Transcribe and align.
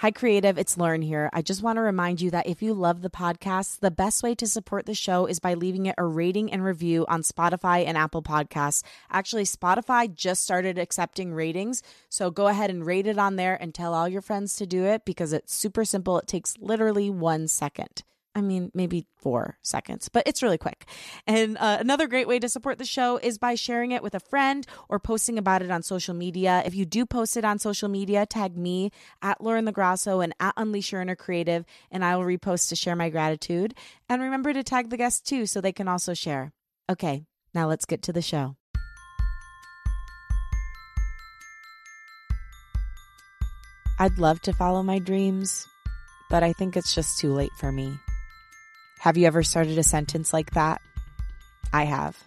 Hi, 0.00 0.10
Creative. 0.10 0.56
It's 0.56 0.78
Lauren 0.78 1.02
here. 1.02 1.28
I 1.30 1.42
just 1.42 1.62
want 1.62 1.76
to 1.76 1.82
remind 1.82 2.22
you 2.22 2.30
that 2.30 2.46
if 2.46 2.62
you 2.62 2.72
love 2.72 3.02
the 3.02 3.10
podcast, 3.10 3.80
the 3.80 3.90
best 3.90 4.22
way 4.22 4.34
to 4.36 4.46
support 4.46 4.86
the 4.86 4.94
show 4.94 5.26
is 5.26 5.40
by 5.40 5.52
leaving 5.52 5.84
it 5.84 5.94
a 5.98 6.06
rating 6.06 6.50
and 6.50 6.64
review 6.64 7.04
on 7.06 7.20
Spotify 7.20 7.84
and 7.84 7.98
Apple 7.98 8.22
Podcasts. 8.22 8.82
Actually, 9.10 9.44
Spotify 9.44 10.10
just 10.10 10.42
started 10.42 10.78
accepting 10.78 11.34
ratings. 11.34 11.82
So 12.08 12.30
go 12.30 12.46
ahead 12.46 12.70
and 12.70 12.86
rate 12.86 13.06
it 13.06 13.18
on 13.18 13.36
there 13.36 13.58
and 13.60 13.74
tell 13.74 13.92
all 13.92 14.08
your 14.08 14.22
friends 14.22 14.56
to 14.56 14.64
do 14.64 14.86
it 14.86 15.04
because 15.04 15.34
it's 15.34 15.54
super 15.54 15.84
simple. 15.84 16.18
It 16.18 16.26
takes 16.26 16.56
literally 16.56 17.10
one 17.10 17.46
second. 17.46 18.02
I 18.34 18.42
mean, 18.42 18.70
maybe 18.74 19.06
four 19.16 19.58
seconds, 19.62 20.08
but 20.08 20.22
it's 20.26 20.42
really 20.42 20.58
quick. 20.58 20.86
And 21.26 21.58
uh, 21.58 21.78
another 21.80 22.06
great 22.06 22.28
way 22.28 22.38
to 22.38 22.48
support 22.48 22.78
the 22.78 22.84
show 22.84 23.16
is 23.16 23.38
by 23.38 23.56
sharing 23.56 23.90
it 23.90 24.04
with 24.04 24.14
a 24.14 24.20
friend 24.20 24.64
or 24.88 25.00
posting 25.00 25.36
about 25.36 25.62
it 25.62 25.70
on 25.70 25.82
social 25.82 26.14
media. 26.14 26.62
If 26.64 26.74
you 26.74 26.84
do 26.86 27.04
post 27.04 27.36
it 27.36 27.44
on 27.44 27.58
social 27.58 27.88
media, 27.88 28.26
tag 28.26 28.56
me 28.56 28.92
at 29.20 29.40
Lauren 29.40 29.66
LaGrasso 29.66 30.22
and 30.22 30.32
at 30.38 30.54
Unleash 30.56 30.92
Your 30.92 31.00
Inner 31.00 31.16
Creative, 31.16 31.64
and 31.90 32.04
I 32.04 32.16
will 32.16 32.24
repost 32.24 32.68
to 32.68 32.76
share 32.76 32.94
my 32.94 33.10
gratitude. 33.10 33.74
And 34.08 34.22
remember 34.22 34.52
to 34.52 34.62
tag 34.62 34.90
the 34.90 34.96
guests 34.96 35.20
too 35.20 35.46
so 35.46 35.60
they 35.60 35.72
can 35.72 35.88
also 35.88 36.14
share. 36.14 36.52
Okay, 36.88 37.24
now 37.52 37.68
let's 37.68 37.84
get 37.84 38.02
to 38.02 38.12
the 38.12 38.22
show. 38.22 38.54
I'd 43.98 44.18
love 44.18 44.40
to 44.42 44.52
follow 44.54 44.82
my 44.82 44.98
dreams, 44.98 45.66
but 46.30 46.42
I 46.42 46.54
think 46.54 46.76
it's 46.76 46.94
just 46.94 47.18
too 47.18 47.34
late 47.34 47.52
for 47.58 47.70
me. 47.70 47.98
Have 49.00 49.16
you 49.16 49.26
ever 49.26 49.42
started 49.42 49.78
a 49.78 49.82
sentence 49.82 50.34
like 50.34 50.50
that? 50.50 50.82
I 51.72 51.84
have. 51.84 52.22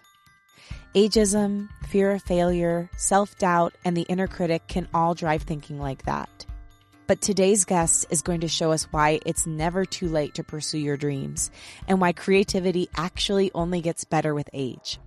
Ageism, 0.96 1.68
fear 1.86 2.10
of 2.10 2.22
failure, 2.24 2.90
self 2.96 3.38
doubt, 3.38 3.74
and 3.84 3.96
the 3.96 4.02
inner 4.02 4.26
critic 4.26 4.66
can 4.66 4.88
all 4.92 5.14
drive 5.14 5.42
thinking 5.42 5.78
like 5.78 6.04
that. 6.06 6.44
But 7.06 7.20
today's 7.20 7.64
guest 7.64 8.06
is 8.10 8.22
going 8.22 8.40
to 8.40 8.48
show 8.48 8.72
us 8.72 8.88
why 8.90 9.20
it's 9.24 9.46
never 9.46 9.84
too 9.84 10.08
late 10.08 10.34
to 10.34 10.42
pursue 10.42 10.78
your 10.78 10.96
dreams 10.96 11.52
and 11.86 12.00
why 12.00 12.10
creativity 12.10 12.88
actually 12.96 13.52
only 13.54 13.80
gets 13.80 14.02
better 14.02 14.34
with 14.34 14.50
age. 14.52 14.98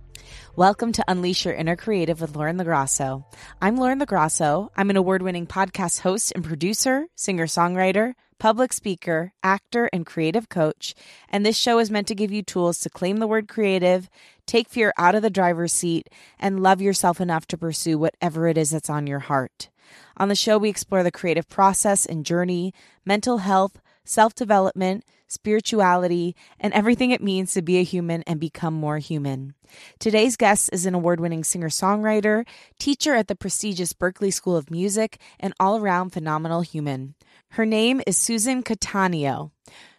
Welcome 0.56 0.92
to 0.92 1.04
Unleash 1.06 1.44
Your 1.44 1.52
Inner 1.52 1.76
Creative 1.76 2.18
with 2.18 2.34
Lauren 2.34 2.56
LaGrasso. 2.56 3.26
I'm 3.60 3.76
Lauren 3.76 4.00
LaGrasso. 4.00 4.70
I'm 4.74 4.88
an 4.88 4.96
award 4.96 5.20
winning 5.20 5.46
podcast 5.46 6.00
host 6.00 6.32
and 6.34 6.42
producer, 6.42 7.08
singer 7.14 7.46
songwriter, 7.46 8.14
public 8.38 8.72
speaker, 8.72 9.32
actor, 9.42 9.88
and 9.92 10.06
creative 10.06 10.48
coach. 10.48 10.94
And 11.28 11.44
this 11.44 11.56
show 11.56 11.78
is 11.78 11.90
meant 11.90 12.06
to 12.08 12.14
give 12.14 12.32
you 12.32 12.42
tools 12.42 12.78
to 12.80 12.90
claim 12.90 13.18
the 13.18 13.26
word 13.26 13.48
creative, 13.48 14.08
take 14.46 14.68
fear 14.68 14.92
out 14.96 15.14
of 15.14 15.22
the 15.22 15.30
driver's 15.30 15.72
seat, 15.72 16.08
and 16.38 16.62
love 16.62 16.80
yourself 16.80 17.20
enough 17.20 17.46
to 17.48 17.58
pursue 17.58 17.98
whatever 17.98 18.46
it 18.48 18.58
is 18.58 18.70
that's 18.70 18.90
on 18.90 19.06
your 19.06 19.20
heart. 19.20 19.68
On 20.16 20.28
the 20.28 20.34
show, 20.34 20.58
we 20.58 20.68
explore 20.68 21.02
the 21.02 21.10
creative 21.10 21.48
process 21.48 22.04
and 22.04 22.24
journey, 22.24 22.74
mental 23.04 23.38
health, 23.38 23.80
self 24.04 24.34
development, 24.34 25.04
spirituality, 25.28 26.34
and 26.58 26.72
everything 26.72 27.10
it 27.10 27.22
means 27.22 27.52
to 27.52 27.62
be 27.62 27.78
a 27.78 27.84
human 27.84 28.22
and 28.22 28.40
become 28.40 28.74
more 28.74 28.98
human. 28.98 29.54
Today's 29.98 30.36
guest 30.36 30.70
is 30.72 30.86
an 30.86 30.94
award 30.94 31.20
winning 31.20 31.44
singer 31.44 31.68
songwriter, 31.68 32.46
teacher 32.78 33.14
at 33.14 33.28
the 33.28 33.36
prestigious 33.36 33.92
Berklee 33.92 34.32
School 34.32 34.56
of 34.56 34.70
Music, 34.70 35.18
and 35.38 35.52
all 35.60 35.78
around 35.78 36.10
phenomenal 36.10 36.62
human. 36.62 37.14
Her 37.52 37.66
name 37.66 38.00
is 38.06 38.16
Susan 38.16 38.62
Cattaneo. 38.62 39.50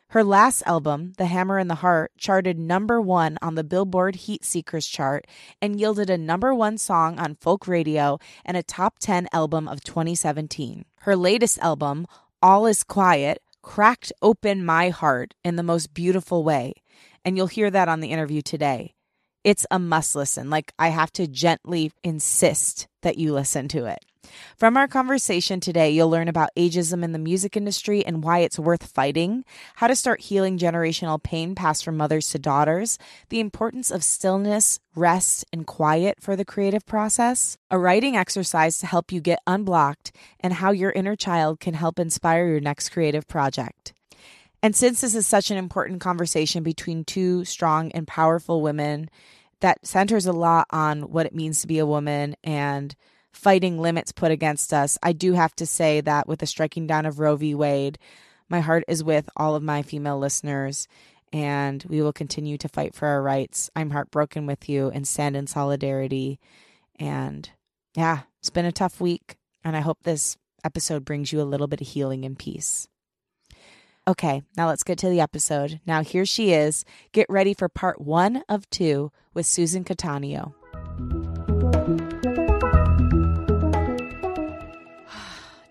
Her 0.09 0.23
last 0.23 0.64
album, 0.66 1.14
The 1.17 1.25
Hammer 1.25 1.58
and 1.58 1.69
the 1.69 1.75
Heart, 1.75 2.11
charted 2.17 2.58
number 2.58 3.02
one 3.02 3.38
on 3.42 3.55
the 3.55 3.64
Billboard 3.64 4.16
Heatseekers 4.16 4.89
chart 4.89 5.28
and 5.61 5.80
yielded 5.80 6.09
a 6.09 6.17
number 6.17 6.55
one 6.55 6.77
song 6.77 7.20
on 7.20 7.36
folk 7.36 7.67
radio 7.67 8.17
and 8.45 8.55
a 8.55 8.64
top 8.64 9.00
10 9.00 9.27
album 9.33 9.67
of 9.67 9.83
2017. 9.83 10.86
Her 11.02 11.16
latest 11.16 11.59
album, 11.59 12.08
All 12.42 12.66
Is 12.66 12.83
Quiet, 12.83 13.42
cracked 13.61 14.14
open 14.22 14.64
my 14.64 14.89
heart 14.89 15.33
in 15.43 15.58
the 15.58 15.64
most 15.64 15.93
beautiful 15.93 16.43
way. 16.43 16.73
And 17.26 17.36
you'll 17.36 17.48
hear 17.48 17.70
that 17.70 17.89
on 17.89 17.99
the 17.99 18.11
interview 18.11 18.42
today. 18.42 18.95
It's 19.43 19.65
a 19.70 19.80
must 19.80 20.15
listen. 20.15 20.49
Like, 20.49 20.71
I 20.80 20.89
have 20.89 21.11
to 21.14 21.27
gently 21.27 21.92
insist 22.04 22.88
that 23.02 23.17
you 23.17 23.33
listen 23.33 23.67
to 23.70 23.86
it. 23.86 24.05
From 24.58 24.78
our 24.78 24.88
conversation 24.88 25.60
today, 25.60 25.90
you'll 25.90 26.10
learn 26.10 26.28
about 26.28 26.50
ageism 26.58 27.04
in 27.04 27.12
the 27.12 27.20
music 27.20 27.56
industry 27.56 28.06
and 28.06 28.23
why 28.23 28.40
it's 28.40 28.60
worth 28.60 28.88
fighting, 28.88 29.45
how 29.76 29.88
to 29.88 29.95
start 29.95 30.22
healing 30.22 30.58
generational 30.58 31.22
pain 31.22 31.56
passed 31.56 31.84
from 31.84 31.98
mothers 31.98 32.30
to 32.32 32.39
daughters, 32.39 32.98
the 33.30 33.39
importance 33.39 33.92
of 33.92 34.04
stillness, 34.04 34.80
rest, 34.95 35.45
and 35.54 35.66
quiet 35.66 36.18
for 36.20 36.36
the 36.36 36.45
creative 36.45 36.86
process, 36.86 37.58
a 37.72 37.80
writing 37.80 38.16
exercise 38.18 38.78
to 38.80 38.88
help 38.88 39.12
you 39.12 39.22
get 39.22 39.39
unblocked, 39.48 40.12
and 40.39 40.54
how 40.54 40.72
your 40.72 40.92
inner 40.92 41.16
child 41.16 41.60
can 41.60 41.73
help 41.73 42.00
inspire 42.00 42.48
your 42.48 42.60
next 42.60 42.89
creative 42.89 43.28
project. 43.28 43.94
And 44.62 44.76
since 44.76 45.02
this 45.02 45.16
is 45.16 45.26
such 45.26 45.52
an 45.52 45.58
important 45.58 46.02
conversation 46.02 46.64
between 46.64 47.06
two 47.06 47.45
strong 47.45 47.92
and 47.94 48.08
powerful 48.08 48.62
women 48.62 49.10
that 49.62 49.86
centers 49.86 50.26
a 50.26 50.34
lot 50.34 50.68
on 50.70 51.04
what 51.04 51.26
it 51.26 51.36
means 51.36 51.62
to 51.62 51.68
be 51.68 51.80
a 51.80 51.86
woman 51.86 52.36
and 52.44 52.95
fighting 53.39 53.80
limits 53.80 54.11
put 54.11 54.32
against 54.32 54.73
us, 54.73 54.98
I 55.02 55.14
do 55.14 55.33
have 55.33 55.55
to 55.55 55.66
say 55.66 56.02
that 56.02 56.27
with 56.27 56.39
the 56.39 56.45
striking 56.45 56.86
down 56.88 57.05
of 57.05 57.20
Roe 57.20 57.38
v. 57.38 57.55
Wade, 57.55 57.98
my 58.50 58.60
heart 58.60 58.83
is 58.88 59.04
with 59.04 59.30
all 59.38 59.55
of 59.55 59.64
my 59.64 59.82
female 59.82 60.20
listeners, 60.20 60.88
and 61.32 61.83
we 61.88 62.02
will 62.02 62.11
continue 62.11 62.58
to 62.58 62.67
fight 62.67 62.94
for 62.94 63.08
our 63.08 63.22
rights. 63.22 63.70
I'm 63.76 63.92
heartbroken 63.92 64.45
with 64.45 64.67
you 64.67 64.89
and 64.89 65.08
stand 65.08 65.38
in 65.38 65.48
solidarity. 65.48 66.39
And 67.00 67.50
yeah, 67.95 68.22
it's 68.39 68.50
been 68.50 68.66
a 68.66 68.72
tough 68.72 69.00
week, 69.00 69.38
and 69.64 69.77
I 69.77 69.80
hope 69.80 70.00
this 70.04 70.36
episode 70.66 71.06
brings 71.06 71.32
you 71.32 71.42
a 71.42 71.44
little 71.44 71.67
bit 71.67 71.82
of 71.82 71.88
healing 71.88 72.26
and 72.26 72.38
peace. 72.38 72.88
Okay, 74.08 74.42
now 74.58 74.67
let's 74.67 74.83
get 74.83 74.98
to 74.98 75.10
the 75.10 75.21
episode. 75.21 75.80
Now, 75.86 76.04
here 76.04 76.26
she 76.26 76.52
is. 76.52 76.83
Get 77.14 77.27
ready 77.30 77.54
for 77.54 77.70
part 77.70 78.02
one 78.02 78.44
of 78.50 78.70
two 78.70 79.11
with 79.33 79.45
Susan 79.45 79.83
Cattaneo. 79.86 80.54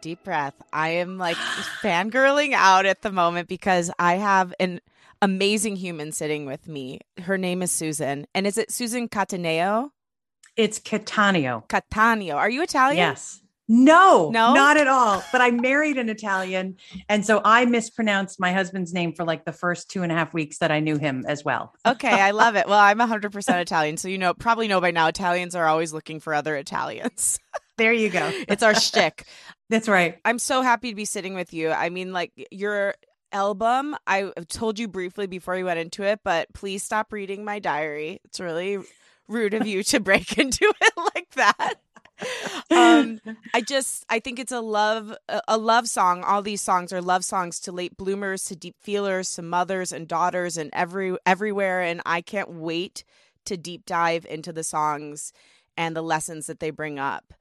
Deep 0.00 0.24
breath. 0.24 0.54
I 0.72 0.90
am 0.90 1.18
like 1.18 1.36
fangirling 1.82 2.52
out 2.52 2.86
at 2.86 3.02
the 3.02 3.12
moment 3.12 3.48
because 3.48 3.90
I 3.98 4.14
have 4.14 4.54
an 4.60 4.80
amazing 5.22 5.76
human 5.76 6.12
sitting 6.12 6.46
with 6.46 6.68
me. 6.68 7.00
Her 7.20 7.38
name 7.38 7.62
is 7.62 7.70
Susan. 7.70 8.26
And 8.34 8.46
is 8.46 8.58
it 8.58 8.70
Susan 8.70 9.08
Cattaneo? 9.08 9.90
It's 10.56 10.80
Cattaneo. 10.80 11.68
Cattaneo. 11.68 12.34
Are 12.34 12.50
you 12.50 12.62
Italian? 12.62 12.98
Yes. 12.98 13.40
No, 13.70 14.30
no, 14.30 14.54
not 14.54 14.78
at 14.78 14.86
all. 14.88 15.22
But 15.30 15.42
I 15.42 15.50
married 15.50 15.98
an 15.98 16.08
Italian. 16.08 16.78
And 17.10 17.24
so 17.24 17.42
I 17.44 17.66
mispronounced 17.66 18.40
my 18.40 18.50
husband's 18.50 18.94
name 18.94 19.12
for 19.12 19.24
like 19.24 19.44
the 19.44 19.52
first 19.52 19.90
two 19.90 20.02
and 20.02 20.10
a 20.10 20.14
half 20.14 20.32
weeks 20.32 20.58
that 20.58 20.72
I 20.72 20.80
knew 20.80 20.96
him 20.96 21.24
as 21.28 21.44
well. 21.44 21.74
okay. 21.86 22.08
I 22.08 22.30
love 22.30 22.56
it. 22.56 22.66
Well, 22.66 22.78
I'm 22.78 22.98
100% 22.98 23.60
Italian. 23.60 23.98
So, 23.98 24.08
you 24.08 24.16
know, 24.16 24.32
probably 24.32 24.68
know 24.68 24.80
by 24.80 24.90
now 24.90 25.08
Italians 25.08 25.54
are 25.54 25.66
always 25.66 25.92
looking 25.92 26.18
for 26.18 26.32
other 26.32 26.56
Italians. 26.56 27.38
There 27.78 27.92
you 27.92 28.10
go. 28.10 28.30
it's 28.48 28.62
our 28.62 28.74
shtick. 28.74 29.24
That's 29.70 29.88
right. 29.88 30.18
I'm 30.24 30.38
so 30.38 30.62
happy 30.62 30.90
to 30.90 30.96
be 30.96 31.04
sitting 31.06 31.34
with 31.34 31.54
you. 31.54 31.70
I 31.70 31.88
mean, 31.88 32.12
like 32.12 32.32
your 32.50 32.94
album, 33.32 33.96
I 34.06 34.32
told 34.48 34.78
you 34.78 34.88
briefly 34.88 35.26
before 35.26 35.54
we 35.54 35.64
went 35.64 35.78
into 35.78 36.02
it, 36.02 36.20
but 36.24 36.52
please 36.52 36.82
stop 36.82 37.12
reading 37.12 37.44
my 37.44 37.58
diary. 37.58 38.20
It's 38.24 38.40
really 38.40 38.78
rude 39.28 39.54
of 39.54 39.66
you 39.66 39.82
to 39.84 40.00
break 40.08 40.38
into 40.38 40.72
it 40.80 40.92
like 41.14 41.30
that. 41.32 41.74
um 42.72 43.20
i 43.54 43.60
just 43.60 44.04
i 44.10 44.18
think 44.18 44.40
it's 44.40 44.50
a 44.50 44.60
love 44.60 45.14
a 45.46 45.56
love 45.56 45.86
song 45.86 46.24
all 46.24 46.42
these 46.42 46.60
songs 46.60 46.92
are 46.92 47.00
love 47.00 47.24
songs 47.24 47.60
to 47.60 47.70
late 47.70 47.96
bloomers 47.96 48.44
to 48.44 48.56
deep 48.56 48.74
feelers 48.80 49.32
to 49.32 49.40
mothers 49.40 49.92
and 49.92 50.08
daughters 50.08 50.56
and 50.56 50.68
every 50.72 51.16
everywhere 51.24 51.80
and 51.80 52.02
i 52.04 52.20
can't 52.20 52.50
wait 52.50 53.04
to 53.44 53.56
deep 53.56 53.86
dive 53.86 54.26
into 54.28 54.52
the 54.52 54.64
songs 54.64 55.32
and 55.76 55.94
the 55.94 56.02
lessons 56.02 56.48
that 56.48 56.58
they 56.58 56.70
bring 56.70 56.98
up 56.98 57.32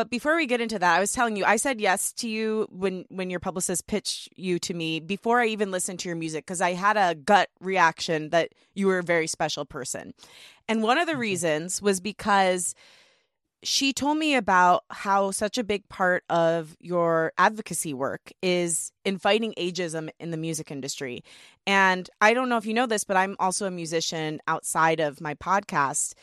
but 0.00 0.08
before 0.08 0.34
we 0.34 0.46
get 0.46 0.62
into 0.62 0.78
that, 0.78 0.96
I 0.96 0.98
was 0.98 1.12
telling 1.12 1.36
you, 1.36 1.44
I 1.44 1.56
said 1.56 1.78
yes 1.78 2.10
to 2.14 2.26
you 2.26 2.66
when 2.70 3.04
when 3.10 3.28
your 3.28 3.38
publicist 3.38 3.86
pitched 3.86 4.30
you 4.34 4.58
to 4.60 4.72
me 4.72 4.98
before 4.98 5.42
I 5.42 5.46
even 5.48 5.70
listened 5.70 5.98
to 5.98 6.08
your 6.08 6.16
music 6.16 6.46
because 6.46 6.62
I 6.62 6.72
had 6.72 6.96
a 6.96 7.14
gut 7.14 7.50
reaction 7.60 8.30
that 8.30 8.54
you 8.72 8.86
were 8.86 9.00
a 9.00 9.02
very 9.02 9.26
special 9.26 9.66
person. 9.66 10.14
And 10.68 10.82
one 10.82 10.96
of 10.96 11.06
the 11.06 11.18
reasons 11.18 11.82
was 11.82 12.00
because 12.00 12.74
she 13.62 13.92
told 13.92 14.16
me 14.16 14.36
about 14.36 14.84
how 14.88 15.32
such 15.32 15.58
a 15.58 15.64
big 15.64 15.86
part 15.90 16.24
of 16.30 16.78
your 16.80 17.34
advocacy 17.36 17.92
work 17.92 18.32
is 18.40 18.92
in 19.04 19.18
fighting 19.18 19.52
ageism 19.58 20.08
in 20.18 20.30
the 20.30 20.38
music 20.38 20.70
industry. 20.70 21.22
And 21.66 22.08
I 22.22 22.32
don't 22.32 22.48
know 22.48 22.56
if 22.56 22.64
you 22.64 22.72
know 22.72 22.86
this, 22.86 23.04
but 23.04 23.18
I'm 23.18 23.36
also 23.38 23.66
a 23.66 23.70
musician 23.70 24.40
outside 24.48 24.98
of 24.98 25.20
my 25.20 25.34
podcast. 25.34 26.14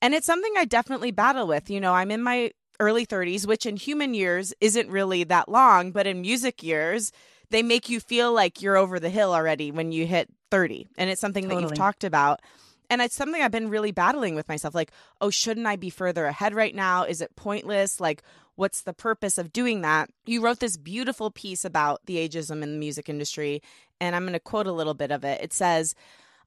And 0.00 0.14
it's 0.14 0.26
something 0.26 0.52
I 0.56 0.64
definitely 0.64 1.10
battle 1.10 1.48
with. 1.48 1.70
You 1.70 1.80
know, 1.80 1.92
I'm 1.92 2.12
in 2.12 2.22
my 2.22 2.52
early 2.80 3.06
30s, 3.06 3.46
which 3.46 3.66
in 3.66 3.76
human 3.76 4.14
years 4.14 4.54
isn't 4.60 4.90
really 4.90 5.24
that 5.24 5.48
long, 5.48 5.92
but 5.92 6.06
in 6.06 6.20
music 6.20 6.62
years, 6.62 7.12
they 7.50 7.62
make 7.62 7.88
you 7.88 8.00
feel 8.00 8.32
like 8.32 8.62
you're 8.62 8.76
over 8.76 8.98
the 8.98 9.10
hill 9.10 9.32
already 9.32 9.70
when 9.70 9.92
you 9.92 10.06
hit 10.06 10.28
30. 10.50 10.88
And 10.96 11.10
it's 11.10 11.20
something 11.20 11.44
totally. 11.44 11.62
that 11.62 11.70
you've 11.70 11.78
talked 11.78 12.04
about. 12.04 12.40
And 12.88 13.02
it's 13.02 13.16
something 13.16 13.42
I've 13.42 13.50
been 13.50 13.70
really 13.70 13.92
battling 13.92 14.34
with 14.34 14.48
myself 14.48 14.74
like, 14.74 14.92
oh, 15.20 15.30
shouldn't 15.30 15.66
I 15.66 15.76
be 15.76 15.90
further 15.90 16.26
ahead 16.26 16.54
right 16.54 16.74
now? 16.74 17.04
Is 17.04 17.20
it 17.20 17.34
pointless? 17.36 18.00
Like, 18.00 18.22
what's 18.54 18.82
the 18.82 18.92
purpose 18.92 19.38
of 19.38 19.52
doing 19.52 19.82
that? 19.82 20.10
You 20.24 20.42
wrote 20.42 20.60
this 20.60 20.76
beautiful 20.76 21.30
piece 21.30 21.64
about 21.64 22.00
the 22.06 22.16
ageism 22.16 22.62
in 22.62 22.72
the 22.72 22.78
music 22.78 23.08
industry, 23.08 23.62
and 24.00 24.14
I'm 24.14 24.22
going 24.22 24.34
to 24.34 24.40
quote 24.40 24.66
a 24.66 24.72
little 24.72 24.94
bit 24.94 25.10
of 25.10 25.24
it. 25.24 25.40
It 25.42 25.52
says, 25.52 25.94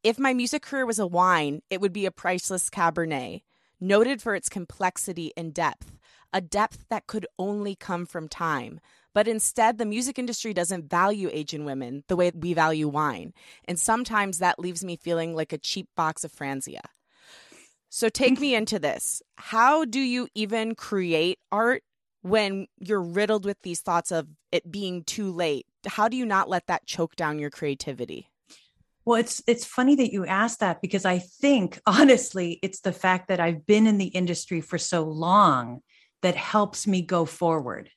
if 0.03 0.17
my 0.17 0.33
music 0.33 0.61
career 0.61 0.85
was 0.85 0.99
a 0.99 1.07
wine, 1.07 1.61
it 1.69 1.81
would 1.81 1.93
be 1.93 2.05
a 2.05 2.11
priceless 2.11 2.69
Cabernet, 2.69 3.41
noted 3.81 4.21
for 4.21 4.33
its 4.33 4.49
complexity 4.49 5.33
and 5.35 5.53
depth, 5.53 5.98
a 6.33 6.41
depth 6.41 6.85
that 6.89 7.07
could 7.07 7.27
only 7.37 7.75
come 7.75 8.05
from 8.05 8.27
time. 8.27 8.79
But 9.13 9.27
instead, 9.27 9.77
the 9.77 9.85
music 9.85 10.19
industry 10.19 10.53
doesn't 10.53 10.89
value 10.89 11.29
Asian 11.31 11.65
women 11.65 12.03
the 12.07 12.15
way 12.15 12.31
we 12.33 12.53
value 12.53 12.87
wine. 12.87 13.33
And 13.65 13.79
sometimes 13.79 14.37
that 14.37 14.59
leaves 14.59 14.83
me 14.83 14.95
feeling 14.95 15.35
like 15.35 15.51
a 15.51 15.57
cheap 15.57 15.87
box 15.95 16.23
of 16.23 16.31
Franzia. 16.31 16.81
So 17.89 18.07
take 18.07 18.39
me 18.39 18.53
into 18.53 18.77
this. 18.77 19.21
How 19.37 19.83
do 19.83 19.99
you 19.99 20.27
even 20.35 20.75
create 20.75 21.39
art 21.51 21.83
when 22.21 22.67
you're 22.77 23.01
riddled 23.01 23.45
with 23.45 23.57
these 23.63 23.81
thoughts 23.81 24.11
of 24.11 24.27
it 24.51 24.71
being 24.71 25.03
too 25.03 25.31
late? 25.31 25.65
How 25.87 26.07
do 26.07 26.15
you 26.15 26.25
not 26.25 26.49
let 26.49 26.67
that 26.67 26.85
choke 26.85 27.15
down 27.15 27.39
your 27.39 27.49
creativity? 27.49 28.29
Well, 29.05 29.19
it's 29.19 29.41
it's 29.47 29.65
funny 29.65 29.95
that 29.95 30.13
you 30.13 30.27
asked 30.27 30.59
that 30.59 30.81
because 30.81 31.03
I 31.03 31.17
think 31.17 31.79
honestly, 31.87 32.59
it's 32.61 32.81
the 32.81 32.93
fact 32.93 33.29
that 33.29 33.39
I've 33.39 33.65
been 33.65 33.87
in 33.87 33.97
the 33.97 34.07
industry 34.07 34.61
for 34.61 34.77
so 34.77 35.03
long 35.03 35.81
that 36.21 36.35
helps 36.35 36.87
me 36.87 37.01
go 37.01 37.25
forward. 37.25 37.89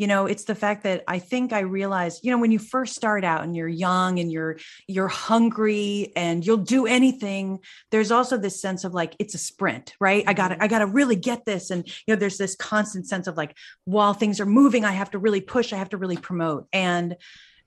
You 0.00 0.06
know 0.06 0.24
it's 0.24 0.44
the 0.44 0.54
fact 0.54 0.84
that 0.84 1.04
i 1.06 1.18
think 1.18 1.52
i 1.52 1.58
realized 1.60 2.20
you 2.22 2.30
know 2.30 2.38
when 2.38 2.50
you 2.50 2.58
first 2.58 2.94
start 2.94 3.22
out 3.22 3.44
and 3.44 3.54
you're 3.54 3.68
young 3.68 4.18
and 4.18 4.32
you're 4.32 4.56
you're 4.88 5.08
hungry 5.08 6.10
and 6.16 6.42
you'll 6.42 6.56
do 6.56 6.86
anything 6.86 7.58
there's 7.90 8.10
also 8.10 8.38
this 8.38 8.62
sense 8.62 8.84
of 8.84 8.94
like 8.94 9.14
it's 9.18 9.34
a 9.34 9.38
sprint 9.38 9.92
right? 10.00 10.24
I 10.26 10.32
gotta 10.32 10.54
mm-hmm. 10.54 10.62
i 10.62 10.68
gotta 10.68 10.86
really 10.86 11.16
get 11.16 11.44
this. 11.44 11.70
And 11.70 11.86
you 11.86 12.14
know 12.14 12.16
there's 12.16 12.38
this 12.38 12.56
constant 12.56 13.08
sense 13.08 13.26
of 13.26 13.36
like 13.36 13.54
while 13.84 14.14
things 14.14 14.40
are 14.40 14.46
moving 14.46 14.86
i 14.86 14.92
have 14.92 15.10
to 15.10 15.18
really 15.18 15.42
push 15.42 15.70
i 15.74 15.76
have 15.76 15.90
to 15.90 15.98
really 15.98 16.16
promote. 16.16 16.66
And 16.72 17.16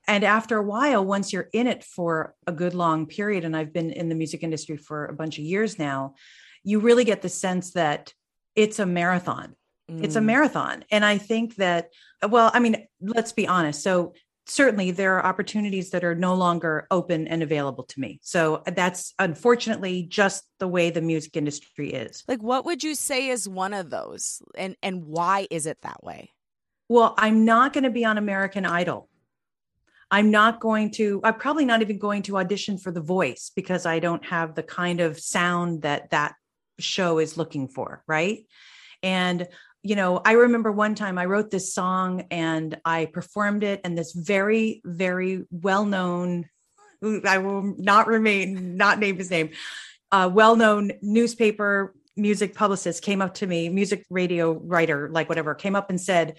and 0.08 0.24
after 0.24 0.58
a 0.58 0.64
while 0.64 1.06
once 1.06 1.32
you're 1.32 1.50
in 1.54 1.68
it 1.68 1.84
for 1.84 2.34
a 2.48 2.52
good 2.52 2.74
long 2.74 3.06
period 3.06 3.46
and 3.46 3.56
i've 3.56 3.74
been 3.74 3.92
in 3.92 4.10
the 4.10 4.16
music 4.16 4.42
industry 4.42 4.78
for 4.78 5.06
a 5.06 5.14
bunch 5.14 5.38
of 5.38 5.44
years 5.44 5.78
now 5.78 6.16
you 6.64 6.80
really 6.80 7.04
get 7.04 7.22
the 7.22 7.30
sense 7.30 7.74
that 7.74 8.14
it's 8.56 8.80
a 8.80 8.86
marathon 8.86 9.56
it's 9.88 10.15
a 10.15 10.19
mm. 10.19 10.25
marathon. 10.25 10.85
And 10.91 11.03
I 11.03 11.18
think 11.18 11.56
that, 11.56 11.89
well, 12.27 12.51
I 12.53 12.59
mean, 12.59 12.88
let's 13.01 13.31
be 13.31 13.47
honest. 13.47 13.83
So, 13.83 14.13
certainly 14.45 14.91
there 14.91 15.15
are 15.18 15.25
opportunities 15.25 15.91
that 15.91 16.03
are 16.03 16.15
no 16.15 16.35
longer 16.35 16.85
open 16.91 17.27
and 17.27 17.41
available 17.41 17.85
to 17.85 18.00
me. 18.00 18.19
So, 18.24 18.63
that's 18.65 19.13
unfortunately 19.19 20.03
just 20.03 20.44
the 20.59 20.68
way 20.68 20.89
the 20.89 21.01
music 21.01 21.35
industry 21.35 21.91
is. 21.91 22.24
Like, 22.27 22.41
what 22.41 22.65
would 22.65 22.83
you 22.83 22.95
say 22.95 23.30
is 23.30 23.47
one 23.47 23.74
of 23.74 23.89
those? 23.89 24.41
And, 24.56 24.75
and 24.81 25.06
why 25.06 25.47
is 25.51 25.65
it 25.65 25.77
that 25.81 26.03
way? 26.03 26.31
Well, 26.89 27.13
I'm 27.18 27.45
not 27.45 27.74
going 27.74 27.85
to 27.85 27.89
be 27.89 28.06
on 28.06 28.18
American 28.18 28.65
Idol. 28.65 29.09
I'm 30.12 30.30
not 30.30 30.59
going 30.59 30.91
to, 30.91 31.19
I'm 31.24 31.35
probably 31.35 31.65
not 31.65 31.81
even 31.81 31.97
going 31.97 32.21
to 32.24 32.38
audition 32.38 32.77
for 32.77 32.91
The 32.91 33.01
Voice 33.01 33.51
because 33.56 33.85
I 33.85 34.00
don't 34.00 34.24
have 34.25 34.53
the 34.53 34.62
kind 34.62 35.01
of 35.01 35.19
sound 35.19 35.81
that 35.81 36.12
that 36.12 36.35
show 36.77 37.18
is 37.18 37.35
looking 37.35 37.68
for. 37.68 38.03
Right. 38.07 38.45
And 39.01 39.47
you 39.83 39.97
know, 39.97 40.21
I 40.24 40.33
remember 40.33 40.71
one 40.71 40.95
time 40.95 41.18
I 41.18 41.25
wrote 41.25 41.51
this 41.51 41.74
song 41.74 42.25
and 42.31 42.80
I 42.85 43.06
performed 43.06 43.63
it, 43.63 43.81
and 43.83 43.97
this 43.97 44.13
very, 44.13 44.81
very 44.85 45.44
well 45.51 45.85
known, 45.85 46.45
I 47.03 47.39
will 47.39 47.75
not 47.77 48.07
remain, 48.07 48.77
not 48.77 48.97
name 48.97 49.18
his 49.18 49.30
name, 49.30 49.50
uh, 50.12 50.30
well 50.31 50.56
known 50.56 50.94
newspaper 51.01 51.94
music 52.15 52.56
publicist 52.56 53.03
came 53.03 53.21
up 53.21 53.33
to 53.35 53.47
me, 53.47 53.68
music 53.68 54.06
radio 54.09 54.53
writer, 54.53 55.09
like 55.12 55.27
whatever, 55.27 55.53
came 55.53 55.75
up 55.75 55.89
and 55.89 56.00
said, 56.00 56.38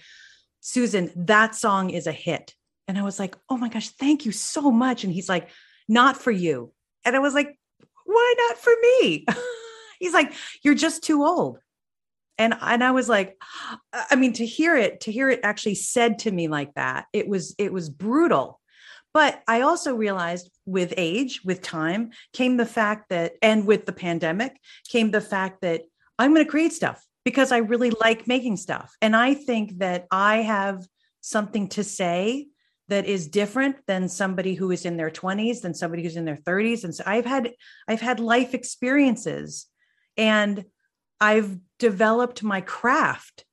Susan, 0.61 1.11
that 1.15 1.53
song 1.53 1.91
is 1.91 2.07
a 2.07 2.11
hit. 2.11 2.55
And 2.87 2.97
I 2.97 3.03
was 3.03 3.19
like, 3.19 3.35
oh 3.49 3.57
my 3.57 3.69
gosh, 3.69 3.89
thank 3.89 4.25
you 4.25 4.31
so 4.31 4.71
much. 4.71 5.03
And 5.03 5.13
he's 5.13 5.29
like, 5.29 5.49
not 5.87 6.17
for 6.17 6.31
you. 6.31 6.71
And 7.03 7.15
I 7.15 7.19
was 7.19 7.35
like, 7.35 7.59
why 8.05 8.35
not 8.37 8.57
for 8.57 8.73
me? 8.81 9.25
he's 9.99 10.13
like, 10.13 10.33
you're 10.63 10.73
just 10.73 11.03
too 11.03 11.23
old 11.23 11.59
and 12.37 12.55
and 12.61 12.83
i 12.83 12.91
was 12.91 13.09
like 13.09 13.37
i 13.93 14.15
mean 14.15 14.33
to 14.33 14.45
hear 14.45 14.75
it 14.75 15.01
to 15.01 15.11
hear 15.11 15.29
it 15.29 15.39
actually 15.43 15.75
said 15.75 16.19
to 16.19 16.31
me 16.31 16.47
like 16.47 16.73
that 16.75 17.05
it 17.13 17.27
was 17.27 17.55
it 17.57 17.71
was 17.71 17.89
brutal. 17.89 18.59
But 19.13 19.41
i 19.47 19.61
also 19.61 19.95
realized 19.95 20.51
with 20.65 20.93
age 20.97 21.41
with 21.45 21.61
time 21.61 22.11
came 22.33 22.57
the 22.57 22.65
fact 22.65 23.09
that 23.09 23.33
and 23.41 23.65
with 23.65 23.85
the 23.85 23.93
pandemic 23.93 24.57
came 24.89 25.11
the 25.11 25.21
fact 25.21 25.61
that 25.61 25.83
i'm 26.19 26.33
going 26.33 26.45
to 26.45 26.51
create 26.51 26.73
stuff 26.73 27.01
because 27.23 27.51
i 27.53 27.57
really 27.57 27.91
like 27.91 28.27
making 28.27 28.57
stuff. 28.57 28.93
And 29.01 29.15
i 29.15 29.33
think 29.33 29.79
that 29.79 30.05
i 30.11 30.37
have 30.37 30.85
something 31.21 31.69
to 31.69 31.83
say 31.83 32.47
that 32.89 33.05
is 33.05 33.29
different 33.29 33.77
than 33.87 34.09
somebody 34.09 34.53
who 34.53 34.69
is 34.69 34.85
in 34.85 34.97
their 34.97 35.09
20s 35.09 35.61
than 35.61 35.73
somebody 35.73 36.03
who's 36.03 36.17
in 36.17 36.25
their 36.25 36.35
30s 36.35 36.83
and 36.83 36.93
so 36.93 37.03
i've 37.07 37.25
had 37.25 37.51
i've 37.87 38.01
had 38.01 38.19
life 38.19 38.53
experiences 38.53 39.65
and 40.17 40.65
I've 41.19 41.57
developed 41.79 42.43
my 42.43 42.61
craft 42.61 43.45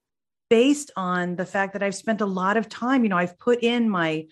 based 0.48 0.90
on 0.96 1.36
the 1.36 1.46
fact 1.46 1.72
that 1.72 1.82
I've 1.82 1.94
spent 1.94 2.20
a 2.20 2.26
lot 2.26 2.56
of 2.56 2.69
time, 2.69 3.04
you 3.04 3.08
know, 3.08 3.16
I've 3.16 3.38
put 3.38 3.62
in 3.62 3.88
my 3.88 4.26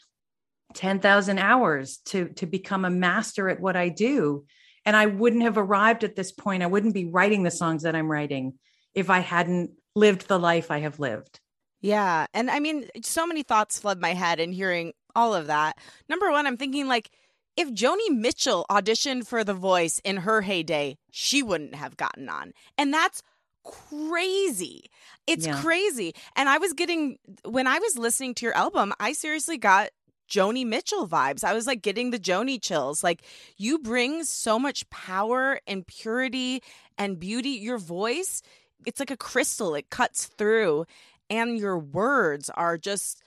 10,000 0.74 1.38
hours 1.38 1.98
to 2.06 2.28
to 2.34 2.46
become 2.46 2.84
a 2.84 2.90
master 2.90 3.48
at 3.48 3.60
what 3.60 3.74
I 3.74 3.88
do 3.88 4.44
and 4.84 4.96
I 4.96 5.06
wouldn't 5.06 5.42
have 5.42 5.58
arrived 5.58 6.04
at 6.04 6.16
this 6.16 6.32
point. 6.32 6.62
I 6.62 6.66
wouldn't 6.66 6.94
be 6.94 7.06
writing 7.06 7.42
the 7.42 7.50
songs 7.50 7.82
that 7.82 7.94
I'm 7.94 8.10
writing 8.10 8.54
if 8.94 9.10
I 9.10 9.20
hadn't 9.20 9.72
lived 9.94 10.28
the 10.28 10.38
life 10.38 10.70
I 10.70 10.80
have 10.80 10.98
lived. 10.98 11.40
Yeah. 11.80 12.26
And 12.34 12.50
I 12.50 12.60
mean, 12.60 12.88
so 13.02 13.26
many 13.26 13.42
thoughts 13.42 13.78
flood 13.78 14.00
my 14.00 14.14
head 14.14 14.40
in 14.40 14.52
hearing 14.52 14.92
all 15.14 15.34
of 15.34 15.46
that. 15.46 15.78
Number 16.08 16.30
one, 16.30 16.46
I'm 16.46 16.56
thinking 16.56 16.88
like, 16.88 17.10
if 17.56 17.70
Joni 17.72 18.10
Mitchell 18.10 18.64
auditioned 18.70 19.26
for 19.26 19.44
The 19.44 19.54
Voice 19.54 20.00
in 20.04 20.18
her 20.18 20.40
heyday, 20.40 20.96
she 21.10 21.42
wouldn't 21.42 21.74
have 21.74 21.96
gotten 21.96 22.28
on. 22.28 22.52
And 22.78 22.92
that's 22.92 23.22
crazy. 23.64 24.90
It's 25.26 25.46
yeah. 25.46 25.60
crazy. 25.60 26.14
And 26.36 26.48
I 26.48 26.58
was 26.58 26.72
getting, 26.72 27.18
when 27.44 27.66
I 27.66 27.78
was 27.78 27.98
listening 27.98 28.34
to 28.36 28.46
your 28.46 28.56
album, 28.56 28.92
I 29.00 29.12
seriously 29.12 29.58
got 29.58 29.90
Joni 30.30 30.64
Mitchell 30.64 31.08
vibes. 31.08 31.44
I 31.44 31.52
was 31.52 31.66
like 31.66 31.82
getting 31.82 32.10
the 32.10 32.18
Joni 32.18 32.62
chills. 32.62 33.02
Like 33.02 33.22
you 33.56 33.78
bring 33.78 34.24
so 34.24 34.58
much 34.58 34.88
power 34.90 35.60
and 35.66 35.86
purity 35.86 36.62
and 36.96 37.18
beauty. 37.18 37.50
Your 37.50 37.78
voice, 37.78 38.42
it's 38.86 39.00
like 39.00 39.10
a 39.10 39.16
crystal, 39.16 39.74
it 39.74 39.90
cuts 39.90 40.26
through. 40.26 40.86
And 41.28 41.58
your 41.58 41.78
words 41.78 42.50
are 42.50 42.78
just, 42.78 43.22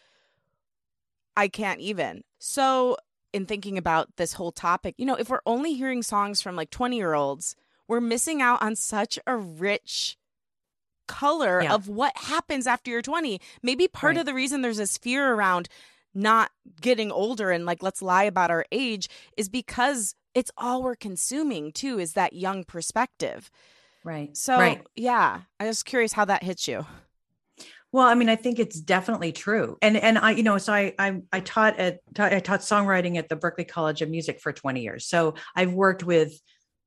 I 1.37 1.47
can't 1.47 1.79
even. 1.79 2.23
So 2.39 2.97
in 3.33 3.45
thinking 3.45 3.77
about 3.77 4.15
this 4.17 4.33
whole 4.33 4.51
topic, 4.51 4.95
you 4.97 5.05
know, 5.05 5.15
if 5.15 5.29
we're 5.29 5.41
only 5.45 5.73
hearing 5.73 6.03
songs 6.03 6.41
from 6.41 6.55
like 6.55 6.69
20 6.69 6.95
year 6.95 7.13
olds, 7.13 7.55
we're 7.87 8.01
missing 8.01 8.41
out 8.41 8.61
on 8.61 8.75
such 8.75 9.19
a 9.27 9.35
rich 9.35 10.17
color 11.07 11.61
yeah. 11.63 11.73
of 11.73 11.87
what 11.87 12.15
happens 12.15 12.67
after 12.67 12.91
you're 12.91 13.01
20. 13.01 13.39
Maybe 13.61 13.87
part 13.87 14.15
right. 14.15 14.19
of 14.19 14.25
the 14.25 14.33
reason 14.33 14.61
there's 14.61 14.77
this 14.77 14.97
fear 14.97 15.33
around 15.33 15.69
not 16.13 16.51
getting 16.81 17.11
older 17.11 17.49
and 17.49 17.65
like 17.65 17.81
let's 17.81 18.01
lie 18.01 18.23
about 18.23 18.51
our 18.51 18.65
age 18.71 19.09
is 19.35 19.49
because 19.49 20.15
it's 20.35 20.51
all 20.57 20.83
we're 20.83 20.95
consuming 20.95 21.71
too 21.71 21.99
is 21.99 22.13
that 22.13 22.33
young 22.33 22.63
perspective. 22.63 23.49
Right. 24.03 24.35
So, 24.35 24.57
right. 24.57 24.85
yeah, 24.95 25.41
I 25.59 25.67
was 25.67 25.83
curious 25.83 26.13
how 26.13 26.25
that 26.25 26.43
hits 26.43 26.67
you. 26.67 26.85
Well, 27.93 28.07
I 28.07 28.15
mean, 28.15 28.27
I 28.27 28.35
think 28.35 28.57
it's 28.57 28.81
definitely 28.81 29.31
true, 29.31 29.77
and 29.79 29.95
and 29.95 30.17
I, 30.17 30.31
you 30.31 30.41
know, 30.41 30.57
so 30.57 30.73
I 30.73 30.95
I, 30.97 31.21
I 31.31 31.39
taught 31.41 31.77
at 31.77 31.99
I 32.17 32.39
taught 32.39 32.61
songwriting 32.61 33.17
at 33.17 33.29
the 33.29 33.37
Berklee 33.37 33.67
College 33.67 34.01
of 34.01 34.09
Music 34.09 34.41
for 34.41 34.51
twenty 34.51 34.81
years. 34.81 35.05
So 35.05 35.35
I've 35.55 35.73
worked 35.73 36.03
with, 36.03 36.33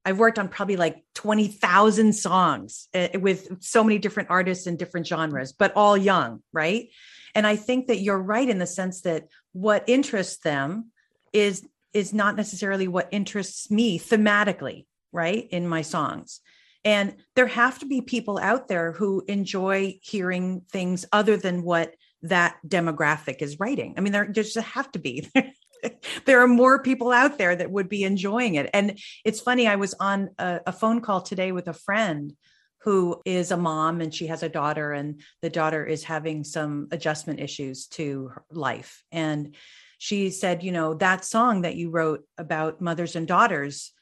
I've 0.06 0.18
worked 0.18 0.38
on 0.38 0.48
probably 0.48 0.76
like 0.76 1.04
twenty 1.14 1.48
thousand 1.48 2.12
songs 2.14 2.88
uh, 2.94 3.08
with 3.14 3.62
so 3.62 3.82
many 3.82 3.98
different 3.98 4.30
artists 4.30 4.66
and 4.68 4.78
different 4.78 5.06
genres, 5.06 5.52
but 5.52 5.72
all 5.74 5.96
young, 5.96 6.42
right? 6.52 6.88
And 7.34 7.46
I 7.46 7.56
think 7.56 7.88
that 7.88 8.00
you're 8.00 8.18
right 8.18 8.48
in 8.48 8.58
the 8.60 8.66
sense 8.66 9.02
that 9.02 9.26
what 9.52 9.84
interests 9.88 10.38
them 10.38 10.92
is 11.32 11.66
is 11.92 12.14
not 12.14 12.36
necessarily 12.36 12.86
what 12.86 13.08
interests 13.10 13.70
me 13.70 13.98
thematically, 13.98 14.86
right, 15.12 15.48
in 15.50 15.66
my 15.66 15.82
songs. 15.82 16.40
And 16.84 17.16
there 17.34 17.48
have 17.48 17.80
to 17.80 17.86
be 17.86 18.00
people 18.00 18.38
out 18.38 18.68
there 18.68 18.92
who 18.92 19.24
enjoy 19.26 19.98
hearing 20.02 20.62
things 20.70 21.04
other 21.10 21.36
than 21.36 21.64
what 21.64 21.94
that 22.22 22.58
demographic 22.66 23.42
is 23.42 23.58
writing. 23.58 23.94
I 23.96 24.02
mean, 24.02 24.12
there 24.12 24.26
just 24.26 24.56
have 24.56 24.92
to 24.92 25.00
be. 25.00 25.28
there 26.24 26.42
are 26.42 26.48
more 26.48 26.82
people 26.82 27.12
out 27.12 27.38
there 27.38 27.54
that 27.54 27.70
would 27.70 27.88
be 27.88 28.04
enjoying 28.04 28.54
it. 28.54 28.70
And 28.72 28.98
it's 29.24 29.40
funny, 29.40 29.66
I 29.66 29.76
was 29.76 29.94
on 29.94 30.30
a, 30.38 30.60
a, 30.66 30.72
phone 30.72 31.00
call 31.00 31.20
today 31.22 31.52
with 31.52 31.68
a 31.68 31.72
friend 31.72 32.34
who 32.82 33.20
is 33.24 33.50
a 33.50 33.56
mom 33.56 34.00
and 34.00 34.14
she 34.14 34.28
has 34.28 34.42
a 34.42 34.48
daughter, 34.48 34.92
and 34.92 35.20
the 35.42 35.50
daughter 35.50 35.84
is 35.84 36.04
having 36.04 36.44
some 36.44 36.88
adjustment 36.92 37.40
issues 37.40 37.86
to 37.88 38.30
life. 38.50 39.02
And 39.10 39.56
she 39.98 40.30
said, 40.30 40.62
You 40.62 40.72
know, 40.72 40.94
that 40.94 41.24
song 41.24 41.62
that 41.62 41.74
you 41.74 41.90
wrote 41.90 42.24
about 42.38 42.80
mothers 42.80 43.16
and 43.16 43.26
daughters, 43.26 43.92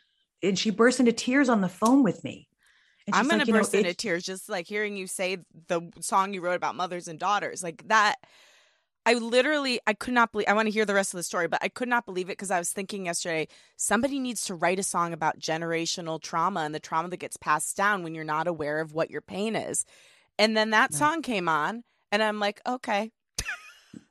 and 0.42 0.58
she 0.58 0.70
burst 0.70 1.00
into 1.00 1.12
tears 1.12 1.48
on 1.48 1.60
the 1.62 1.68
phone 1.68 2.02
with 2.02 2.22
me 2.24 2.48
I'm 3.12 3.28
gonna 3.28 3.44
like, 3.44 3.52
burst 3.52 3.72
know, 3.74 3.80
into 3.80 3.94
tears 3.94 4.24
just 4.24 4.48
like 4.48 4.66
hearing 4.66 4.96
you 4.96 5.06
say 5.06 5.38
the 5.68 5.90
song 6.00 6.32
you 6.32 6.40
wrote 6.40 6.56
about 6.56 6.74
mothers 6.74 7.08
and 7.08 7.18
daughters. 7.18 7.62
Like 7.62 7.86
that 7.88 8.16
I 9.06 9.14
literally 9.14 9.80
I 9.86 9.92
could 9.92 10.14
not 10.14 10.32
believe 10.32 10.48
I 10.48 10.54
want 10.54 10.66
to 10.66 10.72
hear 10.72 10.84
the 10.84 10.94
rest 10.94 11.12
of 11.12 11.18
the 11.18 11.24
story, 11.24 11.46
but 11.46 11.62
I 11.62 11.68
could 11.68 11.88
not 11.88 12.06
believe 12.06 12.28
it 12.28 12.38
because 12.38 12.50
I 12.50 12.58
was 12.58 12.70
thinking 12.70 13.06
yesterday 13.06 13.48
somebody 13.76 14.18
needs 14.18 14.46
to 14.46 14.54
write 14.54 14.78
a 14.78 14.82
song 14.82 15.12
about 15.12 15.38
generational 15.38 16.20
trauma 16.20 16.60
and 16.60 16.74
the 16.74 16.80
trauma 16.80 17.08
that 17.08 17.18
gets 17.18 17.36
passed 17.36 17.76
down 17.76 18.02
when 18.02 18.14
you're 18.14 18.24
not 18.24 18.46
aware 18.46 18.80
of 18.80 18.94
what 18.94 19.10
your 19.10 19.20
pain 19.20 19.56
is. 19.56 19.84
And 20.38 20.56
then 20.56 20.70
that 20.70 20.90
right. 20.92 20.94
song 20.94 21.22
came 21.22 21.48
on 21.48 21.84
and 22.10 22.22
I'm 22.22 22.40
like, 22.40 22.60
okay. 22.66 23.10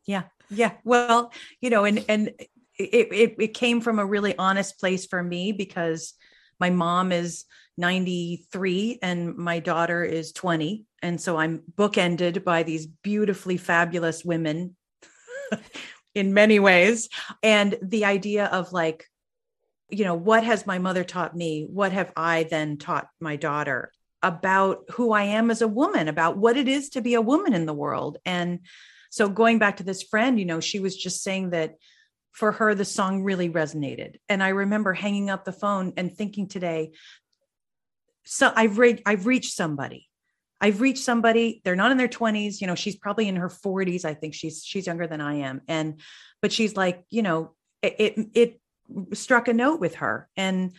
yeah. 0.06 0.24
Yeah. 0.50 0.74
Well, 0.84 1.32
you 1.60 1.70
know, 1.70 1.86
and 1.86 2.06
and 2.08 2.28
it, 2.78 3.08
it 3.12 3.36
it 3.40 3.54
came 3.54 3.82
from 3.82 4.00
a 4.00 4.06
really 4.06 4.38
honest 4.38 4.80
place 4.80 5.06
for 5.06 5.22
me 5.24 5.52
because 5.52 6.14
my 6.60 6.70
mom 6.70 7.12
is 7.12 7.46
93 7.78 9.00
and 9.02 9.36
my 9.36 9.60
daughter 9.60 10.04
is 10.04 10.32
20 10.32 10.86
and 11.02 11.20
so 11.20 11.38
i'm 11.38 11.64
bookended 11.76 12.44
by 12.44 12.62
these 12.62 12.86
beautifully 12.86 13.58
fabulous 13.58 14.24
women 14.24 14.76
in 16.16 16.34
many 16.34 16.60
ways. 16.60 17.10
And 17.42 17.78
the 17.82 18.06
idea 18.06 18.46
of 18.46 18.72
like, 18.72 19.06
you 19.90 20.06
know, 20.06 20.16
what 20.16 20.44
has 20.44 20.66
my 20.66 20.80
mother 20.80 21.04
taught 21.04 21.36
me? 21.36 21.68
What 21.70 21.92
have 21.92 22.12
I 22.16 22.44
then 22.44 22.78
taught 22.78 23.10
my 23.20 23.36
daughter 23.36 23.92
about 24.22 24.86
who 24.92 25.12
I 25.12 25.24
am 25.24 25.52
as 25.52 25.62
a 25.62 25.68
woman, 25.68 26.08
about 26.08 26.38
what 26.38 26.58
it 26.58 26.68
is 26.68 26.90
to 26.92 27.02
be 27.02 27.14
a 27.14 27.22
woman 27.22 27.54
in 27.54 27.66
the 27.66 27.74
world? 27.74 28.18
And 28.26 28.60
so 29.10 29.30
going 29.30 29.60
back 29.60 29.78
to 29.78 29.84
this 29.84 30.02
friend, 30.02 30.40
you 30.40 30.46
know, 30.46 30.60
she 30.60 30.80
was 30.80 30.96
just 30.96 31.22
saying 31.22 31.52
that 31.52 31.76
for 32.32 32.52
her, 32.54 32.74
the 32.74 32.86
song 32.86 33.24
really 33.24 33.50
resonated. 33.50 34.16
And 34.28 34.42
I 34.42 34.50
remember 34.50 34.94
hanging 34.94 35.30
up 35.30 35.46
the 35.46 35.52
phone 35.52 35.94
and 35.98 36.12
thinking 36.12 36.48
today, 36.48 36.94
so 38.26 38.52
I've 38.56 38.80
re- 38.80 39.04
I've 39.06 39.28
reached 39.28 39.54
somebody 39.54 40.08
I've 40.64 40.80
reached 40.80 41.04
somebody, 41.04 41.62
they're 41.66 41.76
not 41.76 41.92
in 41.92 41.98
their 41.98 42.08
20s, 42.08 42.62
you 42.62 42.68
know, 42.68 42.76
she's 42.76 42.96
probably 42.96 43.28
in 43.28 43.36
her 43.36 43.50
40s. 43.50 44.06
I 44.06 44.14
think 44.14 44.34
she's 44.34 44.64
she's 44.64 44.88
younger 44.88 45.08
than 45.08 45.20
I 45.20 45.36
am. 45.40 45.60
And 45.68 46.00
but 46.42 46.54
she's 46.54 46.78
like, 46.78 47.04
you 47.10 47.22
know, 47.22 47.52
it 47.82 47.96
it, 48.00 48.28
it 48.34 48.62
struck 49.14 49.50
a 49.50 49.54
note 49.54 49.82
with 49.82 49.96
her 49.96 50.30
and 50.38 50.72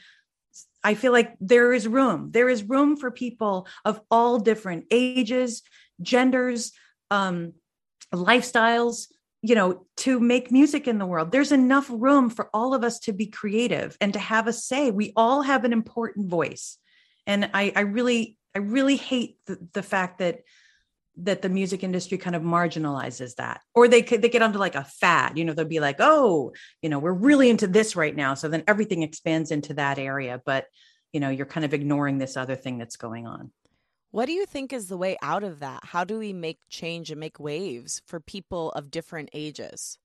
I 0.83 0.95
feel 0.95 1.12
like 1.12 1.35
there 1.38 1.75
is 1.75 1.87
room. 1.87 2.31
There 2.31 2.49
is 2.49 2.62
room 2.62 2.97
for 2.97 3.11
people 3.11 3.67
of 3.85 4.00
all 4.11 4.38
different 4.38 4.87
ages, 4.91 5.62
genders, 6.00 6.73
um, 7.11 7.53
lifestyles, 8.12 9.09
you 9.43 9.55
know, 9.55 9.87
to 9.99 10.19
make 10.19 10.50
music 10.50 10.88
in 10.88 10.97
the 10.97 11.07
world. 11.07 11.31
There's 11.31 11.53
enough 11.53 11.91
room 11.91 12.31
for 12.31 12.49
all 12.55 12.73
of 12.73 12.85
us 12.85 12.99
to 13.00 13.12
be 13.12 13.26
creative 13.26 13.99
and 14.00 14.14
to 14.14 14.19
have 14.19 14.47
a 14.47 14.53
say. 14.55 14.91
We 14.91 15.12
all 15.14 15.43
have 15.43 15.64
an 15.64 15.75
important 15.75 16.31
voice. 16.31 16.79
And 17.26 17.50
I, 17.53 17.73
I 17.76 17.81
really 17.81 18.38
I 18.54 18.61
really 18.61 18.96
hate 18.96 19.38
the, 19.46 19.58
the 19.73 19.82
fact 19.82 20.18
that 20.18 20.42
that 21.16 21.42
the 21.42 21.49
music 21.49 21.84
industry 21.84 22.18
kind 22.18 22.34
of 22.34 22.42
marginalizes 22.42 23.37
that. 23.37 23.61
Or 23.75 23.87
they 23.87 24.02
could 24.02 24.20
they 24.23 24.28
get 24.28 24.42
onto 24.42 24.58
like 24.58 24.75
a 24.75 24.84
fad 24.84 25.38
you 25.38 25.44
know 25.44 25.52
they'll 25.52 25.64
be 25.64 25.80
like 25.80 25.96
oh 26.00 26.52
you 26.82 26.88
know 26.88 26.99
we're 26.99 27.12
really 27.12 27.50
into 27.50 27.66
this 27.66 27.96
right 27.96 28.14
now. 28.14 28.34
So 28.34 28.49
then 28.49 28.64
everything 28.66 29.02
expands 29.02 29.50
into 29.50 29.75
that 29.75 29.99
area 29.99 30.40
but 30.44 30.66
you 31.12 31.20
know 31.20 31.30
you're 31.30 31.46
kind 31.46 31.64
of 31.64 31.75
ignoring 31.75 32.18
this 32.18 32.37
other 32.37 32.56
thing 32.56 32.78
that's 32.78 32.96
going 32.96 33.26
on. 33.26 33.52
What 34.11 34.26
do 34.26 34.32
you 34.32 34.46
think 34.46 34.73
is 34.73 34.88
the 34.88 34.96
way 34.96 35.16
out 35.23 35.42
of 35.42 35.61
that? 35.61 35.80
How 35.84 36.04
do 36.04 36.18
we 36.18 36.32
make 36.32 36.61
change 36.68 37.11
and 37.11 37.18
make 37.18 37.40
waves 37.40 38.00
for 38.06 38.20
people 38.20 38.70
of 38.73 38.90
different 38.90 39.30
ages? 39.32 39.99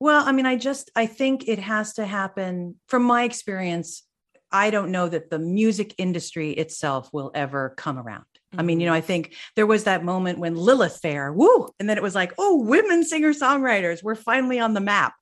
Well 0.00 0.22
i 0.26 0.32
mean 0.32 0.46
i 0.46 0.56
just 0.56 0.90
i 0.94 1.06
think 1.06 1.48
it 1.48 1.58
has 1.58 1.94
to 1.94 2.06
happen 2.06 2.76
from 2.86 3.02
my 3.02 3.24
experience 3.24 4.04
I 4.50 4.70
don't 4.70 4.90
know 4.90 5.08
that 5.08 5.30
the 5.30 5.38
music 5.38 5.94
industry 5.98 6.52
itself 6.52 7.10
will 7.12 7.30
ever 7.34 7.74
come 7.76 7.98
around. 7.98 8.24
Mm-hmm. 8.52 8.60
I 8.60 8.62
mean, 8.62 8.80
you 8.80 8.86
know, 8.86 8.92
mm-hmm. 8.92 8.98
I 8.98 9.02
think 9.02 9.34
there 9.56 9.66
was 9.66 9.84
that 9.84 10.04
moment 10.04 10.38
when 10.38 10.56
Lilith 10.56 11.00
Fair, 11.00 11.32
woo, 11.32 11.68
and 11.78 11.88
then 11.88 11.96
it 11.96 12.02
was 12.02 12.14
like, 12.14 12.32
oh, 12.38 12.62
women 12.62 13.04
singer 13.04 13.32
songwriters, 13.32 14.02
we're 14.02 14.14
finally 14.14 14.58
on 14.58 14.74
the 14.74 14.80
map. 14.80 15.14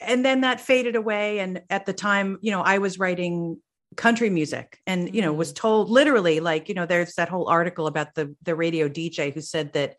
And 0.00 0.24
then 0.24 0.42
that 0.42 0.60
faded 0.60 0.96
away. 0.96 1.38
And 1.38 1.62
at 1.70 1.86
the 1.86 1.92
time, 1.92 2.38
you 2.42 2.50
know, 2.50 2.60
I 2.60 2.78
was 2.78 2.98
writing 2.98 3.58
country 3.96 4.28
music 4.30 4.80
and 4.86 5.14
you 5.14 5.22
know 5.22 5.32
was 5.32 5.50
mm-hmm. 5.50 5.60
told 5.60 5.88
literally 5.88 6.40
like 6.40 6.68
you 6.68 6.74
know 6.74 6.84
there's 6.84 7.14
that 7.14 7.28
whole 7.28 7.48
article 7.48 7.86
about 7.86 8.14
the 8.14 8.34
the 8.42 8.54
radio 8.54 8.88
dj 8.88 9.32
who 9.32 9.40
said 9.40 9.72
that 9.72 9.94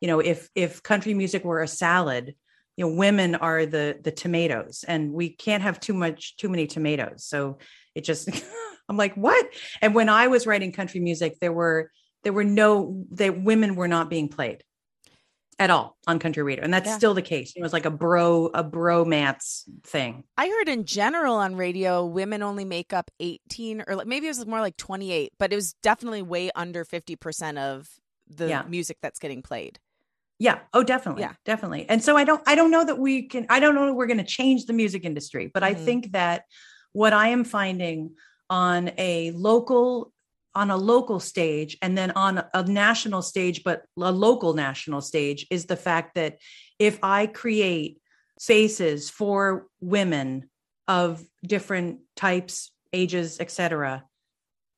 you 0.00 0.08
know 0.08 0.18
if 0.18 0.48
if 0.54 0.82
country 0.82 1.14
music 1.14 1.44
were 1.44 1.62
a 1.62 1.68
salad 1.68 2.34
you 2.76 2.86
know 2.86 2.94
women 2.94 3.34
are 3.34 3.66
the 3.66 3.98
the 4.02 4.12
tomatoes 4.12 4.84
and 4.86 5.12
we 5.12 5.30
can't 5.30 5.62
have 5.62 5.80
too 5.80 5.94
much 5.94 6.36
too 6.36 6.48
many 6.48 6.66
tomatoes. 6.66 7.24
So 7.24 7.58
it 7.94 8.04
just 8.04 8.28
i'm 8.88 8.96
like 8.96 9.14
what? 9.14 9.46
And 9.80 9.94
when 9.94 10.08
i 10.08 10.28
was 10.28 10.46
writing 10.46 10.72
country 10.72 11.00
music 11.00 11.38
there 11.40 11.52
were 11.52 11.90
there 12.22 12.32
were 12.32 12.44
no 12.44 13.04
they 13.10 13.30
women 13.30 13.76
were 13.76 13.88
not 13.88 14.10
being 14.10 14.28
played 14.28 14.62
at 15.58 15.70
all 15.70 15.96
on 16.06 16.18
country 16.18 16.42
radio 16.42 16.62
and 16.62 16.72
that's 16.72 16.86
yeah. 16.86 16.96
still 16.98 17.14
the 17.14 17.22
case. 17.22 17.54
It 17.56 17.62
was 17.62 17.72
like 17.72 17.86
a 17.86 17.90
bro 17.90 18.46
a 18.52 18.62
bromance 18.62 19.62
thing. 19.84 20.24
I 20.36 20.48
heard 20.48 20.68
in 20.68 20.84
general 20.84 21.36
on 21.36 21.56
radio 21.56 22.04
women 22.04 22.42
only 22.42 22.66
make 22.66 22.92
up 22.92 23.10
18 23.20 23.84
or 23.86 24.04
maybe 24.04 24.26
it 24.26 24.30
was 24.30 24.44
more 24.46 24.60
like 24.60 24.76
28 24.76 25.32
but 25.38 25.52
it 25.52 25.56
was 25.56 25.72
definitely 25.82 26.22
way 26.22 26.50
under 26.54 26.84
50% 26.84 27.58
of 27.58 27.88
the 28.28 28.48
yeah. 28.48 28.62
music 28.68 28.98
that's 29.00 29.18
getting 29.18 29.40
played 29.40 29.78
yeah 30.38 30.58
oh 30.74 30.82
definitely 30.82 31.22
yeah 31.22 31.32
definitely 31.44 31.88
and 31.88 32.02
so 32.02 32.16
i 32.16 32.24
don't 32.24 32.42
i 32.46 32.54
don't 32.54 32.70
know 32.70 32.84
that 32.84 32.98
we 32.98 33.22
can 33.22 33.46
i 33.48 33.58
don't 33.58 33.74
know 33.74 33.86
that 33.86 33.94
we're 33.94 34.06
going 34.06 34.18
to 34.18 34.24
change 34.24 34.66
the 34.66 34.72
music 34.72 35.04
industry 35.04 35.50
but 35.52 35.62
mm-hmm. 35.62 35.80
i 35.80 35.84
think 35.84 36.12
that 36.12 36.42
what 36.96 37.12
I 37.12 37.28
am 37.28 37.44
finding 37.44 38.14
on 38.48 38.90
a 38.96 39.30
local 39.32 40.14
on 40.54 40.70
a 40.70 40.76
local 40.78 41.20
stage 41.20 41.76
and 41.82 41.96
then 41.96 42.10
on 42.12 42.42
a 42.54 42.62
national 42.62 43.20
stage 43.20 43.62
but 43.62 43.82
a 44.00 44.10
local 44.10 44.54
national 44.54 45.02
stage 45.02 45.46
is 45.50 45.66
the 45.66 45.76
fact 45.76 46.14
that 46.14 46.38
if 46.78 46.98
I 47.02 47.26
create 47.26 47.98
spaces 48.38 49.10
for 49.10 49.66
women 49.78 50.48
of 50.88 51.22
different 51.44 51.98
types, 52.14 52.72
ages, 52.94 53.40
etc., 53.40 54.04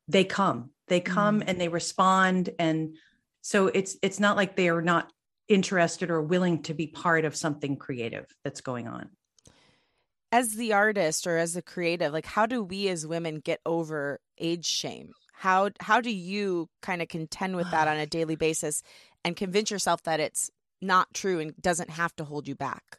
they 0.09 0.25
come. 0.25 0.71
They 0.89 0.99
come 0.99 1.41
mm. 1.41 1.45
and 1.47 1.61
they 1.61 1.69
respond 1.69 2.51
and 2.59 2.97
so 3.43 3.69
it's 3.69 3.97
it's 4.03 4.19
not 4.19 4.37
like 4.37 4.57
they 4.57 4.71
are 4.71 4.83
not 4.83 5.13
interested 5.49 6.11
or 6.11 6.23
willing 6.23 6.63
to 6.63 6.75
be 6.75 6.87
part 6.87 7.25
of 7.25 7.35
something 7.35 7.77
creative 7.77 8.27
that's 8.45 8.61
going 8.61 8.87
on. 8.87 9.09
As 10.31 10.55
the 10.55 10.75
artist 10.75 11.27
or 11.27 11.39
as 11.39 11.57
a 11.57 11.63
creative 11.63 12.13
like 12.13 12.27
how 12.27 12.47
do 12.47 12.63
we 12.63 12.89
as 12.89 13.07
women 13.07 13.41
get 13.41 13.61
over 13.65 14.21
age 14.39 14.67
shame? 14.67 15.13
How 15.33 15.71
how 15.81 16.01
do 16.01 16.11
you 16.11 16.69
kind 16.83 17.01
of 17.01 17.09
contend 17.09 17.57
with 17.57 17.71
that 17.71 17.89
on 17.89 17.97
a 17.97 18.07
daily 18.07 18.37
basis 18.47 18.83
and 19.25 19.37
convince 19.37 19.71
yourself 19.71 20.03
that 20.03 20.21
it's 20.21 20.51
not 20.81 21.13
true 21.15 21.41
and 21.41 21.57
doesn't 21.61 21.91
have 21.91 22.15
to 22.17 22.25
hold 22.25 22.47
you 22.47 22.55
back? 22.55 22.99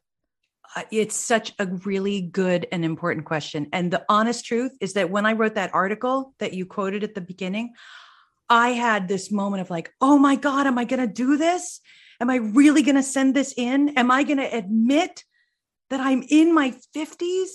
Uh, 0.76 0.84
it's 0.92 1.16
such 1.16 1.54
a 1.58 1.66
really 1.66 2.22
good 2.22 2.68
and 2.72 2.86
important 2.86 3.26
question. 3.26 3.68
And 3.74 3.92
the 3.92 4.06
honest 4.10 4.46
truth 4.46 4.76
is 4.82 4.94
that 4.94 5.10
when 5.10 5.26
i 5.26 5.34
wrote 5.34 5.56
that 5.56 5.74
article 5.74 6.34
that 6.40 6.54
you 6.54 6.66
quoted 6.66 7.04
at 7.04 7.14
the 7.14 7.22
beginning 7.22 7.74
i 8.50 8.70
had 8.70 9.08
this 9.08 9.32
moment 9.32 9.62
of 9.62 9.70
like 9.70 9.94
oh 10.02 10.18
my 10.18 10.36
god 10.36 10.66
am 10.68 10.78
i 10.78 10.86
going 10.86 11.00
to 11.00 11.14
do 11.14 11.38
this 11.38 11.82
am 12.20 12.30
i 12.30 12.36
really 12.36 12.82
going 12.82 12.96
to 12.96 13.04
send 13.04 13.36
this 13.36 13.54
in 13.58 13.90
am 13.98 14.12
i 14.12 14.24
going 14.24 14.38
to 14.38 14.56
admit 14.56 15.24
that 15.90 16.00
I'm 16.00 16.24
in 16.30 16.54
my 16.54 16.74
50s. 16.96 17.48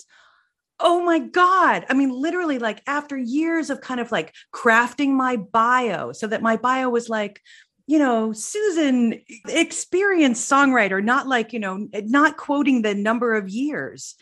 Oh 0.81 1.03
my 1.03 1.19
God. 1.21 1.87
I 1.89 1.95
mean, 1.95 2.11
literally, 2.11 2.59
like 2.59 2.83
after 2.87 3.17
years 3.17 3.71
of 3.71 3.81
kind 3.81 4.01
of 4.01 4.11
like 4.11 4.35
crafting 4.53 5.11
my 5.11 5.37
bio 5.37 6.13
so 6.13 6.27
that 6.27 6.43
my 6.43 6.57
bio 6.57 6.91
was 6.91 7.09
like, 7.09 7.41
you 7.87 7.99
know, 7.99 8.33
Susan, 8.33 9.21
experienced 9.47 10.51
songwriter, 10.51 11.03
not 11.03 11.29
like, 11.29 11.53
you 11.53 11.61
know, 11.61 11.87
not 11.93 12.37
quoting 12.37 12.83
the 12.83 12.95
number 12.95 13.35
of 13.35 13.49
years. 13.49 14.17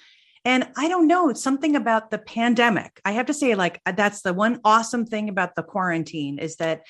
And 0.45 0.69
I 0.77 0.89
don't 0.89 1.07
know, 1.07 1.33
something 1.33 1.77
about 1.77 2.11
the 2.11 2.19
pandemic. 2.19 3.01
I 3.05 3.13
have 3.13 3.27
to 3.27 3.35
say, 3.35 3.55
like, 3.55 3.81
that's 3.87 4.23
the 4.23 4.35
one 4.35 4.61
awesome 4.65 5.07
thing 5.07 5.29
about 5.29 5.55
the 5.55 5.63
quarantine 5.63 6.41
is 6.41 6.57
that, 6.57 6.83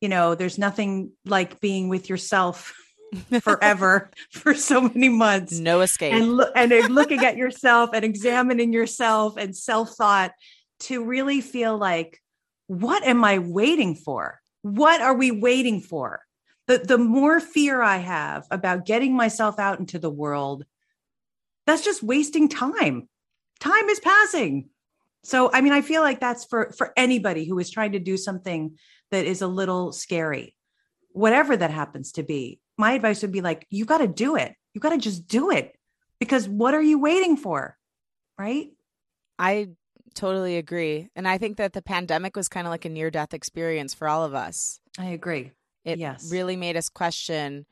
you 0.00 0.08
know, 0.08 0.34
there's 0.34 0.58
nothing 0.58 1.12
like 1.24 1.60
being 1.60 1.88
with 1.88 2.10
yourself 2.10 2.74
forever 3.40 4.10
for 4.30 4.54
so 4.54 4.82
many 4.82 5.08
months. 5.08 5.58
No 5.58 5.80
escape. 5.80 6.14
And, 6.14 6.36
lo- 6.36 6.50
and 6.54 6.72
looking 6.94 7.24
at 7.24 7.36
yourself 7.36 7.90
and 7.92 8.04
examining 8.04 8.72
yourself 8.72 9.36
and 9.36 9.56
self 9.56 9.90
thought 9.94 10.32
to 10.80 11.04
really 11.04 11.40
feel 11.40 11.76
like, 11.76 12.20
what 12.66 13.04
am 13.04 13.24
I 13.24 13.38
waiting 13.38 13.94
for? 13.94 14.40
What 14.62 15.00
are 15.00 15.14
we 15.14 15.30
waiting 15.30 15.80
for? 15.80 16.20
The, 16.66 16.78
the 16.78 16.98
more 16.98 17.38
fear 17.38 17.80
I 17.80 17.98
have 17.98 18.44
about 18.50 18.86
getting 18.86 19.14
myself 19.14 19.58
out 19.58 19.78
into 19.78 19.98
the 19.98 20.10
world, 20.10 20.64
that's 21.66 21.84
just 21.84 22.02
wasting 22.02 22.48
time. 22.48 23.08
Time 23.60 23.88
is 23.88 24.00
passing. 24.00 24.68
So, 25.22 25.50
I 25.52 25.60
mean, 25.60 25.72
I 25.72 25.80
feel 25.80 26.02
like 26.02 26.20
that's 26.20 26.44
for, 26.44 26.72
for 26.76 26.92
anybody 26.96 27.44
who 27.44 27.58
is 27.58 27.70
trying 27.70 27.92
to 27.92 27.98
do 27.98 28.16
something 28.16 28.78
that 29.10 29.26
is 29.26 29.42
a 29.42 29.46
little 29.46 29.92
scary, 29.92 30.56
whatever 31.10 31.56
that 31.56 31.70
happens 31.70 32.12
to 32.12 32.22
be 32.22 32.60
my 32.78 32.92
advice 32.92 33.22
would 33.22 33.32
be 33.32 33.40
like, 33.40 33.66
you 33.70 33.84
got 33.84 33.98
to 33.98 34.06
do 34.06 34.36
it. 34.36 34.54
You 34.74 34.80
got 34.80 34.90
to 34.90 34.98
just 34.98 35.26
do 35.26 35.50
it 35.50 35.74
because 36.20 36.48
what 36.48 36.74
are 36.74 36.82
you 36.82 36.98
waiting 36.98 37.36
for? 37.36 37.76
Right. 38.38 38.68
I 39.38 39.68
totally 40.14 40.56
agree. 40.56 41.08
And 41.16 41.26
I 41.26 41.38
think 41.38 41.56
that 41.58 41.72
the 41.72 41.82
pandemic 41.82 42.36
was 42.36 42.48
kind 42.48 42.66
of 42.66 42.70
like 42.70 42.84
a 42.84 42.90
near 42.90 43.10
death 43.10 43.34
experience 43.34 43.94
for 43.94 44.08
all 44.08 44.24
of 44.24 44.34
us. 44.34 44.80
I 44.98 45.06
agree. 45.06 45.52
It 45.84 45.98
Yes. 45.98 46.30
really 46.30 46.56
made 46.56 46.76
us 46.76 46.88
question 46.88 47.66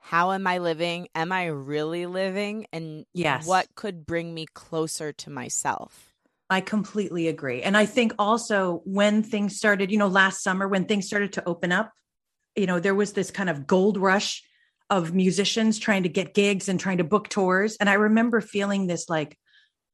how 0.00 0.32
am 0.32 0.46
I 0.46 0.58
living? 0.58 1.08
Am 1.14 1.32
I 1.32 1.46
really 1.46 2.06
living? 2.06 2.66
And 2.72 3.04
Yes. 3.12 3.46
what 3.46 3.66
could 3.74 4.06
bring 4.06 4.32
me 4.32 4.46
closer 4.54 5.12
to 5.12 5.28
myself? 5.30 6.14
I 6.48 6.60
completely 6.60 7.28
agree. 7.28 7.62
And 7.62 7.76
I 7.76 7.84
think 7.84 8.14
also 8.18 8.80
when 8.84 9.22
things 9.22 9.56
started, 9.56 9.90
you 9.90 9.98
know, 9.98 10.06
last 10.08 10.42
summer, 10.42 10.66
when 10.66 10.86
things 10.86 11.06
started 11.06 11.34
to 11.34 11.46
open 11.46 11.72
up, 11.72 11.92
you 12.56 12.66
know, 12.66 12.80
there 12.80 12.94
was 12.94 13.12
this 13.12 13.30
kind 13.30 13.50
of 13.50 13.66
gold 13.66 13.98
rush 13.98 14.42
of 14.90 15.14
musicians 15.14 15.78
trying 15.78 16.04
to 16.04 16.08
get 16.08 16.34
gigs 16.34 16.68
and 16.68 16.80
trying 16.80 16.98
to 16.98 17.04
book 17.04 17.28
tours. 17.28 17.76
And 17.78 17.90
I 17.90 17.94
remember 17.94 18.40
feeling 18.40 18.86
this 18.86 19.08
like, 19.08 19.36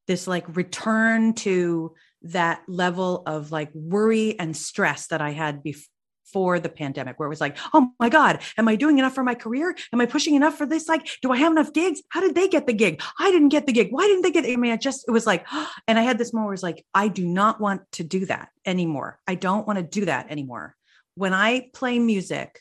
this 0.07 0.27
like 0.27 0.57
return 0.57 1.35
to 1.35 1.95
that 2.23 2.63
level 2.69 3.23
of 3.27 3.53
like 3.53 3.71
worry 3.75 4.39
and 4.39 4.57
stress 4.57 5.09
that 5.09 5.21
I 5.21 5.31
had 5.31 5.63
before 5.63 6.59
the 6.59 6.69
pandemic, 6.69 7.19
where 7.19 7.27
it 7.27 7.31
was 7.31 7.41
like, 7.41 7.57
oh 7.73 7.91
my 7.99 8.09
God, 8.09 8.41
am 8.57 8.69
I 8.69 8.77
doing 8.77 8.99
enough 8.99 9.15
for 9.15 9.25
my 9.25 9.35
career? 9.35 9.75
Am 9.93 10.01
I 10.01 10.07
pushing 10.07 10.35
enough 10.35 10.57
for 10.57 10.67
this? 10.67 10.89
Like, 10.89 11.09
do 11.23 11.33
I 11.33 11.37
have 11.39 11.53
enough 11.53 11.73
gigs? 11.73 12.03
How 12.11 12.21
did 12.21 12.35
they 12.35 12.49
get 12.49 12.67
the 12.67 12.73
gig? 12.73 13.03
I 13.19 13.31
didn't 13.31 13.51
get 13.51 13.67
the 13.67 13.73
gig. 13.73 13.89
Why 13.91 14.07
didn't 14.07 14.23
they 14.23 14.31
get 14.31 14.45
it? 14.45 14.53
I 14.53 14.57
mean, 14.57 14.73
I 14.73 14.77
just, 14.77 15.05
it 15.07 15.11
was 15.11 15.27
like, 15.27 15.47
and 15.89 15.99
I 15.99 16.03
had 16.03 16.19
this 16.19 16.33
moment 16.33 16.47
where 16.47 16.55
it's 16.55 16.63
like, 16.63 16.85
I 16.95 17.09
do 17.09 17.27
not 17.27 17.61
want 17.61 17.83
to 17.93 18.05
do 18.05 18.27
that 18.27 18.51
anymore. 18.65 19.19
I 19.27 19.35
don't 19.35 19.67
want 19.67 19.79
to 19.79 19.83
do 19.83 20.07
that 20.07 20.31
anymore. 20.31 20.77
When 21.17 21.35
I 21.35 21.69
play 21.75 21.99
music, 21.99 22.61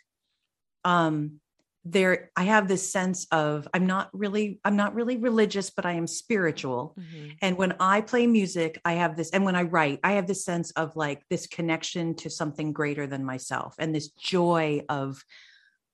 um, 0.83 1.39
there 1.85 2.31
I 2.35 2.43
have 2.43 2.67
this 2.67 2.89
sense 2.89 3.27
of 3.31 3.67
I'm 3.73 3.85
not 3.85 4.09
really 4.13 4.59
I'm 4.63 4.75
not 4.75 4.95
really 4.95 5.17
religious, 5.17 5.69
but 5.69 5.85
I 5.85 5.93
am 5.93 6.07
spiritual. 6.07 6.95
Mm-hmm. 6.97 7.29
And 7.41 7.57
when 7.57 7.75
I 7.79 8.01
play 8.01 8.25
music, 8.25 8.79
I 8.85 8.93
have 8.93 9.17
this, 9.17 9.31
and 9.31 9.43
when 9.43 9.55
I 9.55 9.63
write, 9.63 9.99
I 10.03 10.13
have 10.13 10.27
this 10.27 10.45
sense 10.45 10.71
of 10.71 10.95
like 10.95 11.23
this 11.29 11.47
connection 11.47 12.15
to 12.15 12.29
something 12.29 12.71
greater 12.71 13.05
than 13.05 13.25
myself 13.25 13.75
and 13.79 13.93
this 13.93 14.09
joy 14.09 14.83
of 14.87 15.23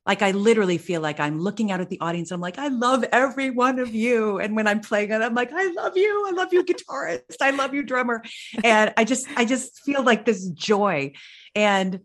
like 0.06 0.22
I 0.22 0.32
literally 0.32 0.78
feel 0.78 1.02
like 1.02 1.20
I'm 1.20 1.40
looking 1.40 1.72
out 1.72 1.82
at 1.82 1.90
the 1.90 2.00
audience. 2.00 2.32
I'm 2.32 2.42
like, 2.42 2.58
I 2.58 2.70
love 2.70 3.04
every 3.12 3.52
one 3.52 3.80
of 3.80 3.94
you. 3.94 4.40
And 4.40 4.56
when 4.56 4.68
I'm 4.68 4.80
playing 4.80 5.12
it, 5.12 5.22
I'm 5.22 5.36
like, 5.36 5.52
I 5.54 5.72
love 5.72 5.98
you. 5.98 6.26
I 6.28 6.32
love 6.32 6.52
you, 6.52 6.64
guitarist. 6.64 7.38
I 7.42 7.52
love 7.52 7.74
you, 7.74 7.84
drummer. 7.84 8.24
And 8.64 8.94
I 8.98 9.04
just, 9.04 9.28
I 9.36 9.46
just 9.46 9.82
feel 9.82 10.02
like 10.02 10.26
this 10.26 10.48
joy. 10.50 11.14
And 11.54 12.00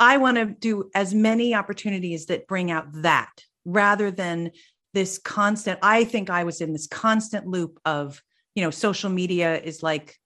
I 0.00 0.16
want 0.16 0.38
to 0.38 0.46
do 0.46 0.90
as 0.94 1.14
many 1.14 1.54
opportunities 1.54 2.26
that 2.26 2.48
bring 2.48 2.70
out 2.70 2.86
that 3.02 3.30
rather 3.64 4.10
than 4.10 4.50
this 4.94 5.18
constant. 5.18 5.78
I 5.82 6.04
think 6.04 6.30
I 6.30 6.44
was 6.44 6.60
in 6.60 6.72
this 6.72 6.86
constant 6.88 7.46
loop 7.46 7.78
of, 7.84 8.20
you 8.54 8.64
know, 8.64 8.70
social 8.70 9.10
media 9.10 9.60
is 9.60 9.82
like 9.82 10.16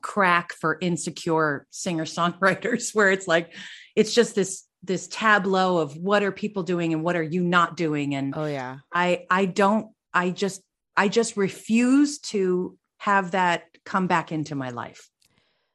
crack 0.00 0.54
for 0.54 0.78
insecure 0.80 1.66
singer 1.70 2.04
songwriters, 2.06 2.90
where 2.94 3.10
it's 3.12 3.28
like, 3.28 3.54
it's 3.94 4.12
just 4.14 4.34
this 4.34 4.64
this 4.82 5.08
tableau 5.08 5.78
of 5.78 5.96
what 5.96 6.22
are 6.22 6.32
people 6.32 6.62
doing 6.62 6.92
and 6.92 7.02
what 7.02 7.16
are 7.16 7.22
you 7.22 7.42
not 7.42 7.74
doing 7.76 8.14
and 8.14 8.34
Oh, 8.36 8.44
yeah. 8.44 8.78
i 8.92 9.24
i 9.30 9.46
don't 9.46 9.86
i 10.12 10.28
just 10.28 10.60
i 10.94 11.08
just 11.08 11.38
refuse 11.38 12.18
to 12.18 12.76
have 12.98 13.30
that 13.30 13.64
come 13.86 14.06
back 14.08 14.30
into 14.30 14.54
my 14.54 14.68
life 14.70 15.08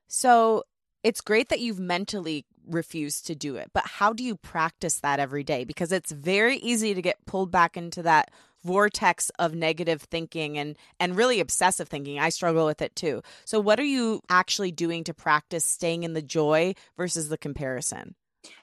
So 0.10 0.64
it's 1.04 1.22
great 1.22 1.50
that 1.50 1.60
you've 1.60 1.80
mentally 1.80 2.46
refused 2.70 3.28
to 3.28 3.36
do 3.36 3.56
it, 3.56 3.72
but 3.74 3.86
how 3.86 4.14
do 4.14 4.24
you 4.24 4.36
practice 4.36 5.00
that 5.00 5.20
every 5.20 5.44
day? 5.44 5.64
Because 5.64 5.92
it's 5.92 6.12
very 6.12 6.58
easy 6.58 6.94
to 6.94 7.02
get 7.02 7.26
pulled 7.26 7.52
back 7.52 7.78
into 7.78 8.04
that 8.04 8.32
vortex 8.64 9.30
of 9.40 9.56
negative 9.56 10.02
thinking 10.02 10.58
and 10.58 10.78
and 11.00 11.16
really 11.16 11.40
obsessive 11.40 11.88
thinking. 11.88 12.20
I 12.20 12.30
struggle 12.30 12.66
with 12.66 12.82
it 12.82 12.96
too. 12.96 13.22
So 13.46 13.60
what 13.60 13.80
are 13.80 13.86
you 13.86 14.22
actually 14.30 14.72
doing 14.72 15.06
to 15.06 15.14
practice 15.14 15.64
staying 15.64 16.04
in 16.04 16.14
the 16.14 16.22
joy 16.22 16.76
versus 16.98 17.30
the 17.30 17.38
comparison? 17.38 18.16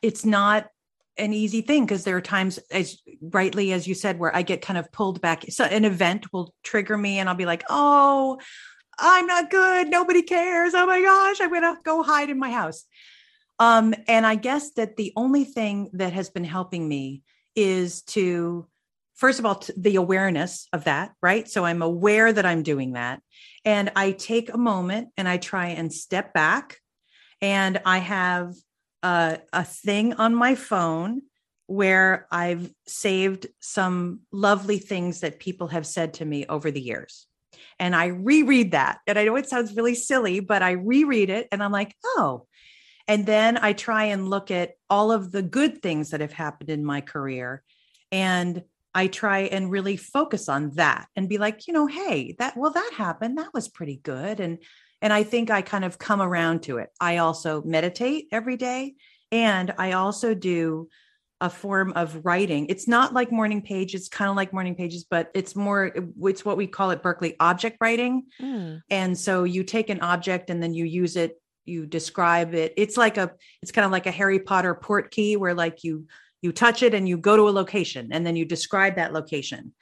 it's 0.02 0.24
not 0.24 0.68
an 1.18 1.32
easy 1.32 1.62
thing 1.62 1.84
because 1.84 2.04
there 2.04 2.16
are 2.16 2.22
times 2.22 2.58
as 2.70 3.00
rightly 3.20 3.72
as 3.72 3.86
you 3.86 3.94
said 3.94 4.18
where 4.18 4.34
i 4.36 4.42
get 4.42 4.60
kind 4.60 4.78
of 4.78 4.90
pulled 4.92 5.20
back 5.20 5.44
so 5.48 5.64
an 5.64 5.84
event 5.84 6.32
will 6.32 6.54
trigger 6.62 6.96
me 6.96 7.18
and 7.18 7.28
i'll 7.28 7.34
be 7.34 7.46
like 7.46 7.64
oh 7.70 8.38
i'm 8.98 9.26
not 9.26 9.50
good 9.50 9.88
nobody 9.88 10.22
cares 10.22 10.74
oh 10.74 10.86
my 10.86 11.00
gosh 11.00 11.40
i'm 11.40 11.52
gonna 11.52 11.76
go 11.84 12.02
hide 12.02 12.28
in 12.28 12.38
my 12.38 12.50
house 12.50 12.84
um 13.58 13.94
and 14.06 14.26
i 14.26 14.34
guess 14.34 14.72
that 14.72 14.96
the 14.96 15.12
only 15.16 15.44
thing 15.44 15.90
that 15.92 16.12
has 16.12 16.30
been 16.30 16.44
helping 16.44 16.86
me 16.88 17.22
is 17.54 18.02
to 18.02 18.66
first 19.14 19.38
of 19.38 19.46
all 19.46 19.56
t- 19.56 19.72
the 19.76 19.96
awareness 19.96 20.68
of 20.72 20.84
that 20.84 21.12
right 21.22 21.48
so 21.48 21.64
i'm 21.64 21.82
aware 21.82 22.32
that 22.32 22.46
i'm 22.46 22.62
doing 22.62 22.92
that 22.92 23.20
and 23.64 23.90
i 23.96 24.12
take 24.12 24.52
a 24.52 24.58
moment 24.58 25.08
and 25.16 25.28
i 25.28 25.36
try 25.36 25.68
and 25.68 25.92
step 25.92 26.32
back 26.32 26.78
and 27.40 27.80
i 27.84 27.98
have 27.98 28.52
uh, 29.02 29.36
a 29.52 29.62
thing 29.62 30.14
on 30.14 30.34
my 30.34 30.56
phone 30.56 31.22
where 31.66 32.26
I've 32.30 32.70
saved 32.86 33.46
some 33.60 34.20
lovely 34.32 34.78
things 34.78 35.20
that 35.20 35.40
people 35.40 35.68
have 35.68 35.86
said 35.86 36.14
to 36.14 36.24
me 36.24 36.46
over 36.46 36.70
the 36.70 36.80
years. 36.80 37.26
And 37.78 37.94
I 37.94 38.06
reread 38.06 38.72
that. 38.72 38.98
And 39.06 39.18
I 39.18 39.24
know 39.24 39.36
it 39.36 39.48
sounds 39.48 39.76
really 39.76 39.94
silly, 39.94 40.40
but 40.40 40.62
I 40.62 40.72
reread 40.72 41.30
it 41.30 41.48
and 41.52 41.62
I'm 41.62 41.72
like, 41.72 41.94
oh. 42.04 42.46
And 43.08 43.24
then 43.26 43.56
I 43.56 43.72
try 43.72 44.04
and 44.04 44.28
look 44.28 44.50
at 44.50 44.72
all 44.90 45.12
of 45.12 45.30
the 45.30 45.42
good 45.42 45.82
things 45.82 46.10
that 46.10 46.20
have 46.20 46.32
happened 46.32 46.70
in 46.70 46.84
my 46.84 47.00
career. 47.00 47.62
And 48.10 48.62
I 48.94 49.08
try 49.08 49.40
and 49.40 49.70
really 49.70 49.96
focus 49.96 50.48
on 50.48 50.70
that 50.76 51.08
and 51.14 51.28
be 51.28 51.38
like, 51.38 51.66
you 51.66 51.74
know, 51.74 51.86
hey, 51.86 52.34
that, 52.38 52.56
well, 52.56 52.72
that 52.72 52.92
happened. 52.96 53.38
That 53.38 53.52
was 53.52 53.68
pretty 53.68 53.96
good. 53.96 54.40
And, 54.40 54.58
and 55.02 55.12
I 55.12 55.22
think 55.22 55.50
I 55.50 55.62
kind 55.62 55.84
of 55.84 55.98
come 55.98 56.22
around 56.22 56.62
to 56.64 56.78
it. 56.78 56.88
I 57.00 57.18
also 57.18 57.62
meditate 57.62 58.28
every 58.32 58.56
day. 58.56 58.94
And 59.30 59.74
I 59.76 59.92
also 59.92 60.34
do 60.34 60.88
a 61.42 61.50
form 61.50 61.92
of 61.94 62.24
writing. 62.24 62.66
It's 62.70 62.88
not 62.88 63.12
like 63.12 63.30
morning 63.30 63.60
page. 63.60 63.94
It's 63.94 64.08
kind 64.08 64.30
of 64.30 64.36
like 64.36 64.54
morning 64.54 64.74
pages, 64.74 65.04
but 65.04 65.30
it's 65.34 65.54
more, 65.54 65.92
it's 66.22 66.44
what 66.46 66.56
we 66.56 66.66
call 66.66 66.90
it 66.92 67.02
Berklee 67.02 67.36
object 67.38 67.76
writing. 67.80 68.24
Mm. 68.40 68.80
And 68.88 69.18
so 69.18 69.44
you 69.44 69.62
take 69.62 69.90
an 69.90 70.00
object 70.00 70.48
and 70.48 70.62
then 70.62 70.72
you 70.72 70.86
use 70.86 71.16
it, 71.16 71.38
you 71.66 71.86
describe 71.86 72.54
it. 72.54 72.72
It's 72.76 72.96
like 72.96 73.16
a, 73.16 73.32
it's 73.62 73.72
kind 73.72 73.84
of 73.84 73.92
like 73.92 74.06
a 74.06 74.10
Harry 74.10 74.38
Potter 74.38 74.74
Portkey 74.74 75.36
where 75.36 75.54
like 75.54 75.84
you, 75.84 76.06
you 76.42 76.52
touch 76.52 76.82
it 76.82 76.94
and 76.94 77.08
you 77.08 77.16
go 77.16 77.36
to 77.36 77.48
a 77.48 77.50
location 77.50 78.10
and 78.12 78.26
then 78.26 78.36
you 78.36 78.44
describe 78.44 78.96
that 78.96 79.12
location. 79.12 79.72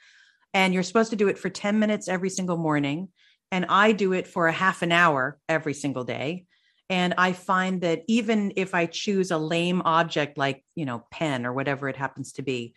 And 0.53 0.73
you're 0.73 0.83
supposed 0.83 1.09
to 1.09 1.17
do 1.17 1.27
it 1.27 1.37
for 1.37 1.49
10 1.49 1.79
minutes 1.79 2.07
every 2.07 2.29
single 2.29 2.57
morning. 2.57 3.09
And 3.51 3.65
I 3.69 3.91
do 3.91 4.13
it 4.13 4.27
for 4.27 4.47
a 4.47 4.53
half 4.53 4.81
an 4.81 4.91
hour 4.91 5.37
every 5.49 5.73
single 5.73 6.03
day. 6.03 6.45
And 6.89 7.15
I 7.17 7.33
find 7.33 7.81
that 7.81 8.03
even 8.07 8.53
if 8.55 8.75
I 8.75 8.85
choose 8.85 9.31
a 9.31 9.37
lame 9.37 9.81
object 9.83 10.37
like, 10.37 10.63
you 10.75 10.85
know, 10.85 11.05
pen 11.11 11.45
or 11.45 11.53
whatever 11.53 11.89
it 11.89 11.97
happens 11.97 12.33
to 12.33 12.41
be, 12.41 12.73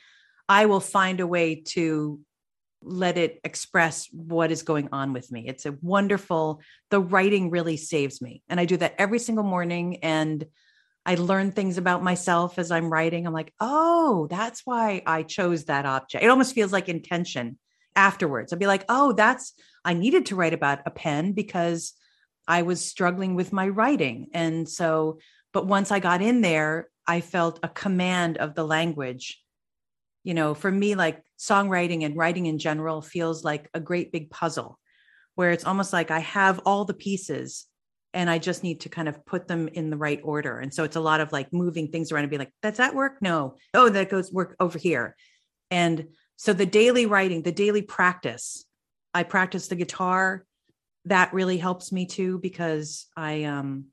I 0.48 0.66
will 0.66 0.80
find 0.80 1.20
a 1.20 1.26
way 1.26 1.62
to 1.66 2.20
let 2.82 3.18
it 3.18 3.40
express 3.44 4.08
what 4.12 4.50
is 4.50 4.62
going 4.62 4.88
on 4.92 5.12
with 5.12 5.30
me. 5.32 5.44
It's 5.46 5.66
a 5.66 5.76
wonderful, 5.82 6.60
the 6.90 7.00
writing 7.00 7.50
really 7.50 7.76
saves 7.76 8.22
me. 8.22 8.42
And 8.48 8.60
I 8.60 8.64
do 8.64 8.76
that 8.76 8.94
every 8.98 9.18
single 9.18 9.44
morning. 9.44 9.96
And 9.96 10.46
I 11.04 11.14
learn 11.16 11.52
things 11.52 11.78
about 11.78 12.02
myself 12.02 12.58
as 12.58 12.70
I'm 12.70 12.92
writing. 12.92 13.26
I'm 13.26 13.32
like, 13.32 13.52
oh, 13.60 14.28
that's 14.30 14.62
why 14.64 15.02
I 15.06 15.22
chose 15.22 15.64
that 15.64 15.86
object. 15.86 16.22
It 16.22 16.28
almost 16.28 16.54
feels 16.54 16.72
like 16.72 16.88
intention 16.88 17.58
afterwards. 17.96 18.52
I'd 18.52 18.58
be 18.58 18.66
like, 18.66 18.84
oh, 18.88 19.12
that's, 19.12 19.54
I 19.84 19.94
needed 19.94 20.26
to 20.26 20.36
write 20.36 20.54
about 20.54 20.80
a 20.86 20.90
pen 20.90 21.32
because 21.32 21.94
I 22.46 22.62
was 22.62 22.84
struggling 22.84 23.34
with 23.34 23.52
my 23.52 23.68
writing. 23.68 24.28
And 24.32 24.68
so, 24.68 25.18
but 25.52 25.66
once 25.66 25.90
I 25.90 25.98
got 25.98 26.22
in 26.22 26.42
there, 26.42 26.88
I 27.06 27.22
felt 27.22 27.58
a 27.62 27.68
command 27.68 28.36
of 28.36 28.54
the 28.54 28.64
language. 28.64 29.42
You 30.24 30.34
know, 30.34 30.54
for 30.54 30.70
me, 30.70 30.94
like 30.94 31.22
songwriting 31.38 32.04
and 32.04 32.16
writing 32.16 32.46
in 32.46 32.58
general 32.58 33.00
feels 33.00 33.44
like 33.44 33.70
a 33.74 33.80
great 33.80 34.12
big 34.12 34.30
puzzle 34.30 34.78
where 35.34 35.52
it's 35.52 35.64
almost 35.64 35.92
like 35.92 36.10
I 36.10 36.18
have 36.18 36.60
all 36.66 36.84
the 36.84 36.94
pieces 36.94 37.66
and 38.12 38.28
I 38.28 38.38
just 38.38 38.62
need 38.62 38.80
to 38.80 38.88
kind 38.88 39.08
of 39.08 39.24
put 39.24 39.46
them 39.46 39.68
in 39.68 39.90
the 39.90 39.96
right 39.96 40.20
order. 40.24 40.58
And 40.58 40.72
so 40.72 40.82
it's 40.82 40.96
a 40.96 41.00
lot 41.00 41.20
of 41.20 41.30
like 41.30 41.52
moving 41.52 41.88
things 41.88 42.10
around 42.10 42.24
and 42.24 42.30
be 42.30 42.38
like, 42.38 42.52
does 42.62 42.78
that 42.78 42.94
work? 42.94 43.20
No. 43.20 43.56
Oh, 43.74 43.88
that 43.88 44.10
goes 44.10 44.32
work 44.32 44.56
over 44.58 44.78
here. 44.78 45.14
And 45.70 46.08
so 46.36 46.52
the 46.52 46.66
daily 46.66 47.06
writing, 47.06 47.42
the 47.42 47.52
daily 47.52 47.82
practice, 47.82 48.64
I 49.14 49.22
practice 49.22 49.68
the 49.68 49.76
guitar. 49.76 50.44
That 51.04 51.32
really 51.32 51.58
helps 51.58 51.92
me 51.92 52.06
too 52.06 52.38
because 52.38 53.06
I 53.16 53.44
um 53.44 53.86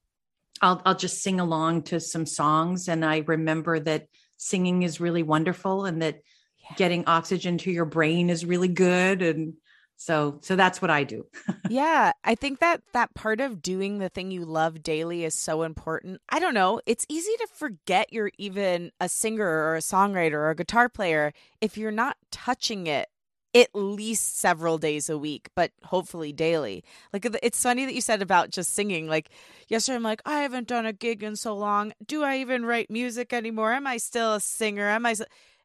I'll 0.61 0.81
I'll 0.85 0.95
just 0.95 1.21
sing 1.21 1.39
along 1.39 1.83
to 1.83 1.99
some 1.99 2.25
songs 2.25 2.87
and 2.87 3.03
I 3.05 3.23
remember 3.27 3.79
that 3.81 4.07
singing 4.37 4.83
is 4.83 4.99
really 4.99 5.23
wonderful 5.23 5.85
and 5.85 6.01
that 6.01 6.19
Yeah. 6.63 6.75
getting 6.77 7.03
oxygen 7.07 7.57
to 7.59 7.71
your 7.71 7.85
brain 7.85 8.29
is 8.29 8.43
really 8.45 8.67
good 8.69 9.21
and 9.21 9.53
so 9.97 10.39
so 10.41 10.55
that's 10.57 10.81
what 10.81 10.91
I 10.91 11.05
do. 11.05 11.25
yeah, 11.69 12.11
I 12.23 12.35
think 12.35 12.59
that 12.59 12.81
that 12.93 13.13
part 13.15 13.39
of 13.39 13.61
doing 13.61 13.99
the 13.99 14.09
thing 14.09 14.29
you 14.29 14.43
love 14.43 14.83
daily 14.83 15.23
is 15.23 15.35
so 15.35 15.63
important. 15.63 16.19
I 16.27 16.39
don't 16.39 16.53
know, 16.53 16.81
it's 16.85 17.05
easy 17.07 17.31
to 17.37 17.47
forget 17.53 18.11
you're 18.11 18.31
even 18.37 18.91
a 18.99 19.07
singer 19.07 19.47
or 19.47 19.75
a 19.77 19.79
songwriter 19.79 20.33
or 20.33 20.49
a 20.49 20.55
guitar 20.55 20.89
player 20.89 21.31
if 21.61 21.77
you're 21.77 21.91
not 21.91 22.17
touching 22.31 22.87
it 22.87 23.07
at 23.55 23.69
least 23.73 24.37
several 24.37 24.77
days 24.77 25.09
a 25.09 25.17
week, 25.17 25.49
but 25.55 25.71
hopefully 25.85 26.33
daily. 26.33 26.83
Like 27.13 27.25
it's 27.41 27.63
funny 27.63 27.85
that 27.85 27.95
you 27.95 28.01
said 28.01 28.21
about 28.21 28.49
just 28.49 28.73
singing. 28.73 29.07
Like 29.07 29.29
yesterday, 29.69 29.95
I'm 29.95 30.03
like, 30.03 30.21
I 30.25 30.41
haven't 30.41 30.67
done 30.67 30.85
a 30.85 30.91
gig 30.91 31.23
in 31.23 31.37
so 31.37 31.55
long. 31.55 31.93
Do 32.05 32.23
I 32.23 32.39
even 32.39 32.65
write 32.65 32.91
music 32.91 33.31
anymore? 33.31 33.71
Am 33.71 33.87
I 33.87 33.95
still 33.97 34.33
a 34.33 34.41
singer? 34.41 34.89
Am 34.89 35.05
I? 35.05 35.15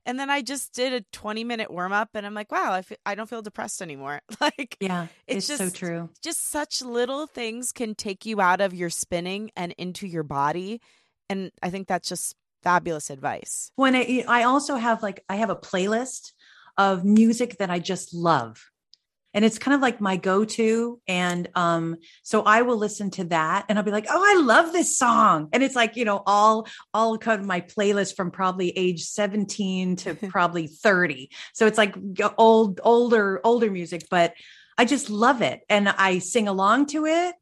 And 0.07 0.19
then 0.19 0.31
I 0.31 0.41
just 0.41 0.73
did 0.73 0.93
a 0.93 1.05
20 1.13 1.43
minute 1.43 1.71
warm 1.71 1.93
up, 1.93 2.11
and 2.15 2.25
I'm 2.25 2.33
like, 2.33 2.51
wow, 2.51 2.73
I, 2.73 2.83
feel, 2.83 2.97
I 3.05 3.15
don't 3.17 3.29
feel 3.29 3.43
depressed 3.43 3.83
anymore. 3.83 4.23
like, 4.41 4.77
yeah, 4.81 5.09
it's, 5.27 5.49
it's 5.51 5.59
just 5.59 5.75
so 5.75 5.87
true. 5.87 6.09
Just 6.23 6.49
such 6.49 6.81
little 6.81 7.27
things 7.27 7.73
can 7.73 7.95
take 7.95 8.25
you 8.25 8.41
out 8.41 8.61
of 8.61 8.73
your 8.73 8.89
spinning 8.89 9.51
and 9.57 9.75
into 9.77 10.07
your 10.07 10.23
body, 10.23 10.81
and 11.29 11.51
I 11.61 11.71
think 11.71 11.89
that's 11.89 12.09
just 12.09 12.37
fabulous 12.63 13.11
advice. 13.11 13.73
When 13.77 13.95
I, 13.97 14.25
I 14.29 14.45
also 14.45 14.77
have 14.77 15.03
like 15.03 15.25
I 15.29 15.37
have 15.37 15.51
a 15.51 15.57
playlist 15.57 16.33
of 16.77 17.05
music 17.05 17.59
that 17.59 17.71
I 17.71 17.79
just 17.79 18.15
love. 18.15 18.71
And 19.33 19.45
it's 19.45 19.59
kind 19.59 19.75
of 19.75 19.81
like 19.81 20.01
my 20.01 20.17
go-to. 20.17 21.01
And 21.07 21.49
um, 21.55 21.97
so 22.23 22.43
I 22.43 22.63
will 22.63 22.77
listen 22.77 23.11
to 23.13 23.25
that 23.25 23.65
and 23.69 23.79
I'll 23.79 23.85
be 23.85 23.93
like, 23.93 24.07
oh, 24.11 24.23
I 24.25 24.43
love 24.43 24.73
this 24.73 24.99
song. 24.99 25.49
And 25.53 25.63
it's 25.63 25.77
like, 25.77 25.97
you 25.97 26.05
know, 26.05 26.23
all 26.27 26.67
all 26.93 27.17
kind 27.17 27.41
of 27.41 27.47
my 27.47 27.61
playlist 27.61 28.17
from 28.17 28.33
probably 28.33 28.71
age 28.71 29.05
17 29.05 29.97
to 29.97 30.15
probably 30.31 30.67
30. 30.67 31.31
So 31.53 31.67
it's 31.67 31.79
like 31.79 31.97
old, 32.39 32.81
older, 32.83 33.41
older 33.45 33.71
music, 33.71 34.07
but 34.11 34.35
I 34.77 34.85
just 34.85 35.11
love 35.11 35.43
it. 35.43 35.61
And 35.69 35.89
I 35.89 36.19
sing 36.19 36.49
along 36.49 36.87
to 36.87 37.07
it 37.07 37.35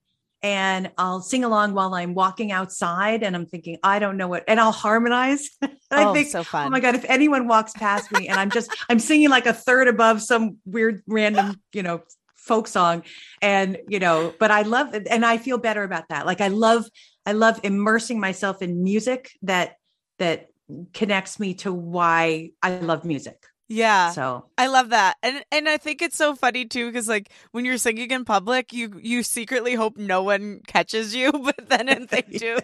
and 0.43 0.91
I'll 0.97 1.21
sing 1.21 1.43
along 1.43 1.75
while 1.75 1.95
I'm 1.95 2.15
walking 2.15 2.53
outside 2.53 3.23
and 3.23 3.35
I'm 3.35 3.47
thinking, 3.47 3.79
I 3.83 3.99
don't 3.99 4.17
know 4.17 4.29
what, 4.29 4.45
and 4.47 4.61
I'll 4.61 4.73
harmonize. 4.73 5.51
I 5.63 6.05
oh, 6.05 6.13
think, 6.13 6.29
so 6.29 6.41
oh 6.41 6.45
fun. 6.45 6.67
Oh 6.67 6.71
my 6.71 6.81
God, 6.81 6.95
if 6.95 7.05
anyone 7.09 7.49
walks 7.49 7.73
past 7.73 8.13
me 8.13 8.29
and 8.29 8.39
I'm 8.39 8.51
just, 8.51 8.71
I'm 8.89 8.99
singing 8.99 9.31
like 9.31 9.47
a 9.47 9.53
third 9.53 9.89
above 9.89 10.23
some 10.23 10.59
weird 10.65 11.03
random, 11.07 11.61
you 11.73 11.83
know, 11.83 12.03
folk 12.37 12.69
song. 12.69 13.03
And, 13.43 13.79
you 13.89 13.99
know, 13.99 14.33
but 14.39 14.51
I 14.51 14.63
love 14.63 14.95
it. 14.95 15.09
And 15.11 15.25
I 15.27 15.39
feel 15.39 15.59
better 15.59 15.83
about 15.83 16.09
that. 16.11 16.25
Like 16.25 16.41
I 16.41 16.49
love, 16.49 16.87
I 17.27 17.33
love 17.33 17.61
immersing 17.65 18.21
myself 18.21 18.63
in 18.63 18.85
music 18.85 19.31
that, 19.43 19.77
that 20.19 20.49
connects 20.93 21.41
me 21.41 21.55
to 21.55 21.73
why 21.73 22.51
I 22.63 22.79
love 22.79 23.05
music. 23.05 23.45
Yeah. 23.69 24.13
So 24.13 24.47
I 24.57 24.67
love 24.69 24.91
that. 24.91 25.17
And 25.23 25.45
and 25.53 25.69
I 25.69 25.77
think 25.77 26.01
it's 26.01 26.17
so 26.17 26.35
funny 26.35 26.65
too 26.65 26.87
because 26.87 27.07
like 27.07 27.31
when 27.53 27.65
you're 27.65 27.79
singing 27.79 28.11
in 28.11 28.25
public, 28.25 28.73
you 28.73 28.99
you 29.01 29.23
secretly 29.23 29.75
hope 29.75 29.97
no 29.97 30.23
one 30.23 30.61
catches 30.67 31.15
you, 31.15 31.31
but 31.45 31.69
then 31.69 31.89
in 31.89 32.07
thing 32.07 32.25
two, 32.37 32.59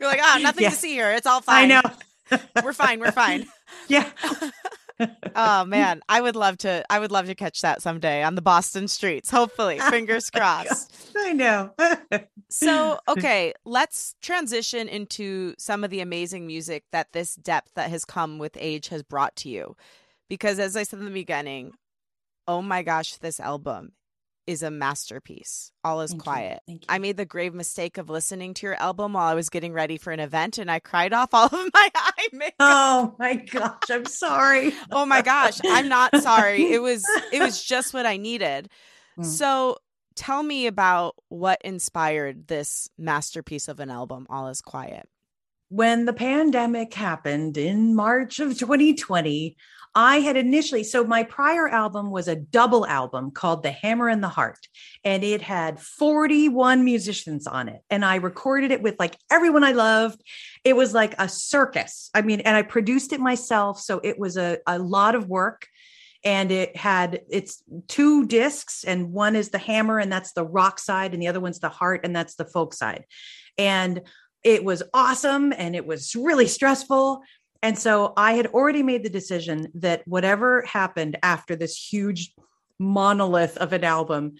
you're 0.00 0.08
like, 0.08 0.20
ah, 0.22 0.34
oh, 0.36 0.42
nothing 0.42 0.64
yeah. 0.64 0.70
to 0.70 0.76
see 0.76 0.92
here. 0.92 1.10
It's 1.12 1.26
all 1.26 1.40
fine. 1.40 1.72
I 1.72 1.80
know. 1.80 2.38
we're 2.62 2.72
fine. 2.72 3.00
We're 3.00 3.12
fine. 3.12 3.46
Yeah. 3.86 4.08
oh 5.34 5.64
man, 5.64 6.02
I 6.08 6.20
would 6.20 6.36
love 6.36 6.58
to 6.58 6.84
I 6.90 6.98
would 6.98 7.12
love 7.12 7.26
to 7.26 7.34
catch 7.34 7.62
that 7.62 7.82
someday 7.82 8.22
on 8.22 8.34
the 8.34 8.42
Boston 8.42 8.88
streets. 8.88 9.30
Hopefully. 9.30 9.78
Fingers 9.78 10.28
crossed. 10.28 11.12
I 11.16 11.32
know. 11.32 11.70
so, 12.50 12.98
okay, 13.08 13.54
let's 13.64 14.16
transition 14.20 14.88
into 14.88 15.54
some 15.56 15.84
of 15.84 15.90
the 15.90 16.00
amazing 16.00 16.46
music 16.46 16.84
that 16.90 17.12
this 17.12 17.36
depth 17.36 17.70
that 17.74 17.90
has 17.90 18.04
come 18.04 18.38
with 18.38 18.56
age 18.60 18.88
has 18.88 19.02
brought 19.02 19.36
to 19.36 19.48
you 19.48 19.76
because 20.30 20.58
as 20.58 20.76
I 20.76 20.84
said 20.84 21.00
in 21.00 21.04
the 21.04 21.10
beginning, 21.10 21.72
oh 22.48 22.62
my 22.62 22.82
gosh, 22.82 23.16
this 23.16 23.40
album 23.40 23.92
is 24.46 24.62
a 24.62 24.70
masterpiece. 24.70 25.72
All 25.84 26.00
is 26.00 26.12
Thank 26.12 26.22
quiet. 26.22 26.60
You. 26.66 26.74
You. 26.74 26.80
I 26.88 26.98
made 26.98 27.16
the 27.16 27.26
grave 27.26 27.52
mistake 27.52 27.98
of 27.98 28.08
listening 28.08 28.54
to 28.54 28.66
your 28.66 28.76
album 28.76 29.12
while 29.12 29.26
I 29.26 29.34
was 29.34 29.50
getting 29.50 29.72
ready 29.72 29.98
for 29.98 30.12
an 30.12 30.20
event 30.20 30.56
and 30.56 30.70
I 30.70 30.78
cried 30.78 31.12
off 31.12 31.30
all 31.34 31.46
of 31.46 31.52
my 31.52 31.90
eye 31.94 32.28
makeup. 32.32 32.54
Oh 32.60 33.14
my 33.18 33.34
gosh, 33.34 33.90
I'm 33.90 34.06
sorry. 34.06 34.72
oh 34.90 35.04
my 35.04 35.20
gosh, 35.20 35.58
I'm 35.64 35.88
not 35.88 36.16
sorry. 36.22 36.60
It 36.70 36.80
was 36.80 37.04
it 37.32 37.42
was 37.42 37.62
just 37.62 37.92
what 37.92 38.06
I 38.06 38.16
needed. 38.16 38.70
Mm. 39.18 39.24
So 39.24 39.78
tell 40.14 40.42
me 40.42 40.68
about 40.68 41.16
what 41.28 41.60
inspired 41.62 42.46
this 42.46 42.88
masterpiece 42.96 43.66
of 43.66 43.80
an 43.80 43.90
album, 43.90 44.26
All 44.30 44.46
is 44.46 44.60
Quiet. 44.60 45.08
When 45.68 46.04
the 46.04 46.12
pandemic 46.12 46.94
happened 46.94 47.56
in 47.56 47.94
March 47.94 48.40
of 48.40 48.58
2020, 48.58 49.56
I 49.94 50.18
had 50.18 50.36
initially, 50.36 50.84
so 50.84 51.02
my 51.02 51.24
prior 51.24 51.68
album 51.68 52.10
was 52.10 52.28
a 52.28 52.36
double 52.36 52.86
album 52.86 53.32
called 53.32 53.62
The 53.62 53.72
Hammer 53.72 54.08
and 54.08 54.22
the 54.22 54.28
Heart, 54.28 54.68
and 55.04 55.24
it 55.24 55.42
had 55.42 55.80
41 55.80 56.84
musicians 56.84 57.46
on 57.46 57.68
it. 57.68 57.82
And 57.90 58.04
I 58.04 58.16
recorded 58.16 58.70
it 58.70 58.82
with 58.82 58.96
like 59.00 59.16
everyone 59.30 59.64
I 59.64 59.72
loved. 59.72 60.22
It 60.64 60.76
was 60.76 60.94
like 60.94 61.14
a 61.18 61.28
circus. 61.28 62.10
I 62.14 62.22
mean, 62.22 62.40
and 62.40 62.56
I 62.56 62.62
produced 62.62 63.12
it 63.12 63.20
myself. 63.20 63.80
So 63.80 64.00
it 64.04 64.18
was 64.18 64.36
a, 64.36 64.58
a 64.66 64.78
lot 64.78 65.14
of 65.14 65.28
work. 65.28 65.66
And 66.22 66.52
it 66.52 66.76
had 66.76 67.22
it's 67.30 67.62
two 67.88 68.26
discs, 68.26 68.84
and 68.84 69.10
one 69.10 69.34
is 69.34 69.48
the 69.48 69.58
hammer, 69.58 69.98
and 69.98 70.12
that's 70.12 70.32
the 70.32 70.44
rock 70.44 70.78
side, 70.78 71.14
and 71.14 71.22
the 71.22 71.28
other 71.28 71.40
one's 71.40 71.60
the 71.60 71.70
heart, 71.70 72.02
and 72.04 72.14
that's 72.14 72.34
the 72.34 72.44
folk 72.44 72.74
side. 72.74 73.06
And 73.56 74.02
it 74.42 74.64
was 74.64 74.82
awesome 74.94 75.52
and 75.52 75.76
it 75.76 75.86
was 75.86 76.16
really 76.16 76.46
stressful 76.46 77.22
and 77.62 77.78
so 77.78 78.12
I 78.16 78.34
had 78.34 78.46
already 78.48 78.82
made 78.82 79.04
the 79.04 79.10
decision 79.10 79.68
that 79.74 80.06
whatever 80.06 80.62
happened 80.62 81.18
after 81.22 81.56
this 81.56 81.76
huge 81.76 82.32
monolith 82.78 83.56
of 83.58 83.72
an 83.72 83.84
album, 83.84 84.34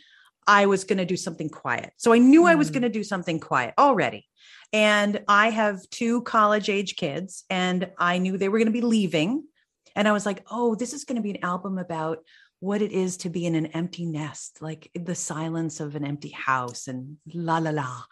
I 0.46 0.66
was 0.66 0.84
going 0.84 0.98
to 0.98 1.04
do 1.04 1.16
something 1.16 1.50
quiet. 1.50 1.92
So 1.98 2.12
I 2.12 2.18
knew 2.18 2.42
mm. 2.42 2.48
I 2.48 2.54
was 2.54 2.68
hmm. 2.68 2.74
going 2.74 2.82
to 2.82 2.88
do 2.88 3.04
something 3.04 3.38
quiet 3.38 3.74
already. 3.78 4.26
And 4.72 5.22
I 5.28 5.50
have 5.50 5.88
two 5.90 6.22
college 6.22 6.68
age 6.68 6.96
kids, 6.96 7.44
and 7.50 7.90
I 7.98 8.18
knew 8.18 8.38
they 8.38 8.48
were 8.48 8.58
going 8.58 8.66
to 8.66 8.72
be 8.72 8.80
leaving. 8.80 9.44
And 9.96 10.08
I 10.08 10.12
was 10.12 10.24
like, 10.24 10.44
oh, 10.50 10.74
this 10.74 10.92
is 10.92 11.04
going 11.04 11.16
to 11.16 11.22
be 11.22 11.30
an 11.30 11.44
album 11.44 11.76
about 11.76 12.18
what 12.60 12.80
it 12.80 12.92
is 12.92 13.16
to 13.18 13.30
be 13.30 13.46
in 13.46 13.54
an 13.54 13.66
empty 13.66 14.06
nest, 14.06 14.62
like 14.62 14.90
the 14.94 15.14
silence 15.14 15.80
of 15.80 15.96
an 15.96 16.04
empty 16.04 16.28
house 16.28 16.86
and 16.86 17.16
la 17.32 17.58
la 17.58 17.70
la. 17.70 18.04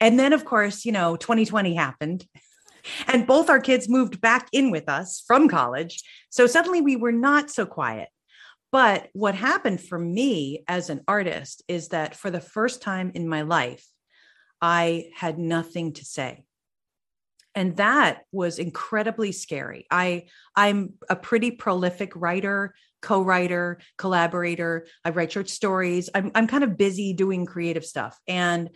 And 0.00 0.18
then, 0.18 0.32
of 0.32 0.44
course, 0.44 0.84
you 0.84 0.92
know, 0.92 1.16
2020 1.16 1.74
happened 1.74 2.26
and 3.06 3.26
both 3.26 3.50
our 3.50 3.60
kids 3.60 3.88
moved 3.88 4.20
back 4.20 4.48
in 4.52 4.70
with 4.70 4.88
us 4.88 5.22
from 5.26 5.48
college. 5.48 6.02
So 6.30 6.46
suddenly 6.46 6.80
we 6.80 6.96
were 6.96 7.12
not 7.12 7.50
so 7.50 7.66
quiet. 7.66 8.08
But 8.72 9.08
what 9.12 9.34
happened 9.34 9.80
for 9.80 9.98
me 9.98 10.64
as 10.68 10.90
an 10.90 11.02
artist 11.06 11.62
is 11.68 11.88
that 11.88 12.14
for 12.14 12.30
the 12.30 12.40
first 12.40 12.82
time 12.82 13.12
in 13.14 13.28
my 13.28 13.42
life, 13.42 13.86
I 14.60 15.10
had 15.14 15.38
nothing 15.38 15.92
to 15.94 16.04
say. 16.04 16.44
And 17.54 17.76
that 17.78 18.22
was 18.32 18.58
incredibly 18.58 19.32
scary. 19.32 19.86
I 19.90 20.26
I'm 20.54 20.94
a 21.08 21.16
pretty 21.16 21.52
prolific 21.52 22.12
writer, 22.14 22.74
co-writer, 23.00 23.78
collaborator. 23.96 24.86
I 25.04 25.10
write 25.10 25.32
short 25.32 25.48
stories. 25.48 26.10
I'm 26.14 26.30
I'm 26.34 26.48
kind 26.48 26.64
of 26.64 26.76
busy 26.76 27.14
doing 27.14 27.46
creative 27.46 27.84
stuff. 27.84 28.18
And 28.28 28.68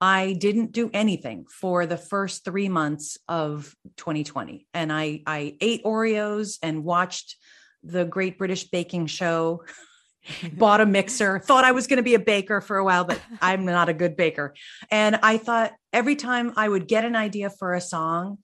I 0.00 0.34
didn't 0.34 0.72
do 0.72 0.90
anything 0.92 1.46
for 1.50 1.86
the 1.86 1.96
first 1.96 2.44
three 2.44 2.68
months 2.68 3.16
of 3.28 3.74
2020. 3.96 4.66
And 4.74 4.92
I, 4.92 5.22
I 5.26 5.56
ate 5.60 5.84
Oreos 5.84 6.58
and 6.62 6.84
watched 6.84 7.36
the 7.82 8.04
Great 8.04 8.36
British 8.36 8.64
Baking 8.64 9.06
Show, 9.06 9.64
bought 10.52 10.80
a 10.80 10.86
mixer, 10.86 11.38
thought 11.38 11.64
I 11.64 11.72
was 11.72 11.86
going 11.86 11.98
to 11.98 12.02
be 12.02 12.14
a 12.14 12.20
baker 12.20 12.60
for 12.60 12.76
a 12.76 12.84
while, 12.84 13.04
but 13.04 13.20
I'm 13.40 13.64
not 13.64 13.88
a 13.88 13.94
good 13.94 14.16
baker. 14.16 14.54
And 14.90 15.16
I 15.22 15.38
thought 15.38 15.72
every 15.92 16.16
time 16.16 16.52
I 16.56 16.68
would 16.68 16.88
get 16.88 17.04
an 17.04 17.16
idea 17.16 17.48
for 17.48 17.72
a 17.72 17.80
song, 17.80 18.38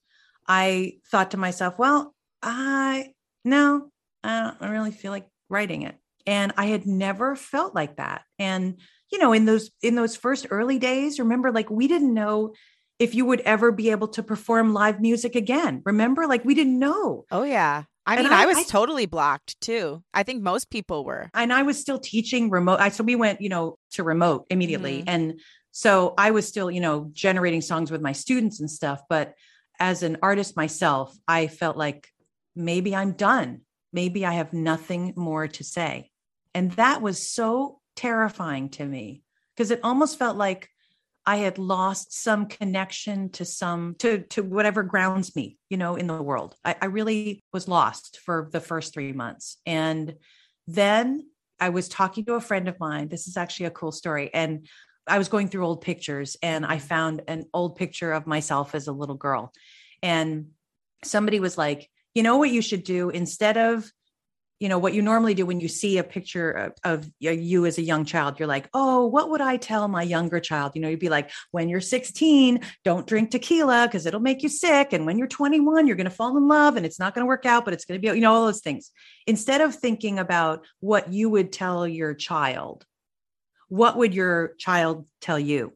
I 0.49 0.95
thought 1.11 1.33
to 1.33 1.37
myself, 1.37 1.79
well, 1.79 2.15
I, 2.43 3.13
no, 3.45 3.91
I 4.25 4.55
don't 4.59 4.71
really 4.71 4.91
feel 4.91 5.13
like 5.13 5.27
writing 5.49 5.83
it. 5.83 5.97
And 6.27 6.53
I 6.57 6.67
had 6.67 6.87
never 6.87 7.37
felt 7.37 7.75
like 7.75 7.97
that. 7.97 8.23
And 8.39 8.79
you 9.13 9.19
know 9.19 9.33
in 9.33 9.45
those 9.45 9.71
in 9.83 9.95
those 9.95 10.17
first 10.17 10.47
early 10.51 10.79
days 10.79 11.19
remember 11.19 11.53
like 11.53 11.71
we 11.71 11.87
didn't 11.87 12.13
know 12.13 12.53
if 12.99 13.15
you 13.15 13.25
would 13.25 13.41
ever 13.41 13.71
be 13.71 13.91
able 13.91 14.09
to 14.09 14.23
perform 14.23 14.73
live 14.73 15.01
music 15.01 15.37
again 15.37 15.83
remember 15.85 16.27
like 16.27 16.45
we 16.45 16.55
didn't 16.55 16.79
know 16.79 17.25
oh 17.31 17.45
yeah 17.45 17.85
I 18.05 18.17
mean, 18.17 18.33
I, 18.33 18.43
I, 18.43 18.47
was 18.47 18.57
I, 18.57 18.65
totally 18.65 19.07
blocked 19.07 19.61
too. 19.61 20.03
I 20.13 20.25
think 20.25 20.43
most 20.43 20.71
people 20.71 21.05
were. 21.05 21.31
And 21.35 21.53
I 21.53 21.63
was 21.63 21.79
still 21.79 22.01
teaching 22.01 22.51
remote. 22.51 22.81
I, 22.81 22.89
so 22.89 23.05
we 23.05 23.15
went, 23.15 23.41
you 23.41 23.49
know, 23.49 23.79
to 23.93 24.03
remote 24.03 24.47
immediately. 24.51 24.99
Mm-hmm. 25.01 25.09
And 25.09 25.41
so 25.71 26.15
I 26.19 26.33
was 26.33 26.49
still, 26.49 26.69
you 26.69 26.81
know, 26.81 27.11
generating 27.13 27.61
songs 27.61 27.93
with 27.93 28.01
my 28.01 28.11
students 28.11 28.59
and 28.59 28.69
stuff. 28.69 29.03
But 29.09 29.35
as 29.79 30.03
an 30.03 30.19
artist 30.23 30.57
myself, 30.57 31.17
I 31.29 31.47
felt 31.47 31.77
like 31.77 32.09
maybe 32.57 32.95
I'm 32.95 33.13
done. 33.13 33.61
Maybe 33.93 34.27
I 34.27 34.33
have 34.33 34.53
nothing 34.53 35.13
more 35.17 35.47
to 35.47 35.63
say. 35.63 36.11
And 36.55 36.73
that 36.73 37.03
was 37.03 37.31
so 37.31 37.81
terrifying 38.03 38.69
to 38.69 38.85
me 38.85 39.23
because 39.55 39.71
it 39.71 39.81
almost 39.85 40.19
felt 40.19 40.37
like 40.37 40.69
I 41.25 41.37
had 41.37 41.57
lost 41.57 42.13
some 42.13 42.47
connection 42.47 43.31
to 43.31 43.45
some 43.45 43.95
to 44.01 44.23
to 44.31 44.43
whatever 44.43 44.83
grounds 44.83 45.37
me, 45.37 45.57
you 45.71 45.77
know, 45.77 45.95
in 45.95 46.09
the 46.09 46.21
world. 46.21 46.57
I, 46.65 46.75
I 46.83 46.87
really 46.87 47.45
was 47.53 47.69
lost 47.69 48.19
for 48.25 48.49
the 48.51 48.61
first 48.61 48.93
three 48.93 49.13
months. 49.13 49.59
And 49.67 50.17
then 50.67 51.29
I 51.61 51.69
was 51.69 51.89
talking 51.89 52.25
to 52.25 52.35
a 52.35 52.41
friend 52.41 52.67
of 52.67 52.81
mine. 52.81 53.07
This 53.07 53.29
is 53.29 53.37
actually 53.37 53.67
a 53.67 53.71
cool 53.71 53.93
story. 53.93 54.31
And 54.35 54.67
I 55.07 55.19
was 55.19 55.29
going 55.29 55.47
through 55.47 55.65
old 55.65 55.81
pictures 55.81 56.37
and 56.43 56.67
I 56.67 56.79
found 56.79 57.23
an 57.29 57.45
old 57.55 57.77
picture 57.77 58.13
of 58.13 58.27
myself 58.27 58.75
as 58.75 58.89
a 58.89 58.93
little 58.93 59.15
girl. 59.15 59.53
And 60.03 60.49
somebody 61.05 61.39
was 61.39 61.57
like, 61.57 61.89
you 62.15 62.25
know 62.25 62.39
what 62.39 62.51
you 62.51 62.63
should 62.63 62.83
do 62.83 63.11
instead 63.11 63.57
of 63.57 63.89
you 64.63 64.69
know 64.69 64.79
what 64.79 64.95
you 64.95 65.03
normally 65.03 65.35
do 65.35 65.45
when 65.45 65.59
you 65.59 65.67
see 65.67 65.99
a 65.99 66.05
picture 66.05 66.53
of, 66.53 66.73
of, 66.85 67.11
you 67.19 67.67
as 67.67 67.79
a 67.79 67.83
young 67.83 68.05
child 68.05 68.39
you're 68.39 68.47
like 68.47 68.69
oh 68.75 69.07
what 69.07 69.29
would 69.29 69.41
i 69.41 69.57
tell 69.57 69.89
my 69.89 70.05
younger 70.05 70.39
child? 70.39 70.73
You 70.75 70.83
know 70.83 70.89
you'd 70.89 71.01
be 71.01 71.09
like 71.09 71.31
when 71.51 71.69
you're 71.69 71.81
16 71.81 72.61
don't 72.85 73.07
drink 73.07 73.33
tequila 73.33 73.89
because 73.89 74.07
it'll 74.07 74.21
make 74.21 74.45
you 74.45 74.49
sick 74.49 74.93
and 74.93 75.05
when 75.05 75.19
you're 75.19 75.27
21 75.27 75.89
you're 75.89 75.97
going 75.97 76.05
to 76.05 76.11
fall 76.11 76.37
in 76.37 76.47
love 76.47 76.77
and 76.77 76.87
it's 76.87 77.01
not 77.01 77.13
going 77.13 77.25
to 77.25 77.29
work 77.29 77.45
out 77.45 77.65
but 77.65 77.75
it's 77.75 77.85
going 77.85 78.01
to 78.01 78.09
be 78.09 78.15
you 78.15 78.23
know 78.23 78.33
all 78.33 78.47
those 78.47 78.61
things. 78.61 78.93
Instead 79.27 79.61
of 79.61 79.75
thinking 79.75 80.21
about 80.21 80.65
what 80.79 81.13
you 81.13 81.29
would 81.29 81.53
tell 81.53 81.87
your 81.87 82.15
child 82.15 82.87
what 83.69 83.97
would 83.97 84.15
your 84.15 84.55
child 84.59 85.07
tell 85.21 85.39
you? 85.39 85.73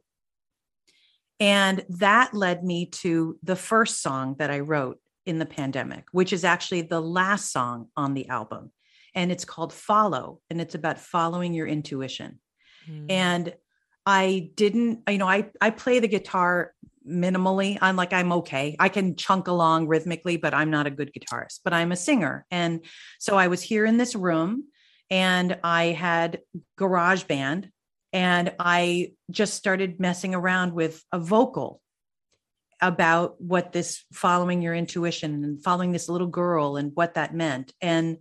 And 1.41 1.85
that 1.89 2.35
led 2.35 2.63
me 2.63 2.87
to 2.87 3.39
the 3.43 3.57
first 3.57 4.01
song 4.01 4.37
that 4.39 4.51
i 4.51 4.61
wrote 4.61 5.01
in 5.25 5.39
the 5.41 5.47
pandemic, 5.47 6.05
which 6.13 6.33
is 6.33 6.45
actually 6.45 6.83
the 6.83 7.01
last 7.01 7.51
song 7.51 7.89
on 7.97 8.15
the 8.15 8.29
album 8.29 8.71
and 9.17 9.33
it's 9.33 9.47
called 9.47 9.73
Follow, 9.73 10.41
and 10.51 10.61
it's 10.61 10.75
about 10.75 11.01
following 11.01 11.55
your 11.55 11.67
intuition. 11.67 12.39
Mm. 12.89 13.07
And 13.11 13.55
I 14.05 14.51
didn't, 14.55 15.01
you 15.09 15.19
know, 15.19 15.29
I 15.29 15.51
I 15.61 15.71
play 15.71 15.99
the 15.99 16.07
guitar 16.07 16.73
minimally. 17.09 17.79
I'm 17.81 17.97
like 17.97 18.13
I'm 18.13 18.33
okay. 18.33 18.77
I 18.79 18.91
can 18.91 19.17
chunk 19.17 19.49
along 19.49 19.89
rhythmically, 19.89 20.37
but 20.37 20.55
I'm 20.55 20.71
not 20.71 20.87
a 20.87 20.91
good 20.91 21.13
guitarist. 21.13 21.61
But 21.65 21.73
I'm 21.73 21.91
a 21.91 21.97
singer, 21.97 22.47
and 22.51 22.85
so 23.19 23.37
I 23.37 23.49
was 23.49 23.63
here 23.63 23.87
in 23.87 23.97
this 23.97 24.15
room, 24.15 24.65
and 25.11 25.59
I 25.65 25.87
had 25.87 26.41
GarageBand, 26.79 27.71
and 28.13 28.53
I 28.59 29.13
just 29.31 29.55
started 29.55 29.99
messing 29.99 30.35
around 30.35 30.75
with 30.75 31.03
a 31.11 31.19
vocal 31.19 31.81
about 32.83 33.41
what 33.41 33.73
this 33.73 34.05
following 34.13 34.61
your 34.61 34.75
intuition 34.75 35.43
and 35.43 35.65
following 35.65 35.93
this 35.93 36.11
little 36.11 36.27
girl 36.27 36.77
and 36.77 36.93
what 36.95 37.15
that 37.15 37.35
meant 37.35 37.73
and 37.81 38.19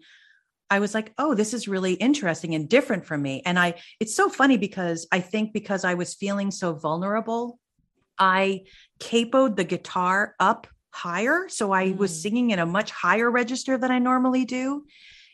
I 0.69 0.79
was 0.79 0.93
like, 0.93 1.13
oh, 1.17 1.35
this 1.35 1.53
is 1.53 1.67
really 1.67 1.93
interesting 1.93 2.55
and 2.55 2.67
different 2.67 3.05
from 3.05 3.21
me. 3.21 3.41
And 3.45 3.59
I, 3.59 3.75
it's 3.99 4.15
so 4.15 4.29
funny 4.29 4.57
because 4.57 5.07
I 5.11 5.19
think 5.19 5.53
because 5.53 5.83
I 5.83 5.93
was 5.93 6.15
feeling 6.15 6.51
so 6.51 6.73
vulnerable, 6.73 7.59
I 8.17 8.63
capoed 8.99 9.55
the 9.55 9.63
guitar 9.63 10.35
up 10.39 10.67
higher. 10.91 11.47
So 11.49 11.71
I 11.71 11.87
mm. 11.89 11.97
was 11.97 12.21
singing 12.21 12.51
in 12.51 12.59
a 12.59 12.65
much 12.65 12.91
higher 12.91 13.29
register 13.29 13.77
than 13.77 13.91
I 13.91 13.99
normally 13.99 14.45
do. 14.45 14.85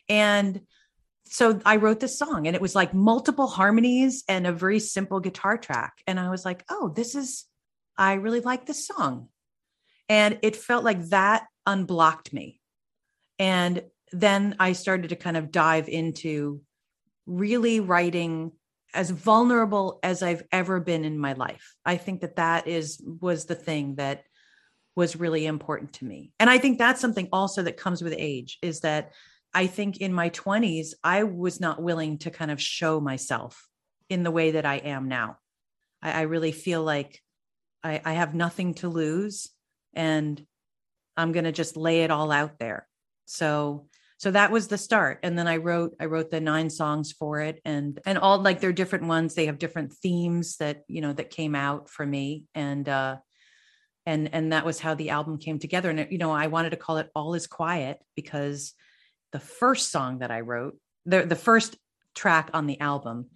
And 0.08 0.60
so 1.24 1.60
I 1.64 1.76
wrote 1.76 2.00
this 2.00 2.18
song 2.18 2.46
and 2.46 2.54
it 2.54 2.60
was 2.60 2.74
like 2.74 2.92
multiple 2.92 3.46
harmonies 3.46 4.24
and 4.28 4.46
a 4.46 4.52
very 4.52 4.80
simple 4.80 5.20
guitar 5.20 5.56
track. 5.56 5.94
And 6.06 6.20
I 6.20 6.28
was 6.28 6.44
like, 6.44 6.64
oh, 6.68 6.90
this 6.94 7.14
is, 7.14 7.46
I 7.96 8.14
really 8.14 8.40
like 8.40 8.66
this 8.66 8.86
song. 8.86 9.28
And 10.08 10.38
it 10.42 10.56
felt 10.56 10.84
like 10.84 11.08
that 11.08 11.46
unblocked 11.66 12.34
me. 12.34 12.60
And 13.38 13.82
then 14.12 14.56
I 14.58 14.72
started 14.72 15.08
to 15.08 15.16
kind 15.16 15.36
of 15.36 15.50
dive 15.50 15.88
into 15.88 16.60
really 17.26 17.80
writing 17.80 18.52
as 18.94 19.10
vulnerable 19.10 19.98
as 20.02 20.22
I've 20.22 20.42
ever 20.52 20.80
been 20.80 21.04
in 21.04 21.18
my 21.18 21.32
life. 21.32 21.74
I 21.84 21.96
think 21.96 22.20
that 22.20 22.36
that 22.36 22.68
is 22.68 23.02
was 23.20 23.46
the 23.46 23.54
thing 23.54 23.94
that 23.96 24.24
was 24.94 25.16
really 25.16 25.46
important 25.46 25.94
to 25.94 26.04
me. 26.04 26.32
And 26.38 26.50
I 26.50 26.58
think 26.58 26.78
that's 26.78 27.00
something 27.00 27.28
also 27.32 27.62
that 27.62 27.78
comes 27.78 28.02
with 28.02 28.14
age 28.16 28.58
is 28.60 28.80
that 28.80 29.12
I 29.54 29.66
think 29.66 29.98
in 29.98 30.12
my 30.12 30.28
20s 30.30 30.88
I 31.02 31.24
was 31.24 31.60
not 31.60 31.82
willing 31.82 32.18
to 32.18 32.30
kind 32.30 32.50
of 32.50 32.60
show 32.60 33.00
myself 33.00 33.66
in 34.10 34.22
the 34.22 34.30
way 34.30 34.52
that 34.52 34.66
I 34.66 34.76
am 34.76 35.08
now. 35.08 35.38
I, 36.02 36.12
I 36.12 36.20
really 36.22 36.52
feel 36.52 36.82
like 36.82 37.22
I, 37.82 38.02
I 38.04 38.12
have 38.12 38.34
nothing 38.34 38.74
to 38.74 38.88
lose 38.88 39.48
and 39.94 40.44
I'm 41.16 41.32
going 41.32 41.44
to 41.44 41.52
just 41.52 41.76
lay 41.76 42.02
it 42.02 42.10
all 42.10 42.30
out 42.30 42.58
there. 42.58 42.86
So 43.24 43.86
so 44.22 44.30
that 44.30 44.52
was 44.52 44.68
the 44.68 44.78
start 44.78 45.18
and 45.24 45.36
then 45.36 45.48
i 45.48 45.56
wrote 45.56 45.96
i 45.98 46.04
wrote 46.04 46.30
the 46.30 46.40
nine 46.40 46.70
songs 46.70 47.10
for 47.10 47.40
it 47.40 47.60
and 47.64 47.98
and 48.06 48.16
all 48.16 48.38
like 48.38 48.60
they're 48.60 48.72
different 48.72 49.06
ones. 49.06 49.34
They 49.34 49.46
have 49.46 49.58
different 49.58 49.92
themes 49.94 50.58
that 50.58 50.84
you 50.86 51.00
know 51.00 51.12
that 51.12 51.30
came 51.30 51.56
out 51.56 51.90
for 51.90 52.06
me 52.06 52.44
and 52.54 52.88
uh 52.88 53.16
and 54.06 54.32
and 54.32 54.52
that 54.52 54.64
was 54.64 54.78
how 54.78 54.94
the 54.94 55.10
album 55.10 55.38
came 55.38 55.58
together. 55.58 55.90
And 55.90 56.06
you 56.12 56.18
know 56.18 56.30
i 56.30 56.46
wanted 56.46 56.70
to 56.70 56.76
call 56.76 56.98
it 56.98 57.10
all 57.16 57.34
is 57.34 57.48
quiet 57.48 57.98
because 58.14 58.74
the 59.32 59.40
first 59.40 59.90
song 59.90 60.20
that 60.20 60.30
i 60.30 60.40
wrote 60.40 60.78
the 61.04 61.26
the 61.26 61.34
first 61.34 61.76
track 62.14 62.48
on 62.54 62.68
the 62.68 62.78
album 62.78 63.26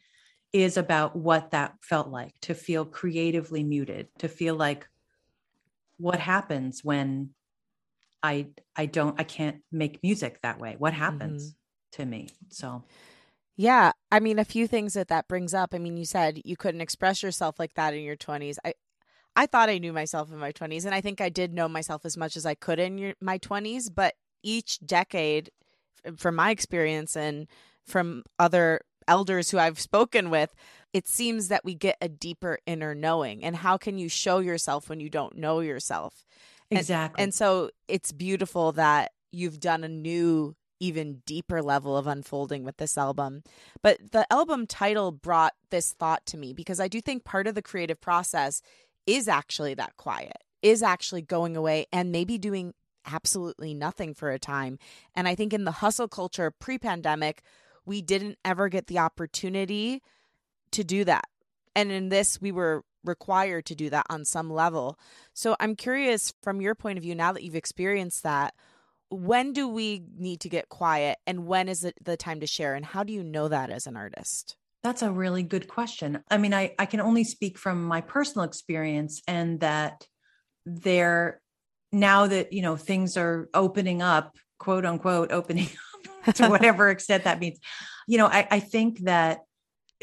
is 0.52 0.76
about 0.76 1.16
what 1.16 1.50
that 1.50 1.74
felt 1.82 2.10
like 2.10 2.32
to 2.42 2.54
feel 2.54 2.84
creatively 2.84 3.64
muted 3.64 4.06
to 4.20 4.28
feel 4.28 4.54
like 4.54 4.86
what 5.98 6.20
happens 6.20 6.84
when 6.84 7.30
I 8.26 8.46
I 8.74 8.86
don't 8.86 9.18
I 9.18 9.24
can't 9.24 9.62
make 9.70 10.02
music 10.02 10.40
that 10.42 10.58
way. 10.58 10.74
What 10.78 10.92
happens 10.92 11.50
mm-hmm. 11.50 12.02
to 12.02 12.06
me? 12.06 12.28
So 12.50 12.82
yeah, 13.56 13.92
I 14.10 14.20
mean 14.20 14.38
a 14.38 14.44
few 14.44 14.66
things 14.66 14.94
that 14.94 15.08
that 15.08 15.28
brings 15.28 15.54
up. 15.54 15.72
I 15.72 15.78
mean 15.78 15.96
you 15.96 16.04
said 16.04 16.42
you 16.44 16.56
couldn't 16.56 16.80
express 16.80 17.22
yourself 17.22 17.58
like 17.58 17.74
that 17.74 17.94
in 17.94 18.02
your 18.02 18.16
20s. 18.16 18.56
I 18.64 18.74
I 19.36 19.46
thought 19.46 19.68
I 19.68 19.78
knew 19.78 19.92
myself 19.92 20.32
in 20.32 20.38
my 20.38 20.50
20s 20.50 20.84
and 20.84 20.94
I 20.94 21.00
think 21.00 21.20
I 21.20 21.28
did 21.28 21.54
know 21.54 21.68
myself 21.68 22.04
as 22.04 22.16
much 22.16 22.36
as 22.36 22.46
I 22.46 22.54
could 22.54 22.80
in 22.80 22.98
your, 22.98 23.14
my 23.20 23.38
20s, 23.38 23.90
but 23.94 24.14
each 24.42 24.80
decade 24.84 25.50
from 26.16 26.34
my 26.34 26.50
experience 26.50 27.16
and 27.16 27.46
from 27.84 28.24
other 28.38 28.80
elders 29.06 29.50
who 29.50 29.58
I've 29.58 29.78
spoken 29.78 30.30
with, 30.30 30.54
it 30.92 31.06
seems 31.06 31.48
that 31.48 31.64
we 31.64 31.74
get 31.74 31.96
a 32.00 32.08
deeper 32.08 32.58
inner 32.66 32.94
knowing. 32.94 33.44
And 33.44 33.54
how 33.54 33.76
can 33.76 33.98
you 33.98 34.08
show 34.08 34.38
yourself 34.38 34.88
when 34.88 35.00
you 35.00 35.10
don't 35.10 35.36
know 35.36 35.60
yourself? 35.60 36.24
Exactly. 36.70 37.22
And, 37.22 37.26
and 37.28 37.34
so 37.34 37.70
it's 37.88 38.12
beautiful 38.12 38.72
that 38.72 39.12
you've 39.32 39.60
done 39.60 39.84
a 39.84 39.88
new 39.88 40.56
even 40.78 41.22
deeper 41.24 41.62
level 41.62 41.96
of 41.96 42.06
unfolding 42.06 42.64
with 42.64 42.76
this 42.76 42.98
album. 42.98 43.42
But 43.82 44.12
the 44.12 44.30
album 44.32 44.66
title 44.66 45.10
brought 45.10 45.54
this 45.70 45.92
thought 45.92 46.26
to 46.26 46.36
me 46.36 46.52
because 46.52 46.80
I 46.80 46.88
do 46.88 47.00
think 47.00 47.24
part 47.24 47.46
of 47.46 47.54
the 47.54 47.62
creative 47.62 48.00
process 48.00 48.60
is 49.06 49.28
actually 49.28 49.74
that 49.74 49.96
quiet, 49.96 50.36
is 50.62 50.82
actually 50.82 51.22
going 51.22 51.56
away 51.56 51.86
and 51.92 52.12
maybe 52.12 52.38
doing 52.38 52.74
absolutely 53.06 53.72
nothing 53.72 54.14
for 54.14 54.30
a 54.30 54.38
time. 54.38 54.78
And 55.14 55.28
I 55.28 55.34
think 55.34 55.52
in 55.52 55.64
the 55.64 55.70
hustle 55.70 56.08
culture 56.08 56.50
pre 56.50 56.78
pandemic, 56.78 57.42
we 57.84 58.02
didn't 58.02 58.38
ever 58.44 58.68
get 58.68 58.88
the 58.88 58.98
opportunity 58.98 60.02
to 60.72 60.82
do 60.84 61.04
that. 61.04 61.28
And 61.74 61.92
in 61.92 62.08
this, 62.08 62.40
we 62.40 62.52
were 62.52 62.84
required 63.06 63.66
to 63.66 63.74
do 63.74 63.90
that 63.90 64.06
on 64.10 64.24
some 64.24 64.50
level. 64.52 64.98
So 65.32 65.56
I'm 65.60 65.76
curious 65.76 66.32
from 66.42 66.60
your 66.60 66.74
point 66.74 66.98
of 66.98 67.02
view, 67.02 67.14
now 67.14 67.32
that 67.32 67.42
you've 67.42 67.54
experienced 67.54 68.22
that, 68.22 68.54
when 69.08 69.52
do 69.52 69.68
we 69.68 70.02
need 70.16 70.40
to 70.40 70.48
get 70.48 70.68
quiet 70.68 71.18
and 71.26 71.46
when 71.46 71.68
is 71.68 71.84
it 71.84 71.94
the 72.02 72.16
time 72.16 72.40
to 72.40 72.46
share? 72.46 72.74
And 72.74 72.84
how 72.84 73.04
do 73.04 73.12
you 73.12 73.22
know 73.22 73.48
that 73.48 73.70
as 73.70 73.86
an 73.86 73.96
artist? 73.96 74.56
That's 74.82 75.02
a 75.02 75.10
really 75.10 75.42
good 75.42 75.68
question. 75.68 76.22
I 76.30 76.38
mean, 76.38 76.54
I, 76.54 76.74
I 76.78 76.86
can 76.86 77.00
only 77.00 77.24
speak 77.24 77.58
from 77.58 77.84
my 77.84 78.00
personal 78.00 78.44
experience 78.44 79.22
and 79.26 79.60
that 79.60 80.06
there 80.64 81.40
now 81.92 82.26
that 82.26 82.52
you 82.52 82.62
know 82.62 82.76
things 82.76 83.16
are 83.16 83.48
opening 83.54 84.02
up, 84.02 84.36
quote 84.58 84.84
unquote, 84.84 85.32
opening 85.32 85.68
up 86.26 86.34
to 86.34 86.48
whatever 86.48 86.88
extent 86.90 87.24
that 87.24 87.40
means. 87.40 87.58
You 88.06 88.18
know, 88.18 88.26
I, 88.26 88.46
I 88.50 88.60
think 88.60 89.00
that 89.00 89.40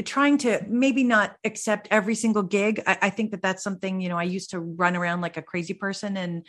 trying 0.03 0.39
to 0.39 0.63
maybe 0.67 1.03
not 1.03 1.35
accept 1.43 1.87
every 1.91 2.15
single 2.15 2.43
gig. 2.43 2.81
I, 2.87 2.97
I, 3.03 3.09
think 3.09 3.31
that 3.31 3.41
that's 3.41 3.63
something, 3.63 4.01
you 4.01 4.09
know, 4.09 4.17
I 4.17 4.23
used 4.23 4.51
to 4.51 4.59
run 4.59 4.95
around 4.95 5.21
like 5.21 5.37
a 5.37 5.41
crazy 5.41 5.75
person. 5.75 6.17
And 6.17 6.47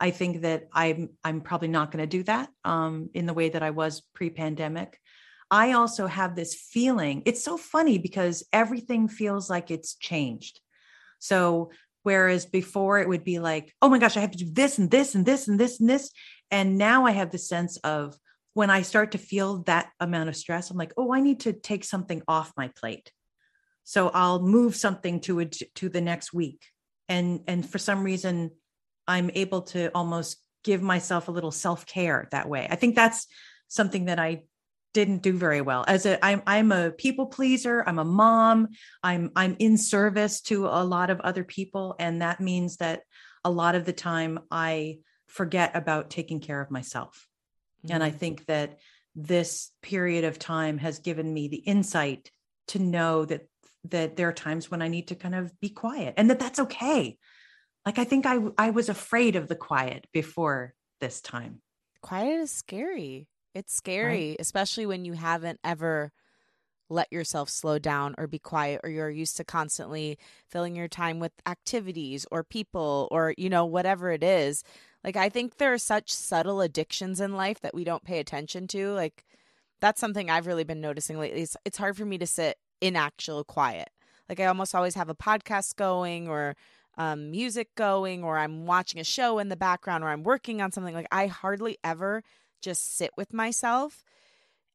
I 0.00 0.10
think 0.10 0.42
that 0.42 0.68
I'm, 0.72 1.10
I'm 1.22 1.42
probably 1.42 1.68
not 1.68 1.90
going 1.90 2.02
to 2.02 2.06
do 2.06 2.22
that 2.24 2.48
um, 2.64 3.10
in 3.12 3.26
the 3.26 3.34
way 3.34 3.50
that 3.50 3.62
I 3.62 3.70
was 3.70 4.02
pre 4.14 4.30
pandemic. 4.30 4.98
I 5.50 5.72
also 5.72 6.06
have 6.06 6.34
this 6.34 6.54
feeling, 6.54 7.22
it's 7.24 7.44
so 7.44 7.56
funny 7.56 7.98
because 7.98 8.44
everything 8.52 9.08
feels 9.08 9.48
like 9.48 9.70
it's 9.70 9.94
changed. 9.94 10.60
So, 11.18 11.70
whereas 12.02 12.46
before 12.46 12.98
it 12.98 13.08
would 13.08 13.24
be 13.24 13.38
like, 13.38 13.72
oh 13.82 13.88
my 13.88 13.98
gosh, 13.98 14.16
I 14.16 14.20
have 14.20 14.30
to 14.32 14.38
do 14.38 14.50
this 14.52 14.78
and 14.78 14.90
this 14.90 15.14
and 15.14 15.26
this 15.26 15.48
and 15.48 15.58
this 15.58 15.80
and 15.80 15.88
this. 15.88 16.10
And 16.50 16.78
now 16.78 17.04
I 17.04 17.10
have 17.12 17.30
the 17.30 17.38
sense 17.38 17.76
of, 17.78 18.16
when 18.56 18.70
I 18.70 18.80
start 18.80 19.12
to 19.12 19.18
feel 19.18 19.58
that 19.64 19.90
amount 20.00 20.30
of 20.30 20.34
stress, 20.34 20.70
I'm 20.70 20.78
like, 20.78 20.94
oh, 20.96 21.12
I 21.12 21.20
need 21.20 21.40
to 21.40 21.52
take 21.52 21.84
something 21.84 22.22
off 22.26 22.54
my 22.56 22.68
plate. 22.68 23.12
So 23.84 24.08
I'll 24.08 24.40
move 24.40 24.74
something 24.74 25.20
to 25.20 25.40
a, 25.40 25.44
to 25.44 25.90
the 25.90 26.00
next 26.00 26.32
week. 26.32 26.64
And 27.06 27.40
and 27.46 27.68
for 27.68 27.76
some 27.76 28.02
reason, 28.02 28.52
I'm 29.06 29.30
able 29.34 29.60
to 29.72 29.90
almost 29.94 30.38
give 30.64 30.80
myself 30.80 31.28
a 31.28 31.32
little 31.32 31.50
self-care 31.50 32.28
that 32.30 32.48
way. 32.48 32.66
I 32.70 32.76
think 32.76 32.96
that's 32.96 33.26
something 33.68 34.06
that 34.06 34.18
I 34.18 34.44
didn't 34.94 35.20
do 35.22 35.34
very 35.34 35.60
well. 35.60 35.84
As 35.86 36.06
a 36.06 36.24
I'm 36.24 36.42
I'm 36.46 36.72
a 36.72 36.92
people 36.92 37.26
pleaser, 37.26 37.84
I'm 37.86 37.98
a 37.98 38.06
mom, 38.06 38.68
I'm 39.02 39.32
I'm 39.36 39.56
in 39.58 39.76
service 39.76 40.40
to 40.48 40.64
a 40.64 40.82
lot 40.82 41.10
of 41.10 41.20
other 41.20 41.44
people 41.44 41.94
and 41.98 42.22
that 42.22 42.40
means 42.40 42.78
that 42.78 43.02
a 43.44 43.50
lot 43.50 43.74
of 43.74 43.84
the 43.84 43.92
time 43.92 44.38
I 44.50 45.00
forget 45.26 45.76
about 45.76 46.08
taking 46.08 46.40
care 46.40 46.62
of 46.62 46.70
myself. 46.70 47.25
Mm-hmm. 47.86 47.94
And 47.94 48.04
I 48.04 48.10
mm-hmm. 48.10 48.18
think 48.18 48.46
that 48.46 48.78
this 49.14 49.70
period 49.82 50.24
of 50.24 50.38
time 50.38 50.78
has 50.78 50.98
given 50.98 51.32
me 51.32 51.48
the 51.48 51.56
insight 51.56 52.30
to 52.68 52.78
know 52.78 53.24
that 53.24 53.48
that 53.84 54.16
there 54.16 54.28
are 54.28 54.32
times 54.32 54.70
when 54.70 54.82
I 54.82 54.88
need 54.88 55.08
to 55.08 55.14
kind 55.14 55.34
of 55.34 55.58
be 55.60 55.68
quiet 55.68 56.14
and 56.16 56.28
that 56.30 56.40
that's 56.40 56.58
okay. 56.58 57.16
Like 57.84 57.98
I 57.98 58.04
think 58.04 58.26
I 58.26 58.38
I 58.58 58.70
was 58.70 58.88
afraid 58.88 59.36
of 59.36 59.48
the 59.48 59.56
quiet 59.56 60.06
before 60.12 60.74
this 61.00 61.20
time. 61.20 61.62
Quiet 62.02 62.40
is 62.40 62.50
scary. 62.50 63.28
It's 63.54 63.74
scary, 63.74 64.30
right? 64.30 64.36
especially 64.38 64.86
when 64.86 65.04
you 65.04 65.14
haven't 65.14 65.60
ever 65.64 66.12
let 66.88 67.12
yourself 67.12 67.48
slow 67.48 67.78
down 67.78 68.14
or 68.18 68.26
be 68.26 68.38
quiet 68.38 68.80
or 68.84 68.90
you're 68.90 69.10
used 69.10 69.36
to 69.36 69.44
constantly 69.44 70.18
filling 70.48 70.76
your 70.76 70.88
time 70.88 71.18
with 71.18 71.32
activities 71.46 72.26
or 72.30 72.44
people 72.44 73.08
or 73.10 73.34
you 73.36 73.48
know 73.48 73.64
whatever 73.64 74.10
it 74.10 74.22
is 74.22 74.62
like 75.06 75.16
i 75.16 75.30
think 75.30 75.56
there 75.56 75.72
are 75.72 75.78
such 75.78 76.12
subtle 76.12 76.60
addictions 76.60 77.20
in 77.20 77.34
life 77.34 77.60
that 77.60 77.74
we 77.74 77.84
don't 77.84 78.04
pay 78.04 78.18
attention 78.18 78.66
to 78.66 78.90
like 78.92 79.24
that's 79.80 80.00
something 80.00 80.28
i've 80.28 80.46
really 80.46 80.64
been 80.64 80.80
noticing 80.82 81.18
lately 81.18 81.40
it's, 81.40 81.56
it's 81.64 81.78
hard 81.78 81.96
for 81.96 82.04
me 82.04 82.18
to 82.18 82.26
sit 82.26 82.58
in 82.80 82.96
actual 82.96 83.44
quiet. 83.44 83.88
Like 84.28 84.40
i 84.40 84.46
almost 84.46 84.74
always 84.74 84.94
have 84.94 85.08
a 85.08 85.14
podcast 85.14 85.76
going 85.76 86.28
or 86.28 86.56
um, 86.98 87.30
music 87.30 87.74
going 87.74 88.24
or 88.24 88.38
i'm 88.38 88.66
watching 88.66 89.00
a 89.00 89.04
show 89.04 89.38
in 89.38 89.48
the 89.48 89.56
background 89.56 90.04
or 90.04 90.08
i'm 90.08 90.22
working 90.22 90.60
on 90.60 90.72
something. 90.72 90.94
Like 90.94 91.08
i 91.12 91.26
hardly 91.26 91.78
ever 91.84 92.22
just 92.60 92.96
sit 92.96 93.10
with 93.16 93.32
myself. 93.32 94.02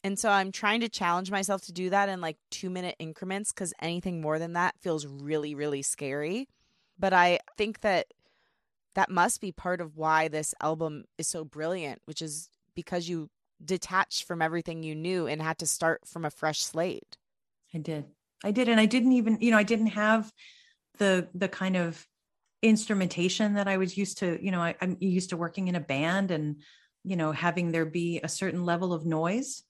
And 0.03 0.17
so 0.17 0.29
I'm 0.29 0.51
trying 0.51 0.81
to 0.81 0.89
challenge 0.89 1.29
myself 1.29 1.61
to 1.63 1.71
do 1.71 1.91
that 1.91 2.09
in 2.09 2.21
like 2.21 2.37
two 2.49 2.69
minute 2.69 2.95
increments 2.97 3.51
because 3.51 3.73
anything 3.79 4.21
more 4.21 4.39
than 4.39 4.53
that 4.53 4.75
feels 4.79 5.05
really, 5.05 5.53
really 5.53 5.83
scary. 5.83 6.47
But 6.97 7.13
I 7.13 7.39
think 7.57 7.81
that 7.81 8.07
that 8.95 9.09
must 9.09 9.41
be 9.41 9.51
part 9.51 9.81
of 9.81 9.95
why 9.95 10.27
this 10.27 10.53
album 10.61 11.05
is 11.17 11.27
so 11.27 11.43
brilliant, 11.43 12.01
which 12.05 12.21
is 12.21 12.49
because 12.75 13.07
you 13.07 13.29
detached 13.63 14.23
from 14.23 14.41
everything 14.41 14.83
you 14.83 14.95
knew 14.95 15.27
and 15.27 15.41
had 15.41 15.57
to 15.59 15.67
start 15.67 16.01
from 16.05 16.25
a 16.25 16.31
fresh 16.31 16.61
slate. 16.61 17.17
I 17.73 17.77
did. 17.77 18.05
I 18.43 18.51
did. 18.51 18.67
And 18.69 18.79
I 18.79 18.85
didn't 18.85 19.13
even, 19.13 19.37
you 19.39 19.51
know, 19.51 19.57
I 19.57 19.63
didn't 19.63 19.87
have 19.87 20.31
the 20.97 21.29
the 21.33 21.47
kind 21.47 21.77
of 21.77 22.05
instrumentation 22.61 23.53
that 23.53 23.67
I 23.67 23.77
was 23.77 23.97
used 23.97 24.19
to, 24.19 24.43
you 24.43 24.51
know, 24.51 24.61
I, 24.61 24.75
I'm 24.81 24.97
used 24.99 25.29
to 25.29 25.37
working 25.37 25.67
in 25.67 25.75
a 25.75 25.79
band 25.79 26.31
and, 26.31 26.61
you 27.03 27.15
know, 27.15 27.31
having 27.31 27.71
there 27.71 27.85
be 27.85 28.19
a 28.23 28.29
certain 28.29 28.65
level 28.65 28.93
of 28.93 29.05
noise 29.05 29.63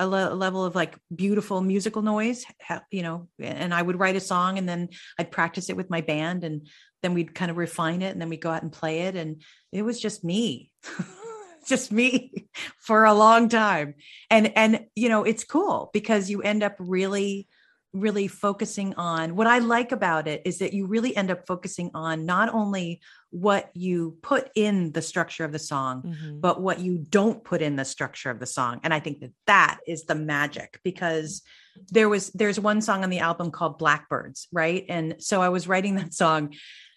a, 0.00 0.06
le- 0.06 0.34
level 0.34 0.64
of 0.64 0.74
like 0.74 0.98
beautiful 1.14 1.60
musical 1.60 2.02
noise 2.02 2.44
you 2.90 3.02
know 3.02 3.28
and 3.38 3.72
i 3.72 3.80
would 3.80 3.98
write 3.98 4.16
a 4.16 4.20
song 4.20 4.58
and 4.58 4.68
then 4.68 4.88
i'd 5.18 5.30
practice 5.30 5.70
it 5.70 5.76
with 5.76 5.90
my 5.90 6.00
band 6.00 6.44
and 6.44 6.68
then 7.04 7.14
we'd 7.14 7.34
kind 7.34 7.50
of 7.50 7.56
refine 7.56 8.02
it 8.02 8.12
and 8.12 8.20
then 8.20 8.28
we'd 8.28 8.40
go 8.40 8.50
out 8.50 8.62
and 8.62 8.72
play 8.72 9.02
it 9.02 9.14
and 9.14 9.42
it 9.72 9.82
was 9.82 10.00
just 10.00 10.24
me 10.24 10.70
just 11.68 11.92
me 11.92 12.32
for 12.78 13.04
a 13.04 13.14
long 13.14 13.48
time 13.48 13.94
and 14.30 14.52
and 14.56 14.86
you 14.94 15.08
know 15.08 15.24
it's 15.24 15.44
cool 15.44 15.90
because 15.92 16.30
you 16.30 16.42
end 16.42 16.62
up 16.62 16.74
really 16.78 17.46
really 17.94 18.26
focusing 18.26 18.92
on 18.94 19.36
what 19.36 19.46
I 19.46 19.58
like 19.58 19.92
about 19.92 20.26
it 20.26 20.42
is 20.44 20.58
that 20.58 20.74
you 20.74 20.86
really 20.86 21.16
end 21.16 21.30
up 21.30 21.46
focusing 21.46 21.92
on 21.94 22.26
not 22.26 22.52
only 22.52 23.00
what 23.30 23.70
you 23.74 24.18
put 24.20 24.50
in 24.56 24.90
the 24.90 25.00
structure 25.00 25.44
of 25.44 25.52
the 25.52 25.60
song, 25.60 26.02
mm-hmm. 26.02 26.40
but 26.40 26.60
what 26.60 26.80
you 26.80 26.98
don't 26.98 27.44
put 27.44 27.62
in 27.62 27.76
the 27.76 27.84
structure 27.84 28.30
of 28.30 28.40
the 28.40 28.46
song. 28.46 28.80
And 28.82 28.92
I 28.92 28.98
think 28.98 29.20
that 29.20 29.30
that 29.46 29.78
is 29.86 30.04
the 30.04 30.16
magic 30.16 30.80
because 30.82 31.42
there 31.90 32.08
was 32.08 32.30
there's 32.30 32.58
one 32.58 32.80
song 32.80 33.04
on 33.04 33.10
the 33.10 33.20
album 33.20 33.52
called 33.52 33.78
Blackbirds, 33.78 34.48
right? 34.52 34.84
And 34.88 35.16
so 35.20 35.40
I 35.40 35.48
was 35.48 35.68
writing 35.68 35.94
that 35.96 36.14
song 36.14 36.54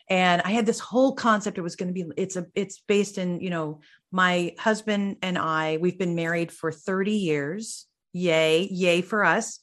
and 0.09 0.41
I 0.43 0.51
had 0.51 0.65
this 0.65 0.79
whole 0.79 1.13
concept 1.13 1.57
it 1.57 1.61
was 1.61 1.75
going 1.75 1.93
to 1.93 2.03
be 2.03 2.09
it's 2.17 2.35
a 2.35 2.45
it's 2.55 2.79
based 2.87 3.17
in, 3.17 3.41
you 3.41 3.49
know, 3.49 3.81
my 4.11 4.55
husband 4.57 5.17
and 5.21 5.37
I 5.37 5.77
we've 5.77 5.97
been 5.99 6.15
married 6.15 6.51
for 6.51 6.71
30 6.71 7.11
years. 7.11 7.85
Yay, 8.13 8.67
yay 8.71 9.01
for 9.01 9.23
us 9.23 9.59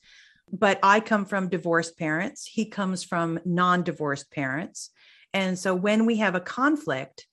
but 0.53 0.79
I 0.83 1.01
come 1.01 1.25
from 1.25 1.49
divorced 1.49 1.99
parents. 1.99 2.47
He 2.47 2.67
comes 2.67 3.03
from 3.03 3.41
non 3.45 3.83
divorced 3.83 4.31
parents. 4.31 4.91
And 5.33 5.59
so 5.59 5.75
when 5.75 6.07
we 6.07 6.17
have 6.17 6.35
a 6.35 6.41
conflict, 6.41 7.27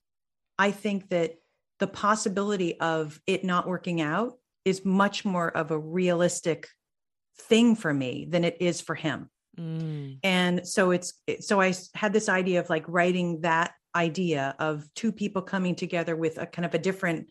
I 0.58 0.72
think 0.72 1.10
that 1.10 1.36
the 1.80 1.88
possibility 1.88 2.80
of 2.80 3.20
it 3.28 3.44
not 3.44 3.68
working 3.68 4.02
out 4.02 4.34
is 4.66 4.86
much 4.86 5.26
more 5.26 5.50
of 5.50 5.72
a 5.72 5.80
realistic 5.80 6.68
thing 7.38 7.76
for 7.76 7.94
me 7.94 8.28
than 8.30 8.44
it 8.44 8.58
is 8.60 8.82
for 8.82 8.96
him. 8.96 9.30
Mm. 9.60 10.20
And 10.24 10.68
so 10.68 10.92
it's 10.92 11.14
so 11.42 11.60
I 11.60 11.74
had 11.94 12.14
this 12.14 12.30
idea 12.30 12.60
of 12.60 12.70
like 12.70 12.86
writing 12.88 13.42
that 13.42 13.74
idea 13.96 14.56
of 14.60 14.88
two 14.96 15.12
people 15.12 15.42
coming 15.42 15.76
together 15.76 16.16
with 16.16 16.38
a 16.38 16.46
kind 16.46 16.66
of 16.66 16.74
a 16.74 16.80
different 16.80 17.28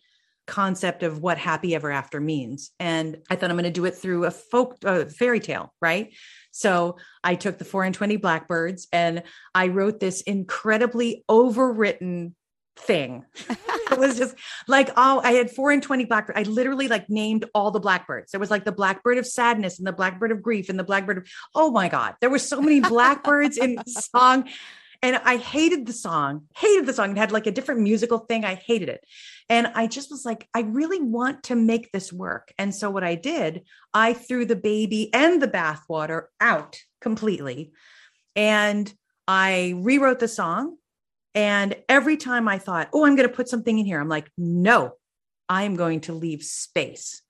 concept 0.47 1.03
of 1.03 1.23
what 1.23 1.39
happy 1.39 1.75
ever 1.75 1.91
after 1.91 2.21
means. 2.21 2.73
And 2.81 3.19
I 3.31 3.37
thought 3.37 3.51
I'm 3.51 3.57
going 3.57 3.65
to 3.65 3.71
do 3.71 3.85
it 3.85 3.95
through 3.95 4.25
a 4.25 4.31
folk 4.31 4.77
fairy 5.17 5.41
tale, 5.41 5.73
right? 5.81 6.13
So 6.51 6.97
I 7.23 7.37
took 7.37 7.59
the 7.59 7.65
four 7.65 7.85
and 7.85 7.95
20 7.95 8.17
blackbirds 8.17 8.89
and 8.93 9.23
I 9.55 9.69
wrote 9.69 10.01
this 10.01 10.23
incredibly 10.23 11.25
overwritten 11.31 12.33
thing. 12.77 13.25
it 13.49 13.99
was 13.99 14.17
just 14.17 14.35
like, 14.67 14.91
oh, 14.97 15.21
I 15.23 15.33
had 15.33 15.51
four 15.51 15.71
and 15.71 15.83
20 15.83 16.05
blackbirds. 16.07 16.39
I 16.39 16.43
literally 16.51 16.89
like 16.89 17.09
named 17.09 17.45
all 17.55 17.71
the 17.71 17.81
blackbirds. 17.81 18.33
There 18.33 18.41
was 18.41 18.51
like 18.51 18.65
the 18.65 18.73
blackbird 18.73 19.19
of 19.19 19.27
sadness 19.27 19.79
and 19.79 19.87
the 19.87 19.93
blackbird 19.93 20.33
of 20.33 20.43
grief 20.43 20.69
and 20.69 20.79
the 20.79 20.85
blackbird 20.85 21.19
of, 21.19 21.29
oh 21.55 21.71
my 21.71 21.89
God, 21.89 22.15
there 22.21 22.31
were 22.31 22.39
so 22.39 22.61
many 22.61 22.81
blackbirds 22.81 23.57
in 23.57 23.77
the 23.77 23.85
song. 23.87 24.49
And 25.03 25.17
I 25.25 25.39
hated 25.39 25.87
the 25.87 25.95
song, 25.95 26.43
hated 26.55 26.85
the 26.85 26.93
song. 26.93 27.13
It 27.13 27.17
had 27.17 27.33
like 27.33 27.47
a 27.47 27.53
different 27.53 27.81
musical 27.81 28.19
thing. 28.19 28.45
I 28.45 28.55
hated 28.55 28.91
it. 28.91 29.05
And 29.49 29.67
I 29.69 29.87
just 29.87 30.11
was 30.11 30.27
like, 30.27 30.47
I 30.55 30.61
really 30.61 31.01
want 31.01 31.45
to 31.45 31.57
make 31.57 31.91
this 31.91 32.13
work. 32.13 32.53
And 32.59 32.75
so 32.75 32.91
what 32.91 33.03
I 33.03 33.15
did, 33.15 33.63
I 33.95 34.13
threw 34.13 34.45
the 34.45 34.57
baby 34.57 35.13
and 35.15 35.41
the 35.41 35.49
bathwater 35.49 36.25
out 36.39 36.79
completely. 37.01 37.73
And 38.37 38.93
I 39.27 39.75
rewrote 39.79 40.19
the 40.19 40.29
song. 40.29 40.77
And 41.35 41.77
every 41.89 42.17
time 42.17 42.49
I 42.49 42.59
thought, 42.59 42.89
oh, 42.93 43.05
I'm 43.05 43.17
going 43.17 43.29
to 43.29 43.35
put 43.35 43.49
something 43.49 43.79
in 43.79 43.87
here, 43.87 44.01
I'm 44.01 44.09
like, 44.09 44.31
no, 44.37 44.93
I 45.49 45.63
am 45.65 45.77
going 45.77 46.01
to 46.03 46.13
leave 46.13 46.43
space. 46.43 47.23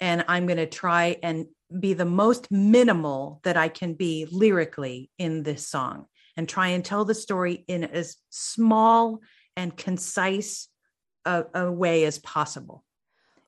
And 0.00 0.24
I'm 0.28 0.46
going 0.46 0.56
to 0.56 0.66
try 0.66 1.16
and 1.22 1.46
be 1.78 1.92
the 1.92 2.04
most 2.04 2.50
minimal 2.50 3.40
that 3.44 3.56
I 3.56 3.68
can 3.68 3.94
be 3.94 4.26
lyrically 4.30 5.10
in 5.18 5.42
this 5.42 5.68
song 5.68 6.06
and 6.36 6.48
try 6.48 6.68
and 6.68 6.84
tell 6.84 7.04
the 7.04 7.14
story 7.14 7.64
in 7.68 7.84
as 7.84 8.16
small 8.30 9.20
and 9.56 9.76
concise 9.76 10.68
a, 11.24 11.44
a 11.54 11.70
way 11.70 12.04
as 12.04 12.18
possible 12.18 12.84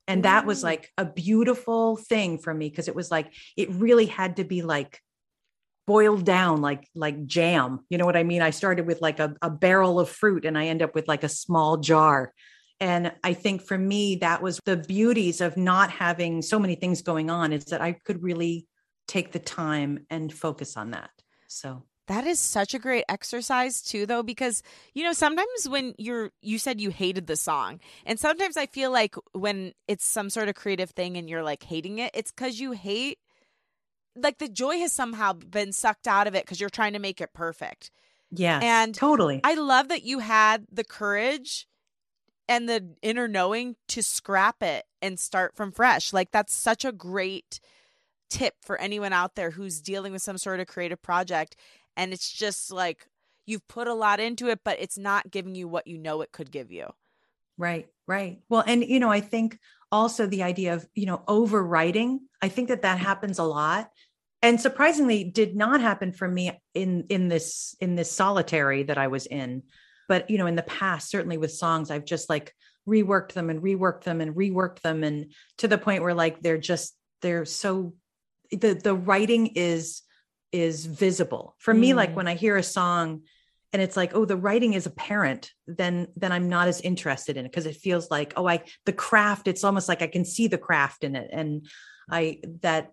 and 0.07 0.25
that 0.25 0.47
was 0.47 0.63
like 0.63 0.93
a 0.99 1.05
beautiful 1.05 1.97
thing 1.97 2.39
for 2.39 2.53
me 2.53 2.69
because 2.69 2.89
it 2.89 2.95
was 2.95 3.11
like 3.11 3.33
it 3.57 3.71
really 3.71 4.07
had 4.07 4.37
to 4.37 4.45
be 4.45 4.63
like 4.63 5.01
boiled 5.87 6.25
down 6.25 6.61
like 6.61 6.89
like 6.95 7.27
jam. 7.27 7.81
You 7.89 7.99
know 7.99 8.07
what 8.07 8.17
i 8.17 8.23
mean? 8.23 8.43
I 8.43 8.51
started 8.51 8.87
with 8.87 9.01
like 9.01 9.21
a, 9.21 9.35
a 9.43 9.51
barrel 9.51 10.01
of 10.01 10.09
fruit 10.09 10.45
and 10.45 10.57
i 10.57 10.67
end 10.67 10.83
up 10.83 10.95
with 10.95 11.09
like 11.09 11.25
a 11.25 11.29
small 11.29 11.79
jar. 11.79 12.33
And 12.81 13.13
i 13.23 13.35
think 13.35 13.63
for 13.63 13.79
me 13.79 14.17
that 14.17 14.43
was 14.43 14.61
the 14.65 14.77
beauties 14.77 15.41
of 15.41 15.57
not 15.57 15.91
having 15.91 16.43
so 16.43 16.59
many 16.59 16.75
things 16.75 17.03
going 17.03 17.31
on 17.31 17.53
is 17.53 17.67
that 17.67 17.81
i 17.81 17.93
could 17.93 18.23
really 18.23 18.67
take 19.07 19.33
the 19.33 19.39
time 19.39 20.07
and 20.11 20.33
focus 20.33 20.77
on 20.77 20.93
that. 20.93 21.11
So. 21.47 21.85
That 22.07 22.27
is 22.27 22.39
such 22.39 22.75
a 22.75 22.79
great 22.79 23.05
exercise 23.09 23.81
too 23.81 24.05
though 24.05 24.23
because 24.23 24.63
you 24.93 25.05
know 25.05 25.15
sometimes 25.15 25.67
when 25.67 25.95
you're 25.97 26.33
you 26.43 26.59
said 26.59 26.79
you 26.79 26.91
hated 26.91 27.27
the 27.27 27.35
song 27.35 27.81
and 28.05 28.21
sometimes 28.21 28.59
I 28.59 28.67
feel 28.67 28.91
like 28.91 29.15
when 29.33 29.73
it's 29.89 30.05
some 30.05 30.29
sort 30.29 30.51
of 30.51 30.55
creative 30.55 30.91
thing 30.91 31.17
and 31.17 31.31
you're 31.31 31.43
like 31.43 31.63
hating 31.63 32.01
it 32.01 32.11
it's 32.13 32.31
cuz 32.31 32.61
you 32.61 32.73
hate 32.73 33.19
like 34.17 34.39
the 34.39 34.49
joy 34.49 34.79
has 34.79 34.93
somehow 34.93 35.33
been 35.33 35.73
sucked 35.73 36.07
out 36.07 36.27
of 36.27 36.35
it 36.35 36.47
cuz 36.47 36.61
you're 36.61 36.71
trying 36.71 36.93
to 36.93 36.99
make 36.99 37.21
it 37.21 37.33
perfect. 37.33 37.91
Yeah. 38.31 38.61
And 38.63 38.95
totally. 38.95 39.41
I 39.45 39.55
love 39.55 39.89
that 39.89 40.03
you 40.03 40.21
had 40.21 40.67
the 40.71 40.85
courage 40.85 41.69
and 42.49 42.69
the 42.69 42.95
inner 43.03 43.29
knowing 43.29 43.77
to 43.89 44.03
scrap 44.03 44.63
it 44.63 44.87
and 45.01 45.19
start 45.19 45.57
from 45.57 45.73
fresh. 45.73 46.13
Like 46.13 46.31
that's 46.31 46.55
such 46.55 46.85
a 46.85 46.93
great 46.93 47.61
tip 48.29 48.55
for 48.61 48.81
anyone 48.81 49.13
out 49.13 49.35
there 49.35 49.53
who's 49.53 49.81
dealing 49.81 50.13
with 50.13 50.23
some 50.23 50.39
sort 50.39 50.61
of 50.61 50.67
creative 50.67 51.01
project 51.01 51.57
and 51.97 52.13
it's 52.13 52.33
just 52.33 52.73
like 52.73 53.07
you've 53.47 53.67
put 53.69 53.87
a 53.87 53.95
lot 53.95 54.21
into 54.21 54.49
it 54.49 54.61
but 54.65 54.77
it's 54.81 54.99
not 54.99 55.31
giving 55.31 55.55
you 55.55 55.69
what 55.69 55.87
you 55.87 55.99
know 55.99 56.21
it 56.21 56.33
could 56.33 56.51
give 56.51 56.73
you 56.73 56.93
right 57.59 57.87
right 58.07 58.41
well 58.49 58.65
and 58.67 58.85
you 58.85 58.99
know 58.99 59.11
i 59.11 59.21
think 59.21 59.59
also 59.93 60.27
the 60.27 60.43
idea 60.43 60.75
of 60.75 60.89
you 60.95 61.07
know 61.07 61.23
overwriting 61.29 62.19
i 62.45 62.49
think 62.49 62.69
that 62.69 62.83
that 62.83 62.99
happens 62.99 63.39
a 63.39 63.45
lot 63.45 63.91
and 64.43 64.61
surprisingly 64.61 65.25
did 65.25 65.57
not 65.57 65.81
happen 65.81 66.13
for 66.13 66.29
me 66.29 66.53
in 66.75 67.07
in 67.09 67.29
this 67.29 67.75
in 67.81 67.95
this 67.95 68.13
solitary 68.13 68.83
that 68.83 68.99
i 68.99 69.09
was 69.09 69.27
in 69.27 69.63
but 70.09 70.29
you 70.29 70.39
know 70.39 70.47
in 70.47 70.55
the 70.55 70.63
past 70.63 71.11
certainly 71.11 71.39
with 71.39 71.53
songs 71.53 71.91
i've 71.91 72.05
just 72.05 72.29
like 72.29 72.55
reworked 72.87 73.33
them 73.33 73.49
and 73.51 73.63
reworked 73.63 74.05
them 74.05 74.21
and 74.21 74.37
reworked 74.37 74.81
them 74.81 75.03
and 75.03 75.33
to 75.57 75.67
the 75.67 75.79
point 75.79 76.03
where 76.03 76.15
like 76.15 76.41
they're 76.41 76.59
just 76.59 76.95
they're 77.23 77.47
so 77.47 77.95
the 78.51 78.75
the 78.75 78.95
writing 78.95 79.47
is 79.55 80.03
is 80.53 80.85
visible 80.85 81.57
for 81.59 81.75
mm. 81.75 81.79
me 81.79 81.95
like 81.95 82.11
mm. 82.11 82.15
when 82.15 82.29
i 82.29 82.35
hear 82.35 82.57
a 82.57 82.63
song 82.63 83.23
and 83.73 83.81
it's 83.81 83.97
like 83.97 84.15
oh 84.15 84.27
the 84.27 84.37
writing 84.37 84.75
is 84.75 84.85
apparent 84.85 85.51
then 85.67 86.07
then 86.17 86.31
i'm 86.31 86.51
not 86.51 86.69
as 86.69 86.83
interested 86.83 87.39
in 87.39 87.47
it 87.47 87.51
because 87.51 87.67
it 87.67 87.77
feels 87.77 88.11
like 88.11 88.35
oh 88.37 88.47
i 88.47 88.63
the 88.85 88.93
craft 88.93 89.49
it's 89.49 89.65
almost 89.65 89.89
like 89.89 90.03
i 90.03 90.07
can 90.07 90.25
see 90.25 90.47
the 90.47 90.59
craft 90.59 91.03
in 91.03 91.17
it 91.17 91.31
and 91.33 91.67
i 92.11 92.39
that 92.63 92.93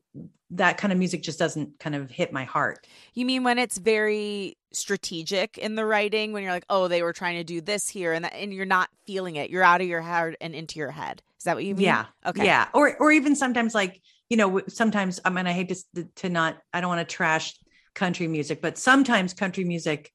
that 0.54 0.78
kind 0.78 0.92
of 0.92 1.00
music 1.00 1.24
just 1.24 1.40
doesn't 1.40 1.80
kind 1.80 1.96
of 1.96 2.12
hit 2.12 2.34
my 2.34 2.44
heart. 2.44 2.86
You 3.14 3.26
mean 3.26 3.46
when 3.46 3.58
it's 3.58 3.78
very 3.78 4.58
strategic 4.74 5.58
in 5.58 5.76
the 5.76 5.86
writing 5.86 6.34
when 6.34 6.44
you're 6.44 6.52
like 6.52 6.66
oh 6.70 6.88
they 6.88 7.04
were 7.04 7.14
trying 7.14 7.38
to 7.38 7.44
do 7.44 7.62
this 7.62 7.88
here 7.88 8.14
and 8.14 8.26
that, 8.26 8.34
and 8.34 8.54
you're 8.54 8.66
not 8.66 8.90
feeling 9.08 9.38
it. 9.38 9.50
You're 9.50 9.64
out 9.64 9.82
of 9.82 9.88
your 9.88 10.02
head 10.02 10.36
and 10.42 10.54
into 10.54 10.78
your 10.78 10.92
head. 10.92 11.22
Is 11.38 11.46
that 11.46 11.56
what 11.56 11.64
you 11.64 11.74
mean? 11.74 11.86
Yeah. 11.86 12.06
Okay. 12.26 12.46
Yeah. 12.46 12.68
Or 12.74 12.98
or 12.98 13.12
even 13.12 13.36
sometimes 13.36 13.74
like 13.74 14.02
you 14.32 14.38
know 14.38 14.62
sometimes 14.70 15.20
i 15.26 15.30
mean 15.30 15.46
i 15.46 15.52
hate 15.52 15.76
to 15.94 16.06
to 16.16 16.30
not 16.30 16.58
i 16.74 16.80
don't 16.80 16.88
want 16.88 17.08
to 17.08 17.16
trash 17.16 17.54
country 17.94 18.28
music 18.28 18.62
but 18.62 18.78
sometimes 18.78 19.34
country 19.34 19.66
music 19.66 20.10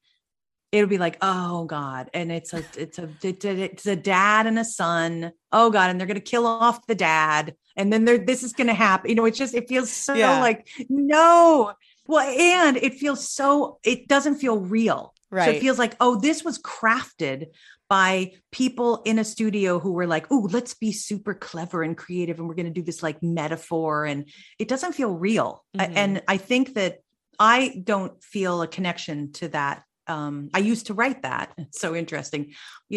it'll 0.77 0.89
be 0.89 0.99
like 0.99 1.17
oh 1.23 1.65
god 1.65 2.11
and 2.15 2.31
it's 2.31 2.53
a 2.53 2.63
it's 2.77 2.99
a 2.99 3.09
it's 3.23 3.87
a 3.87 3.97
dad 3.97 4.47
and 4.47 4.59
a 4.59 4.65
son 4.65 5.33
oh 5.53 5.71
god 5.71 5.91
and 5.91 5.99
they're 5.99 6.07
going 6.07 6.17
to 6.17 6.21
kill 6.21 6.47
off 6.47 6.87
the 6.87 6.95
dad 6.95 7.55
and 7.77 7.93
then 7.93 8.05
there 8.05 8.19
this 8.19 8.43
is 8.43 8.53
going 8.53 8.67
to 8.67 8.75
happen 8.75 9.11
you 9.11 9.17
know 9.17 9.25
it's 9.25 9.39
just 9.39 9.55
it 9.55 9.69
feels 9.69 9.91
so 9.91 10.15
yeah. 10.15 10.41
like 10.41 10.69
no 10.89 11.73
well 12.07 12.27
and 12.29 12.77
it 12.77 12.95
feels 12.95 13.29
so 13.29 13.79
it 13.85 14.09
doesn't 14.09 14.37
feel 14.37 14.59
real 14.59 15.15
right 15.31 15.45
so 15.45 15.51
it 15.53 15.61
feels 15.61 15.79
like 15.79 15.97
oh 16.01 16.19
this 16.21 16.45
was 16.45 16.59
crafted 16.59 17.47
by 17.89 18.33
people 18.51 19.03
in 19.05 19.19
a 19.19 19.25
studio 19.25 19.79
who 19.79 19.93
were 19.93 20.07
like 20.07 20.27
oh 20.31 20.49
let's 20.51 20.75
be 20.75 20.93
super 20.93 21.35
clever 21.35 21.83
and 21.83 21.97
creative 21.97 22.39
and 22.39 22.49
we're 22.49 22.55
going 22.55 22.67
to 22.67 22.73
do 22.73 22.83
this 22.83 23.03
like 23.03 23.23
metaphor 23.23 24.05
and 24.05 24.29
it 24.59 24.69
doesn't 24.69 24.93
feel 24.93 25.11
real 25.11 25.65
mm-hmm. 25.77 25.93
and 25.97 26.23
i 26.29 26.37
think 26.37 26.75
that 26.75 26.99
I 27.39 27.83
don't 27.85 28.23
feel 28.23 28.63
a 28.63 28.69
connection 28.69 29.33
to 29.33 29.49
that 29.49 29.83
um, 30.07 30.51
I 30.55 30.59
used 30.59 30.87
to 30.87 30.95
write 30.95 31.23
that. 31.23 31.53
It's 31.59 31.81
so 31.81 31.95
interesting. 31.95 32.55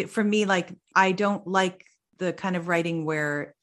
For 0.07 0.23
me, 0.23 0.45
like 0.45 0.73
I 0.95 1.11
don't 1.11 1.45
like 1.47 1.85
the 2.17 2.33
kind 2.33 2.55
of 2.55 2.67
writing 2.67 3.05
where 3.05 3.55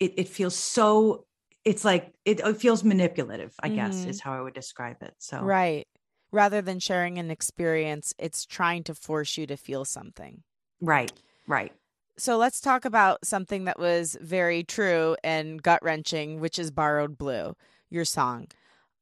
it, 0.00 0.14
it 0.16 0.28
feels 0.28 0.54
so 0.54 1.26
it's 1.64 1.84
like 1.84 2.12
it, 2.24 2.40
it 2.40 2.56
feels 2.56 2.82
manipulative, 2.82 3.54
I 3.60 3.68
mm-hmm. 3.68 3.76
guess 3.76 4.04
is 4.04 4.20
how 4.20 4.32
I 4.34 4.40
would 4.40 4.54
describe 4.54 4.96
it. 5.02 5.14
So 5.18 5.40
Right. 5.42 5.86
Rather 6.32 6.62
than 6.62 6.78
sharing 6.78 7.18
an 7.18 7.30
experience, 7.30 8.14
it's 8.18 8.46
trying 8.46 8.84
to 8.84 8.94
force 8.94 9.36
you 9.36 9.46
to 9.46 9.56
feel 9.56 9.84
something. 9.84 10.42
Right. 10.80 11.12
Right. 11.46 11.72
So 12.16 12.36
let's 12.36 12.60
talk 12.60 12.84
about 12.84 13.24
something 13.24 13.64
that 13.64 13.78
was 13.78 14.16
very 14.20 14.64
true 14.64 15.16
and 15.22 15.62
gut 15.62 15.82
wrenching, 15.82 16.40
which 16.40 16.58
is 16.58 16.70
Borrowed 16.70 17.18
Blue, 17.18 17.54
your 17.90 18.04
song 18.04 18.48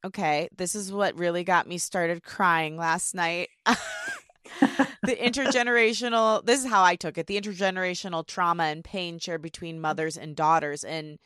okay, 0.05 0.48
this 0.57 0.74
is 0.74 0.92
what 0.92 1.18
really 1.18 1.44
got 1.44 1.66
me 1.66 1.78
started 1.78 2.22
crying 2.22 2.76
last 2.76 3.14
night. 3.14 3.48
the 3.66 5.16
intergenerational, 5.16 6.44
this 6.44 6.64
is 6.64 6.70
how 6.70 6.82
I 6.82 6.96
took 6.96 7.18
it 7.18 7.26
the 7.26 7.40
intergenerational 7.40 8.26
trauma 8.26 8.64
and 8.64 8.84
pain 8.84 9.18
shared 9.18 9.42
between 9.42 9.76
mm. 9.78 9.80
mothers 9.80 10.16
and 10.16 10.36
daughters, 10.36 10.84
and 10.84 11.18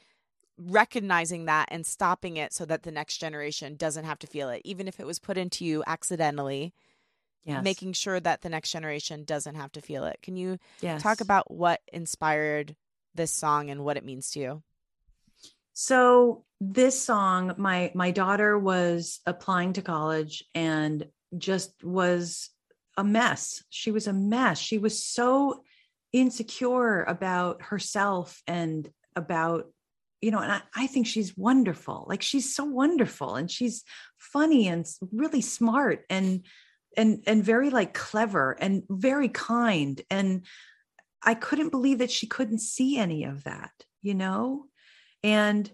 recognizing 0.58 1.46
that 1.46 1.68
and 1.70 1.86
stopping 1.86 2.36
it 2.36 2.52
so 2.52 2.64
that 2.64 2.82
the 2.82 2.92
next 2.92 3.18
generation 3.18 3.76
doesn't 3.76 4.04
have 4.04 4.18
to 4.20 4.26
feel 4.26 4.50
it, 4.50 4.62
even 4.64 4.88
if 4.88 5.00
it 5.00 5.06
was 5.06 5.18
put 5.18 5.38
into 5.38 5.64
you 5.64 5.82
accidentally. 5.86 6.74
Yes. 7.46 7.62
Making 7.62 7.92
sure 7.92 8.18
that 8.18 8.40
the 8.40 8.48
next 8.48 8.70
generation 8.70 9.24
doesn't 9.24 9.56
have 9.56 9.70
to 9.72 9.82
feel 9.82 10.06
it. 10.06 10.16
Can 10.22 10.34
you 10.34 10.56
yes. 10.80 11.02
talk 11.02 11.20
about 11.20 11.50
what 11.50 11.82
inspired 11.92 12.74
this 13.14 13.30
song 13.30 13.68
and 13.68 13.84
what 13.84 13.98
it 13.98 14.04
means 14.04 14.30
to 14.30 14.40
you? 14.40 14.62
So 15.74 16.44
this 16.60 17.00
song, 17.00 17.54
my 17.58 17.90
my 17.94 18.12
daughter 18.12 18.58
was 18.58 19.20
applying 19.26 19.74
to 19.74 19.82
college 19.82 20.44
and 20.54 21.06
just 21.36 21.84
was 21.84 22.50
a 22.96 23.04
mess. 23.04 23.62
She 23.70 23.90
was 23.90 24.06
a 24.06 24.12
mess. 24.12 24.58
She 24.58 24.78
was 24.78 25.04
so 25.04 25.62
insecure 26.12 27.02
about 27.02 27.60
herself 27.60 28.40
and 28.46 28.88
about 29.16 29.66
you 30.20 30.30
know 30.30 30.38
and 30.38 30.52
I, 30.52 30.62
I, 30.74 30.86
think 30.86 31.08
she's 31.08 31.36
wonderful 31.36 32.06
like 32.08 32.22
she's 32.22 32.54
so 32.54 32.64
wonderful 32.64 33.34
and 33.34 33.50
she's 33.50 33.82
funny 34.16 34.68
and 34.68 34.86
really 35.12 35.40
smart 35.40 36.04
and 36.08 36.46
and 36.96 37.24
and 37.26 37.44
very 37.44 37.70
like 37.70 37.94
clever 37.94 38.52
and 38.52 38.84
very 38.88 39.28
kind 39.28 40.00
and 40.08 40.46
i 41.22 41.34
couldn't 41.34 41.70
believe 41.70 41.98
that 41.98 42.12
she 42.12 42.28
couldn't 42.28 42.60
see 42.60 42.96
any 42.96 43.24
of 43.24 43.42
that 43.44 43.72
you 44.00 44.14
know 44.14 44.66
and 45.24 45.68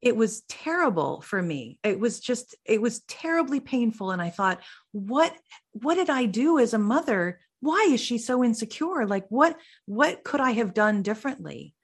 it 0.00 0.16
was 0.16 0.42
terrible 0.48 1.20
for 1.20 1.40
me. 1.40 1.78
It 1.84 2.00
was 2.00 2.18
just 2.20 2.56
it 2.64 2.80
was 2.80 3.02
terribly 3.02 3.60
painful. 3.60 4.10
And 4.10 4.22
i 4.22 4.30
thought 4.30 4.60
what 4.92 5.32
what 5.72 5.94
did 5.94 6.10
i 6.10 6.24
do 6.24 6.58
as 6.58 6.74
a 6.74 6.78
mother? 6.78 7.40
Why 7.60 7.88
is 7.90 8.00
she 8.00 8.18
so 8.18 8.42
insecure? 8.42 9.06
Like 9.06 9.26
what 9.28 9.56
what 9.86 10.24
could 10.24 10.40
i 10.40 10.52
have 10.52 10.74
done 10.74 11.02
differently? 11.02 11.74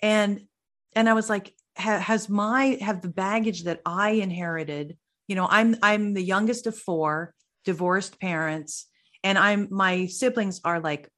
And 0.00 0.46
and 0.94 1.08
i 1.08 1.12
was 1.12 1.28
like 1.28 1.54
has 1.76 2.28
my 2.28 2.78
have 2.80 3.02
the 3.02 3.08
baggage 3.08 3.64
that 3.64 3.80
i 3.84 4.10
inherited 4.10 4.96
you 5.26 5.34
know 5.34 5.48
i'm 5.50 5.74
i'm 5.82 6.14
the 6.14 6.22
youngest 6.22 6.68
of 6.68 6.78
four 6.78 7.34
divorced 7.64 8.20
parents 8.20 8.86
and 9.24 9.36
i'm 9.36 9.66
my 9.72 10.06
siblings 10.06 10.60
are 10.64 10.78
like 10.78 11.10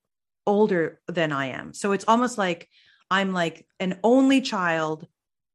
older 0.46 1.00
than 1.08 1.32
i 1.32 1.46
am. 1.46 1.74
So 1.74 1.92
it's 1.92 2.06
almost 2.08 2.38
like 2.38 2.68
i'm 3.10 3.32
like 3.32 3.66
an 3.80 3.98
only 4.02 4.40
child 4.40 5.06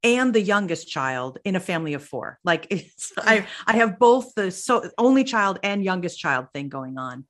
and 0.04 0.34
the 0.34 0.42
youngest 0.42 0.88
child 0.88 1.38
in 1.44 1.56
a 1.56 1.60
family 1.60 1.94
of 1.94 2.04
four. 2.04 2.40
Like 2.44 2.68
it's 2.70 3.12
I 3.18 3.46
I 3.66 3.78
have 3.78 4.00
both 4.00 4.34
the 4.36 4.52
so 4.52 4.90
only 4.98 5.24
child 5.24 5.60
and 5.64 5.84
youngest 5.84 6.20
child 6.20 6.48
thing 6.54 6.70
going 6.70 6.98
on. 6.98 7.26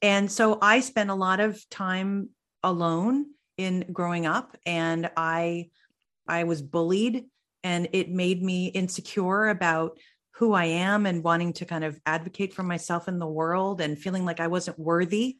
And 0.00 0.30
so 0.30 0.58
I 0.60 0.80
spent 0.80 1.10
a 1.10 1.14
lot 1.14 1.40
of 1.40 1.68
time 1.70 2.30
alone 2.62 3.26
in 3.56 3.86
growing 3.92 4.26
up 4.26 4.56
and 4.66 5.10
I 5.16 5.70
I 6.26 6.44
was 6.44 6.62
bullied 6.62 7.26
and 7.64 7.88
it 7.92 8.10
made 8.10 8.42
me 8.42 8.66
insecure 8.66 9.48
about 9.48 9.98
who 10.36 10.52
I 10.52 10.64
am 10.64 11.06
and 11.06 11.22
wanting 11.22 11.52
to 11.54 11.64
kind 11.64 11.84
of 11.84 12.00
advocate 12.06 12.54
for 12.54 12.62
myself 12.62 13.06
in 13.06 13.18
the 13.18 13.26
world 13.26 13.80
and 13.80 13.98
feeling 13.98 14.24
like 14.24 14.40
I 14.40 14.46
wasn't 14.48 14.78
worthy. 14.78 15.36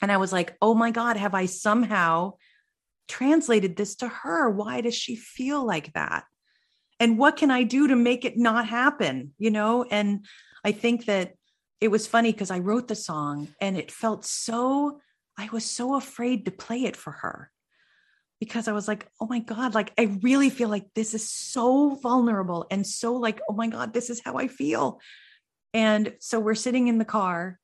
And 0.00 0.12
I 0.12 0.16
was 0.18 0.32
like, 0.32 0.56
"Oh 0.62 0.74
my 0.74 0.90
god, 0.90 1.16
have 1.16 1.34
I 1.34 1.46
somehow 1.46 2.34
translated 3.08 3.76
this 3.76 3.96
to 3.96 4.08
her. 4.08 4.50
Why 4.50 4.80
does 4.80 4.94
she 4.94 5.16
feel 5.16 5.64
like 5.64 5.92
that? 5.94 6.24
And 6.98 7.18
what 7.18 7.36
can 7.36 7.50
I 7.50 7.62
do 7.62 7.88
to 7.88 7.96
make 7.96 8.24
it 8.24 8.36
not 8.36 8.68
happen? 8.68 9.32
You 9.38 9.50
know, 9.50 9.84
and 9.84 10.24
I 10.64 10.72
think 10.72 11.06
that 11.06 11.34
it 11.80 11.88
was 11.88 12.06
funny 12.06 12.32
because 12.32 12.50
I 12.50 12.58
wrote 12.58 12.88
the 12.88 12.94
song 12.94 13.48
and 13.60 13.76
it 13.76 13.92
felt 13.92 14.24
so, 14.24 15.00
I 15.36 15.48
was 15.52 15.64
so 15.64 15.94
afraid 15.94 16.46
to 16.46 16.50
play 16.50 16.84
it 16.84 16.96
for 16.96 17.12
her 17.12 17.50
because 18.40 18.68
I 18.68 18.72
was 18.72 18.88
like, 18.88 19.06
oh 19.20 19.26
my 19.26 19.40
God, 19.40 19.74
like 19.74 19.92
I 19.98 20.18
really 20.22 20.50
feel 20.50 20.68
like 20.68 20.86
this 20.94 21.14
is 21.14 21.28
so 21.28 21.96
vulnerable 22.02 22.66
and 22.70 22.86
so 22.86 23.14
like, 23.14 23.40
oh 23.48 23.54
my 23.54 23.68
God, 23.68 23.92
this 23.92 24.10
is 24.10 24.22
how 24.24 24.36
I 24.36 24.48
feel. 24.48 25.00
And 25.74 26.14
so 26.20 26.40
we're 26.40 26.54
sitting 26.54 26.88
in 26.88 26.98
the 26.98 27.04
car 27.04 27.58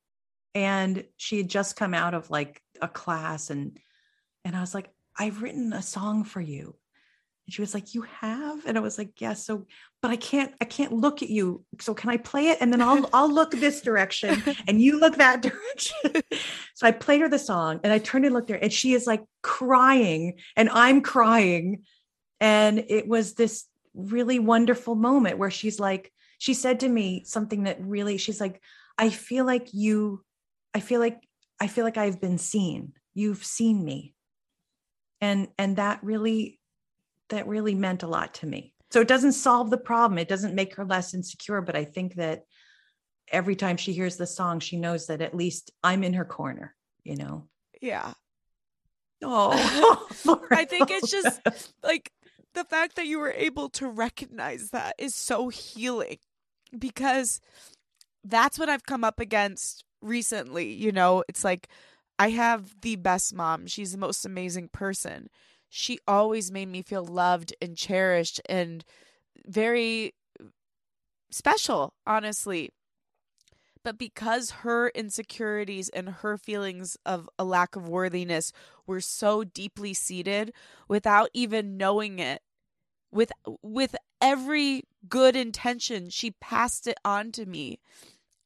and 0.55 1.03
she 1.17 1.37
had 1.37 1.49
just 1.49 1.75
come 1.75 1.93
out 1.93 2.13
of 2.13 2.29
like 2.29 2.61
a 2.81 2.87
class 2.87 3.49
and 3.49 3.79
and 4.45 4.55
I 4.57 4.61
was 4.61 4.73
like, 4.73 4.89
I've 5.17 5.41
written 5.41 5.73
a 5.73 5.81
song 5.81 6.23
for 6.23 6.41
you. 6.41 6.75
And 7.45 7.53
she 7.53 7.61
was 7.61 7.73
like, 7.73 7.93
You 7.93 8.03
have? 8.21 8.65
And 8.65 8.77
I 8.77 8.81
was 8.81 8.97
like, 8.97 9.19
Yes. 9.19 9.45
So, 9.45 9.65
but 10.01 10.11
I 10.11 10.15
can't, 10.15 10.53
I 10.61 10.65
can't 10.65 10.93
look 10.93 11.21
at 11.21 11.29
you. 11.29 11.63
So 11.79 11.93
can 11.93 12.09
I 12.09 12.17
play 12.17 12.49
it? 12.49 12.57
And 12.61 12.71
then 12.71 12.81
I'll 12.81 13.09
I'll 13.13 13.31
look 13.31 13.51
this 13.51 13.81
direction 13.81 14.41
and 14.67 14.81
you 14.81 14.99
look 14.99 15.17
that 15.17 15.41
direction. 15.41 16.21
so 16.73 16.87
I 16.87 16.91
played 16.91 17.21
her 17.21 17.29
the 17.29 17.39
song 17.39 17.79
and 17.83 17.91
I 17.91 17.99
turned 17.99 18.25
and 18.25 18.33
looked 18.33 18.49
at 18.49 18.57
her, 18.57 18.63
and 18.63 18.73
she 18.73 18.93
is 18.93 19.07
like 19.07 19.23
crying, 19.41 20.39
and 20.55 20.69
I'm 20.69 21.01
crying. 21.01 21.83
And 22.39 22.85
it 22.89 23.07
was 23.07 23.33
this 23.33 23.65
really 23.93 24.39
wonderful 24.39 24.95
moment 24.95 25.37
where 25.37 25.51
she's 25.51 25.79
like, 25.79 26.11
she 26.37 26.53
said 26.53 26.81
to 26.81 26.89
me 26.89 27.23
something 27.25 27.63
that 27.63 27.77
really, 27.79 28.17
she's 28.17 28.41
like, 28.41 28.61
I 28.97 29.09
feel 29.09 29.45
like 29.45 29.73
you, 29.73 30.23
I 30.73 30.79
feel 30.79 30.99
like, 30.99 31.21
I 31.59 31.67
feel 31.67 31.85
like 31.85 31.97
I've 31.97 32.19
been 32.19 32.37
seen. 32.37 32.93
You've 33.13 33.45
seen 33.45 33.83
me 33.83 34.12
and 35.23 35.47
and 35.57 35.77
that 35.77 36.03
really 36.03 36.59
that 37.29 37.47
really 37.47 37.73
meant 37.73 38.03
a 38.03 38.07
lot 38.07 38.33
to 38.35 38.45
me. 38.45 38.73
So 38.91 39.01
it 39.01 39.07
doesn't 39.07 39.31
solve 39.33 39.69
the 39.69 39.77
problem. 39.77 40.19
It 40.19 40.27
doesn't 40.27 40.53
make 40.53 40.75
her 40.75 40.85
less 40.85 41.13
insecure 41.13 41.61
but 41.61 41.75
i 41.75 41.85
think 41.85 42.15
that 42.15 42.43
every 43.31 43.55
time 43.55 43.77
she 43.77 43.93
hears 43.93 44.17
the 44.17 44.27
song 44.27 44.59
she 44.59 44.77
knows 44.77 45.07
that 45.07 45.21
at 45.21 45.35
least 45.35 45.71
i'm 45.83 46.03
in 46.03 46.13
her 46.13 46.25
corner 46.25 46.75
you 47.03 47.15
know? 47.17 47.47
Yeah. 47.81 48.13
Oh 49.21 50.07
i 50.51 50.65
think 50.65 50.91
it's 50.91 51.11
just 51.11 51.41
like 51.83 52.11
the 52.53 52.63
fact 52.65 52.95
that 52.97 53.07
you 53.07 53.19
were 53.19 53.31
able 53.31 53.69
to 53.69 53.87
recognize 53.87 54.69
that 54.69 54.95
is 54.97 55.15
so 55.15 55.49
healing 55.49 56.17
because 56.77 57.39
that's 58.25 58.59
what 58.59 58.69
i've 58.69 58.85
come 58.85 59.03
up 59.03 59.19
against 59.19 59.85
recently 60.01 60.73
you 60.73 60.91
know? 60.91 61.23
It's 61.29 61.43
like 61.43 61.69
I 62.19 62.29
have 62.29 62.81
the 62.81 62.95
best 62.95 63.33
mom. 63.33 63.67
She's 63.67 63.91
the 63.91 63.97
most 63.97 64.25
amazing 64.25 64.69
person. 64.69 65.29
She 65.69 65.99
always 66.07 66.51
made 66.51 66.67
me 66.69 66.81
feel 66.81 67.03
loved 67.05 67.53
and 67.61 67.75
cherished 67.75 68.39
and 68.47 68.83
very 69.47 70.13
special, 71.31 71.93
honestly. 72.05 72.71
but 73.83 73.97
because 73.97 74.51
her 74.51 74.89
insecurities 74.89 75.89
and 75.89 76.09
her 76.09 76.37
feelings 76.37 76.97
of 77.05 77.29
a 77.37 77.43
lack 77.43 77.75
of 77.75 77.87
worthiness 77.87 78.51
were 78.87 79.01
so 79.01 79.43
deeply 79.43 79.93
seated 79.93 80.53
without 80.87 81.29
even 81.33 81.77
knowing 81.77 82.19
it 82.19 82.41
with 83.11 83.31
with 83.63 83.95
every 84.21 84.83
good 85.09 85.35
intention 85.35 86.09
she 86.09 86.31
passed 86.41 86.87
it 86.87 86.97
on 87.05 87.31
to 87.31 87.45
me 87.45 87.79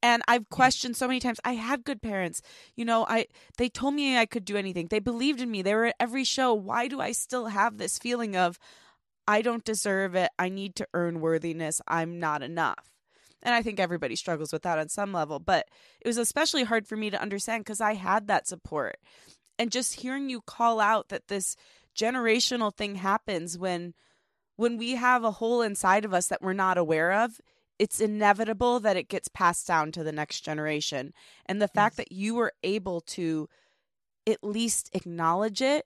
and 0.08 0.24
i've 0.28 0.50
questioned 0.50 0.96
so 0.96 1.08
many 1.08 1.20
times 1.20 1.40
i 1.44 1.54
had 1.54 1.84
good 1.84 2.02
parents. 2.02 2.42
You 2.76 2.86
know 2.86 3.06
i 3.10 3.28
they 3.58 3.70
told 3.70 3.94
me 3.94 4.18
i 4.18 4.26
could 4.26 4.46
do 4.46 4.58
anything. 4.58 4.88
They 4.88 5.00
believed 5.00 5.42
in 5.42 5.52
me. 5.52 5.62
They 5.62 5.76
were 5.76 5.88
at 5.88 5.96
every 6.00 6.24
show. 6.24 6.54
Why 6.54 6.88
do 6.88 7.02
i 7.02 7.12
still 7.12 7.48
have 7.48 7.78
this 7.78 8.00
feeling 8.00 8.36
of 8.36 8.58
i 9.28 9.42
don't 9.42 9.66
deserve 9.66 10.16
it. 10.16 10.30
I 10.40 10.50
need 10.50 10.76
to 10.76 10.88
earn 10.94 11.20
worthiness. 11.20 11.82
I'm 11.88 12.20
not 12.20 12.42
enough. 12.42 12.86
And 13.44 13.54
i 13.54 13.62
think 13.62 13.80
everybody 13.80 14.16
struggles 14.16 14.54
with 14.54 14.64
that 14.64 14.80
on 14.80 14.90
some 14.90 15.12
level 15.12 15.40
but 15.40 15.68
it 16.02 16.08
was 16.08 16.18
especially 16.18 16.64
hard 16.64 16.88
for 16.88 16.96
me 16.96 17.10
to 17.10 17.22
understand 17.22 17.66
because 17.66 17.82
i 17.82 17.94
had 17.94 18.28
that 18.28 18.48
support. 18.48 18.98
And 19.60 19.72
just 19.72 20.02
hearing 20.02 20.30
you 20.30 20.42
call 20.42 20.80
out 20.80 21.10
that 21.10 21.28
this 21.28 21.56
generational 21.96 22.74
thing 22.74 22.96
happens 22.96 23.58
when 23.58 23.94
when 24.56 24.78
we 24.78 24.96
have 24.96 25.24
a 25.24 25.32
hole 25.32 25.62
inside 25.62 26.06
of 26.06 26.14
us 26.14 26.28
that 26.28 26.42
we're 26.42 26.54
not 26.54 26.78
aware 26.78 27.12
of 27.12 27.42
it's 27.80 28.00
inevitable 28.00 28.80
that 28.80 28.98
it 28.98 29.10
gets 29.10 29.28
passed 29.28 29.68
down 29.68 29.92
to 29.94 30.04
the 30.04 30.12
next 30.12 30.42
generation. 30.42 31.14
And 31.46 31.62
the 31.62 31.68
fact 31.68 31.98
that 31.98 32.12
you 32.12 32.36
were 32.36 32.54
able 32.64 33.02
to 33.02 33.48
at 34.26 34.44
least 34.44 34.90
acknowledge 34.94 35.62
it 35.62 35.86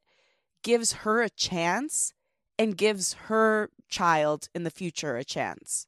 gives 0.64 0.94
her 0.94 1.22
a 1.22 1.30
chance 1.30 2.14
and 2.58 2.78
gives 2.78 3.14
her 3.14 3.70
child 3.89 4.48
in 4.54 4.64
the 4.64 4.70
future 4.70 5.18
a 5.18 5.24
chance. 5.24 5.88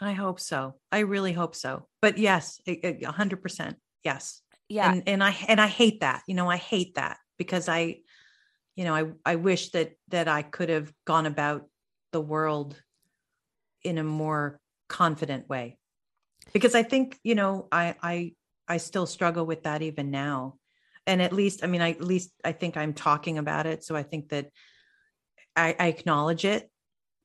I 0.00 0.12
hope 0.12 0.40
so. 0.40 0.74
I 0.92 1.00
really 1.00 1.32
hope 1.32 1.54
so. 1.54 1.86
But 2.02 2.18
yes, 2.18 2.60
a 2.66 3.04
hundred 3.06 3.42
percent. 3.42 3.76
Yes. 4.04 4.42
Yeah. 4.68 4.92
And 4.92 5.02
and 5.06 5.24
I 5.24 5.36
and 5.48 5.60
I 5.60 5.68
hate 5.68 6.00
that. 6.00 6.22
You 6.26 6.34
know, 6.34 6.50
I 6.50 6.56
hate 6.56 6.96
that 6.96 7.18
because 7.38 7.68
I, 7.68 7.98
you 8.74 8.84
know, 8.84 8.94
I 8.94 9.32
I 9.32 9.36
wish 9.36 9.70
that 9.70 9.92
that 10.08 10.28
I 10.28 10.42
could 10.42 10.68
have 10.68 10.92
gone 11.06 11.26
about 11.26 11.68
the 12.12 12.20
world 12.20 12.80
in 13.82 13.98
a 13.98 14.04
more 14.04 14.60
confident 14.88 15.48
way. 15.48 15.78
Because 16.52 16.74
I 16.74 16.82
think, 16.82 17.18
you 17.22 17.34
know, 17.34 17.68
I 17.72 17.94
I 18.02 18.32
I 18.68 18.76
still 18.78 19.06
struggle 19.06 19.46
with 19.46 19.62
that 19.62 19.82
even 19.82 20.10
now. 20.10 20.56
And 21.06 21.22
at 21.22 21.32
least, 21.32 21.62
I 21.62 21.68
mean, 21.68 21.80
I 21.80 21.90
at 21.90 22.02
least 22.02 22.32
I 22.44 22.52
think 22.52 22.76
I'm 22.76 22.92
talking 22.92 23.38
about 23.38 23.66
it. 23.66 23.84
So 23.84 23.94
I 23.96 24.02
think 24.02 24.28
that 24.30 24.50
I, 25.54 25.74
I 25.78 25.86
acknowledge 25.86 26.44
it 26.44 26.70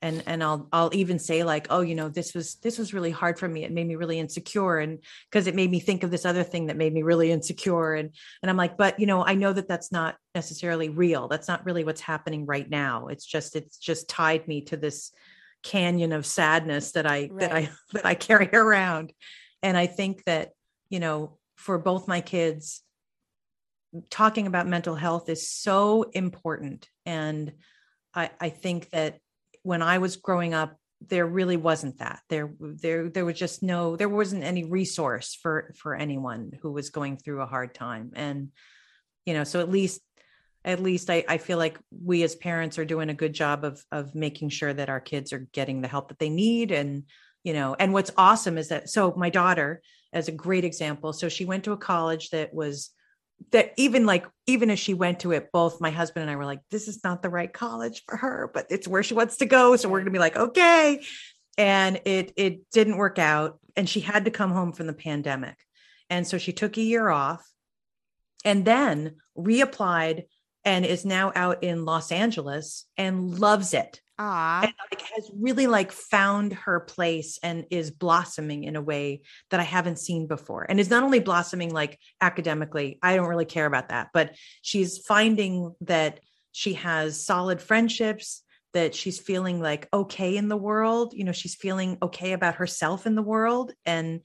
and 0.01 0.23
and 0.25 0.43
I'll 0.43 0.67
I'll 0.71 0.89
even 0.93 1.19
say 1.19 1.43
like 1.43 1.67
oh 1.69 1.81
you 1.81 1.95
know 1.95 2.09
this 2.09 2.33
was 2.33 2.55
this 2.55 2.77
was 2.77 2.93
really 2.93 3.11
hard 3.11 3.37
for 3.37 3.47
me. 3.47 3.63
It 3.63 3.71
made 3.71 3.87
me 3.87 3.95
really 3.95 4.19
insecure 4.19 4.79
and 4.79 4.99
because 5.29 5.47
it 5.47 5.55
made 5.55 5.69
me 5.69 5.79
think 5.79 6.03
of 6.03 6.11
this 6.11 6.25
other 6.25 6.43
thing 6.43 6.67
that 6.67 6.77
made 6.77 6.93
me 6.93 7.03
really 7.03 7.31
insecure 7.31 7.93
and 7.93 8.13
and 8.41 8.49
I'm 8.49 8.57
like 8.57 8.77
but 8.77 8.99
you 8.99 9.05
know 9.05 9.23
I 9.23 9.35
know 9.35 9.53
that 9.53 9.67
that's 9.67 9.91
not 9.91 10.15
necessarily 10.33 10.89
real. 10.89 11.27
That's 11.27 11.47
not 11.47 11.65
really 11.65 11.83
what's 11.83 12.01
happening 12.01 12.45
right 12.45 12.69
now. 12.69 13.07
It's 13.07 13.25
just 13.25 13.55
it's 13.55 13.77
just 13.77 14.09
tied 14.09 14.47
me 14.47 14.61
to 14.61 14.77
this 14.77 15.11
canyon 15.63 16.11
of 16.11 16.25
sadness 16.25 16.93
that 16.93 17.05
I 17.05 17.29
right. 17.31 17.39
that 17.39 17.51
I 17.51 17.69
that 17.93 18.05
I 18.05 18.15
carry 18.15 18.49
around. 18.53 19.13
And 19.61 19.77
I 19.77 19.87
think 19.87 20.23
that 20.25 20.51
you 20.89 20.99
know 20.99 21.37
for 21.55 21.77
both 21.77 22.07
my 22.07 22.21
kids 22.21 22.81
talking 24.09 24.47
about 24.47 24.67
mental 24.67 24.95
health 24.95 25.29
is 25.29 25.49
so 25.49 26.03
important 26.13 26.87
and 27.05 27.51
I, 28.13 28.29
I 28.39 28.49
think 28.49 28.89
that 28.91 29.19
when 29.63 29.81
I 29.81 29.99
was 29.99 30.17
growing 30.17 30.53
up, 30.53 30.77
there 31.07 31.25
really 31.25 31.57
wasn't 31.57 31.99
that. 31.99 32.21
There, 32.29 32.53
there, 32.59 33.09
there 33.09 33.25
was 33.25 33.37
just 33.37 33.63
no, 33.63 33.95
there 33.95 34.09
wasn't 34.09 34.43
any 34.43 34.63
resource 34.63 35.37
for 35.41 35.73
for 35.75 35.95
anyone 35.95 36.51
who 36.61 36.71
was 36.71 36.91
going 36.91 37.17
through 37.17 37.41
a 37.41 37.47
hard 37.47 37.73
time. 37.73 38.11
And, 38.15 38.49
you 39.25 39.33
know, 39.33 39.43
so 39.43 39.59
at 39.59 39.69
least 39.69 40.01
at 40.63 40.81
least 40.81 41.09
I, 41.09 41.23
I 41.27 41.37
feel 41.37 41.57
like 41.57 41.79
we 42.03 42.23
as 42.23 42.35
parents 42.35 42.77
are 42.77 42.85
doing 42.85 43.09
a 43.09 43.15
good 43.15 43.33
job 43.33 43.63
of 43.63 43.83
of 43.91 44.13
making 44.15 44.49
sure 44.49 44.73
that 44.73 44.89
our 44.89 44.99
kids 44.99 45.33
are 45.33 45.47
getting 45.51 45.81
the 45.81 45.87
help 45.87 46.09
that 46.09 46.19
they 46.19 46.29
need 46.29 46.71
and 46.71 47.03
you 47.43 47.53
know 47.53 47.75
and 47.79 47.93
what's 47.93 48.11
awesome 48.17 48.57
is 48.57 48.69
that 48.69 48.89
so 48.89 49.13
my 49.17 49.29
daughter 49.29 49.81
as 50.13 50.27
a 50.27 50.31
great 50.31 50.63
example 50.63 51.13
so 51.13 51.29
she 51.29 51.45
went 51.45 51.63
to 51.63 51.71
a 51.71 51.77
college 51.77 52.29
that 52.29 52.53
was 52.53 52.91
that 53.51 53.73
even 53.77 54.05
like 54.05 54.25
even 54.45 54.69
as 54.69 54.79
she 54.79 54.93
went 54.93 55.21
to 55.21 55.31
it 55.31 55.49
both 55.51 55.81
my 55.81 55.89
husband 55.89 56.21
and 56.21 56.31
i 56.31 56.35
were 56.35 56.45
like 56.45 56.59
this 56.69 56.87
is 56.87 57.03
not 57.03 57.21
the 57.21 57.29
right 57.29 57.51
college 57.53 58.03
for 58.05 58.15
her 58.17 58.51
but 58.53 58.67
it's 58.69 58.87
where 58.87 59.03
she 59.03 59.13
wants 59.13 59.37
to 59.37 59.45
go. 59.45 59.75
So 59.75 59.89
we're 59.89 59.99
going 59.99 60.05
to 60.05 60.11
be 60.11 60.19
like 60.19 60.37
okay. 60.37 61.03
And 61.57 62.01
it 62.05 62.33
it 62.37 62.69
didn't 62.71 62.97
work 62.97 63.19
out 63.19 63.59
and 63.75 63.87
she 63.87 63.99
had 63.99 64.25
to 64.25 64.31
come 64.31 64.51
home 64.51 64.73
from 64.73 64.87
the 64.87 64.93
pandemic. 64.93 65.55
And 66.09 66.27
so 66.27 66.37
she 66.37 66.53
took 66.53 66.77
a 66.77 66.81
year 66.81 67.09
off 67.09 67.45
and 68.43 68.65
then 68.65 69.15
reapplied 69.37 70.25
and 70.65 70.85
is 70.85 71.05
now 71.05 71.31
out 71.35 71.63
in 71.63 71.85
Los 71.85 72.11
Angeles 72.11 72.85
and 72.97 73.39
loves 73.39 73.73
it 73.73 74.00
Aww. 74.21 74.63
and 74.65 74.73
like 74.91 75.01
has 75.15 75.31
really 75.35 75.65
like 75.65 75.91
found 75.91 76.53
her 76.53 76.79
place 76.79 77.39
and 77.41 77.65
is 77.71 77.89
blossoming 77.89 78.65
in 78.65 78.75
a 78.75 78.81
way 78.81 79.21
that 79.49 79.59
I 79.59 79.63
haven't 79.63 79.97
seen 79.97 80.27
before. 80.27 80.65
And 80.69 80.79
is 80.79 80.91
not 80.91 81.03
only 81.03 81.19
blossoming 81.19 81.73
like 81.73 81.99
academically, 82.19 82.99
I 83.01 83.15
don't 83.15 83.27
really 83.27 83.45
care 83.45 83.65
about 83.65 83.89
that, 83.89 84.09
but 84.13 84.35
she's 84.61 84.99
finding 84.99 85.73
that 85.81 86.19
she 86.51 86.73
has 86.73 87.25
solid 87.25 87.61
friendships, 87.61 88.43
that 88.73 88.93
she's 88.93 89.19
feeling 89.19 89.59
like 89.59 89.87
okay 89.91 90.37
in 90.37 90.49
the 90.49 90.57
world. 90.57 91.13
You 91.15 91.23
know, 91.23 91.31
she's 91.31 91.55
feeling 91.55 91.97
okay 92.03 92.33
about 92.33 92.55
herself 92.55 93.07
in 93.07 93.15
the 93.15 93.23
world. 93.23 93.73
And 93.87 94.21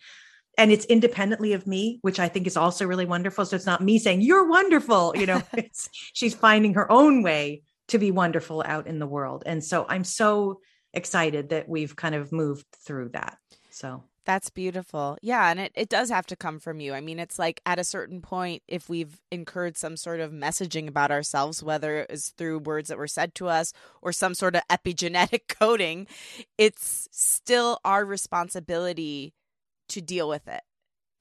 and 0.58 0.72
it's 0.72 0.86
independently 0.86 1.52
of 1.52 1.66
me 1.66 1.98
which 2.00 2.18
i 2.18 2.28
think 2.28 2.46
is 2.46 2.56
also 2.56 2.86
really 2.86 3.04
wonderful 3.04 3.44
so 3.44 3.54
it's 3.54 3.66
not 3.66 3.82
me 3.82 3.98
saying 3.98 4.22
you're 4.22 4.48
wonderful 4.48 5.12
you 5.14 5.26
know 5.26 5.42
she's 6.14 6.34
finding 6.34 6.72
her 6.72 6.90
own 6.90 7.22
way 7.22 7.60
to 7.88 7.98
be 7.98 8.10
wonderful 8.10 8.62
out 8.66 8.86
in 8.86 8.98
the 8.98 9.06
world. 9.06 9.42
And 9.46 9.62
so 9.62 9.86
I'm 9.88 10.04
so 10.04 10.60
excited 10.92 11.50
that 11.50 11.68
we've 11.68 11.94
kind 11.94 12.14
of 12.14 12.32
moved 12.32 12.66
through 12.84 13.10
that. 13.10 13.38
So 13.70 14.02
that's 14.24 14.50
beautiful. 14.50 15.16
Yeah. 15.22 15.48
And 15.48 15.60
it, 15.60 15.72
it 15.76 15.88
does 15.88 16.10
have 16.10 16.26
to 16.26 16.36
come 16.36 16.58
from 16.58 16.80
you. 16.80 16.94
I 16.94 17.00
mean, 17.00 17.20
it's 17.20 17.38
like 17.38 17.60
at 17.64 17.78
a 17.78 17.84
certain 17.84 18.20
point, 18.20 18.62
if 18.66 18.88
we've 18.88 19.20
incurred 19.30 19.76
some 19.76 19.96
sort 19.96 20.18
of 20.18 20.32
messaging 20.32 20.88
about 20.88 21.12
ourselves, 21.12 21.62
whether 21.62 22.00
it 22.00 22.10
is 22.10 22.30
through 22.36 22.58
words 22.58 22.88
that 22.88 22.98
were 22.98 23.06
said 23.06 23.36
to 23.36 23.48
us 23.48 23.72
or 24.02 24.12
some 24.12 24.34
sort 24.34 24.56
of 24.56 24.62
epigenetic 24.70 25.42
coding, 25.48 26.08
it's 26.58 27.08
still 27.12 27.78
our 27.84 28.04
responsibility 28.04 29.32
to 29.88 30.00
deal 30.00 30.28
with 30.28 30.48
it 30.48 30.62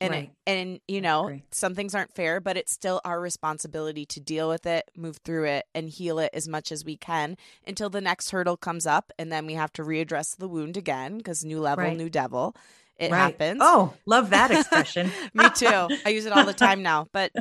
and 0.02 0.12
right. 0.12 0.32
it, 0.46 0.52
and 0.52 0.80
you 0.88 1.02
know 1.02 1.39
some 1.52 1.74
things 1.74 1.96
aren't 1.96 2.14
fair 2.14 2.39
but 2.39 2.58
it's 2.58 2.72
still 2.72 3.00
our 3.06 3.20
responsibility 3.20 4.06
to 4.06 4.20
deal 4.20 4.50
with 4.50 4.66
it 4.66 4.89
move 4.96 5.18
through 5.18 5.46
it 5.46 5.66
and 5.74 5.89
heal 5.89 6.20
it 6.20 6.30
as 6.34 6.48
much 6.48 6.72
as 6.72 6.84
we 6.84 6.98
can 6.98 7.38
until 7.66 7.89
the 7.89 8.02
next 8.02 8.30
hurdle 8.32 8.58
comes 8.58 8.86
up 8.86 9.12
and 9.18 9.32
then 9.32 9.46
we 9.46 9.54
have 9.54 9.72
to 9.72 9.84
readdress 9.84 10.38
the 10.38 10.48
wound 10.48 10.78
again 10.78 11.18
because 11.18 11.46
new 11.46 11.60
level 11.60 11.86
right. 11.86 11.98
new 11.98 12.10
devil 12.10 12.56
it 12.98 13.12
right. 13.12 13.18
happens 13.18 13.60
oh 13.62 13.93
love 14.06 14.30
that 14.32 14.52
expression 14.52 15.10
me 15.34 15.46
too 15.56 15.88
i 16.06 16.10
use 16.10 16.26
it 16.26 16.34
all 16.34 16.46
the 16.46 16.54
time 16.66 16.84
now 16.84 17.08
but 17.12 17.32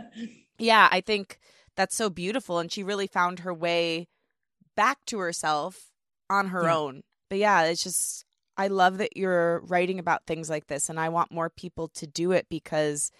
yeah 0.59 0.89
i 0.91 1.01
think 1.01 1.39
that's 1.77 1.97
so 1.97 2.09
beautiful 2.09 2.59
and 2.59 2.71
she 2.71 2.83
really 2.83 3.07
found 3.07 3.41
her 3.41 3.53
way 3.53 4.07
back 4.77 4.99
to 5.07 5.19
herself 5.19 5.91
on 6.31 6.49
her 6.49 6.65
yeah. 6.65 6.77
own 6.77 7.03
but 7.29 7.39
yeah 7.39 7.65
it's 7.65 7.83
just 7.83 8.25
I 8.57 8.69
love 8.69 8.99
that 8.99 9.17
you're 9.17 9.61
writing 9.61 9.99
about 9.99 10.27
things 10.27 10.49
like 10.49 10.67
this, 10.67 10.89
and 10.89 10.99
I 10.99 11.09
want 11.09 11.33
more 11.33 11.51
people 11.51 11.89
to 11.89 12.07
do 12.07 12.33
it 12.33 12.47
because 12.49 13.11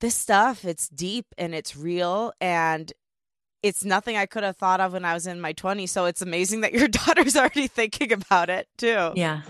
this 0.00 0.14
stuff, 0.14 0.64
it's 0.64 0.88
deep 0.88 1.26
and 1.38 1.54
it's 1.54 1.76
real, 1.76 2.32
and 2.40 2.92
it's 3.62 3.84
nothing 3.84 4.16
I 4.16 4.26
could 4.26 4.42
have 4.42 4.56
thought 4.56 4.80
of 4.80 4.94
when 4.94 5.04
I 5.04 5.14
was 5.14 5.26
in 5.26 5.40
my 5.40 5.52
20s. 5.52 5.90
So 5.90 6.06
it's 6.06 6.22
amazing 6.22 6.62
that 6.62 6.72
your 6.72 6.88
daughter's 6.88 7.36
already 7.36 7.66
thinking 7.66 8.12
about 8.12 8.50
it 8.50 8.68
too. 8.78 9.12
Yeah. 9.14 9.42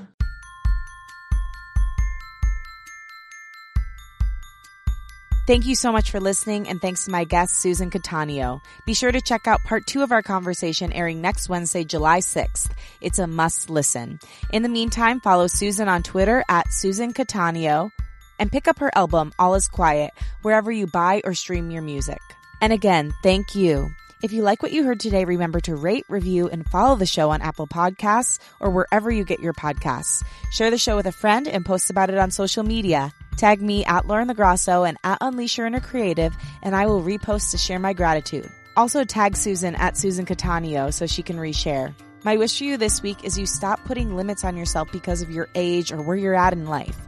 Thank 5.50 5.66
you 5.66 5.74
so 5.74 5.90
much 5.90 6.12
for 6.12 6.20
listening, 6.20 6.68
and 6.68 6.80
thanks 6.80 7.06
to 7.06 7.10
my 7.10 7.24
guest, 7.24 7.56
Susan 7.56 7.90
Cattaneo. 7.90 8.60
Be 8.86 8.94
sure 8.94 9.10
to 9.10 9.20
check 9.20 9.48
out 9.48 9.58
part 9.64 9.84
two 9.84 10.04
of 10.04 10.12
our 10.12 10.22
conversation 10.22 10.92
airing 10.92 11.20
next 11.20 11.48
Wednesday, 11.48 11.82
July 11.82 12.20
6th. 12.20 12.70
It's 13.00 13.18
a 13.18 13.26
must 13.26 13.68
listen. 13.68 14.20
In 14.52 14.62
the 14.62 14.68
meantime, 14.68 15.18
follow 15.18 15.48
Susan 15.48 15.88
on 15.88 16.04
Twitter 16.04 16.44
at 16.48 16.72
Susan 16.72 17.12
Cattaneo 17.12 17.90
and 18.38 18.52
pick 18.52 18.68
up 18.68 18.78
her 18.78 18.92
album, 18.94 19.32
All 19.40 19.56
Is 19.56 19.66
Quiet, 19.66 20.12
wherever 20.42 20.70
you 20.70 20.86
buy 20.86 21.20
or 21.24 21.34
stream 21.34 21.72
your 21.72 21.82
music. 21.82 22.20
And 22.60 22.72
again, 22.72 23.12
thank 23.24 23.56
you. 23.56 23.90
If 24.22 24.32
you 24.32 24.42
like 24.42 24.62
what 24.62 24.70
you 24.70 24.84
heard 24.84 25.00
today, 25.00 25.24
remember 25.24 25.58
to 25.62 25.74
rate, 25.74 26.04
review, 26.08 26.48
and 26.48 26.64
follow 26.68 26.94
the 26.94 27.06
show 27.06 27.30
on 27.30 27.42
Apple 27.42 27.66
Podcasts 27.66 28.38
or 28.60 28.70
wherever 28.70 29.10
you 29.10 29.24
get 29.24 29.40
your 29.40 29.54
podcasts. 29.54 30.22
Share 30.52 30.70
the 30.70 30.78
show 30.78 30.94
with 30.94 31.06
a 31.06 31.12
friend 31.12 31.48
and 31.48 31.66
post 31.66 31.90
about 31.90 32.08
it 32.08 32.18
on 32.18 32.30
social 32.30 32.62
media. 32.62 33.12
Tag 33.40 33.62
me 33.62 33.86
at 33.86 34.06
Lauren 34.06 34.28
LoGrasso 34.28 34.86
and 34.86 34.98
at 35.02 35.16
Unleash 35.22 35.56
Your 35.56 35.66
Inner 35.66 35.80
Creative, 35.80 36.36
and 36.62 36.76
I 36.76 36.84
will 36.84 37.02
repost 37.02 37.52
to 37.52 37.56
share 37.56 37.78
my 37.78 37.94
gratitude. 37.94 38.46
Also 38.76 39.02
tag 39.02 39.34
Susan 39.34 39.74
at 39.76 39.96
Susan 39.96 40.26
Cattaneo 40.26 40.92
so 40.92 41.06
she 41.06 41.22
can 41.22 41.38
reshare. 41.38 41.94
My 42.22 42.36
wish 42.36 42.58
for 42.58 42.64
you 42.64 42.76
this 42.76 43.02
week 43.02 43.24
is 43.24 43.38
you 43.38 43.46
stop 43.46 43.82
putting 43.86 44.14
limits 44.14 44.44
on 44.44 44.58
yourself 44.58 44.92
because 44.92 45.22
of 45.22 45.30
your 45.30 45.48
age 45.54 45.90
or 45.90 46.02
where 46.02 46.18
you're 46.18 46.34
at 46.34 46.52
in 46.52 46.66
life. 46.66 46.98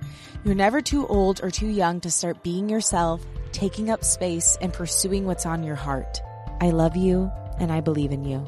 You're 0.43 0.55
never 0.55 0.81
too 0.81 1.07
old 1.07 1.43
or 1.43 1.51
too 1.51 1.67
young 1.67 2.01
to 2.01 2.11
start 2.11 2.43
being 2.43 2.71
yourself, 2.71 3.23
taking 3.53 3.91
up 3.91 4.03
space, 4.03 4.57
and 4.63 4.73
pursuing 4.73 5.27
what's 5.27 5.45
on 5.45 5.63
your 5.63 5.77
heart. 5.77 6.19
I 6.63 6.71
love 6.71 6.97
you 6.97 7.31
and 7.59 7.71
I 7.71 7.83
believe 7.83 8.11
in 8.11 8.25
you. 8.25 8.43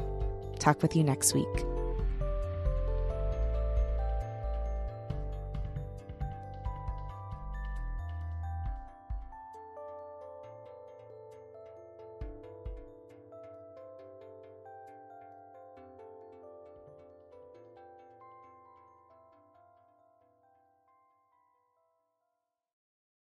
Talk 0.59 0.81
with 0.81 0.97
you 0.97 1.05
next 1.05 1.35
week. 1.35 1.74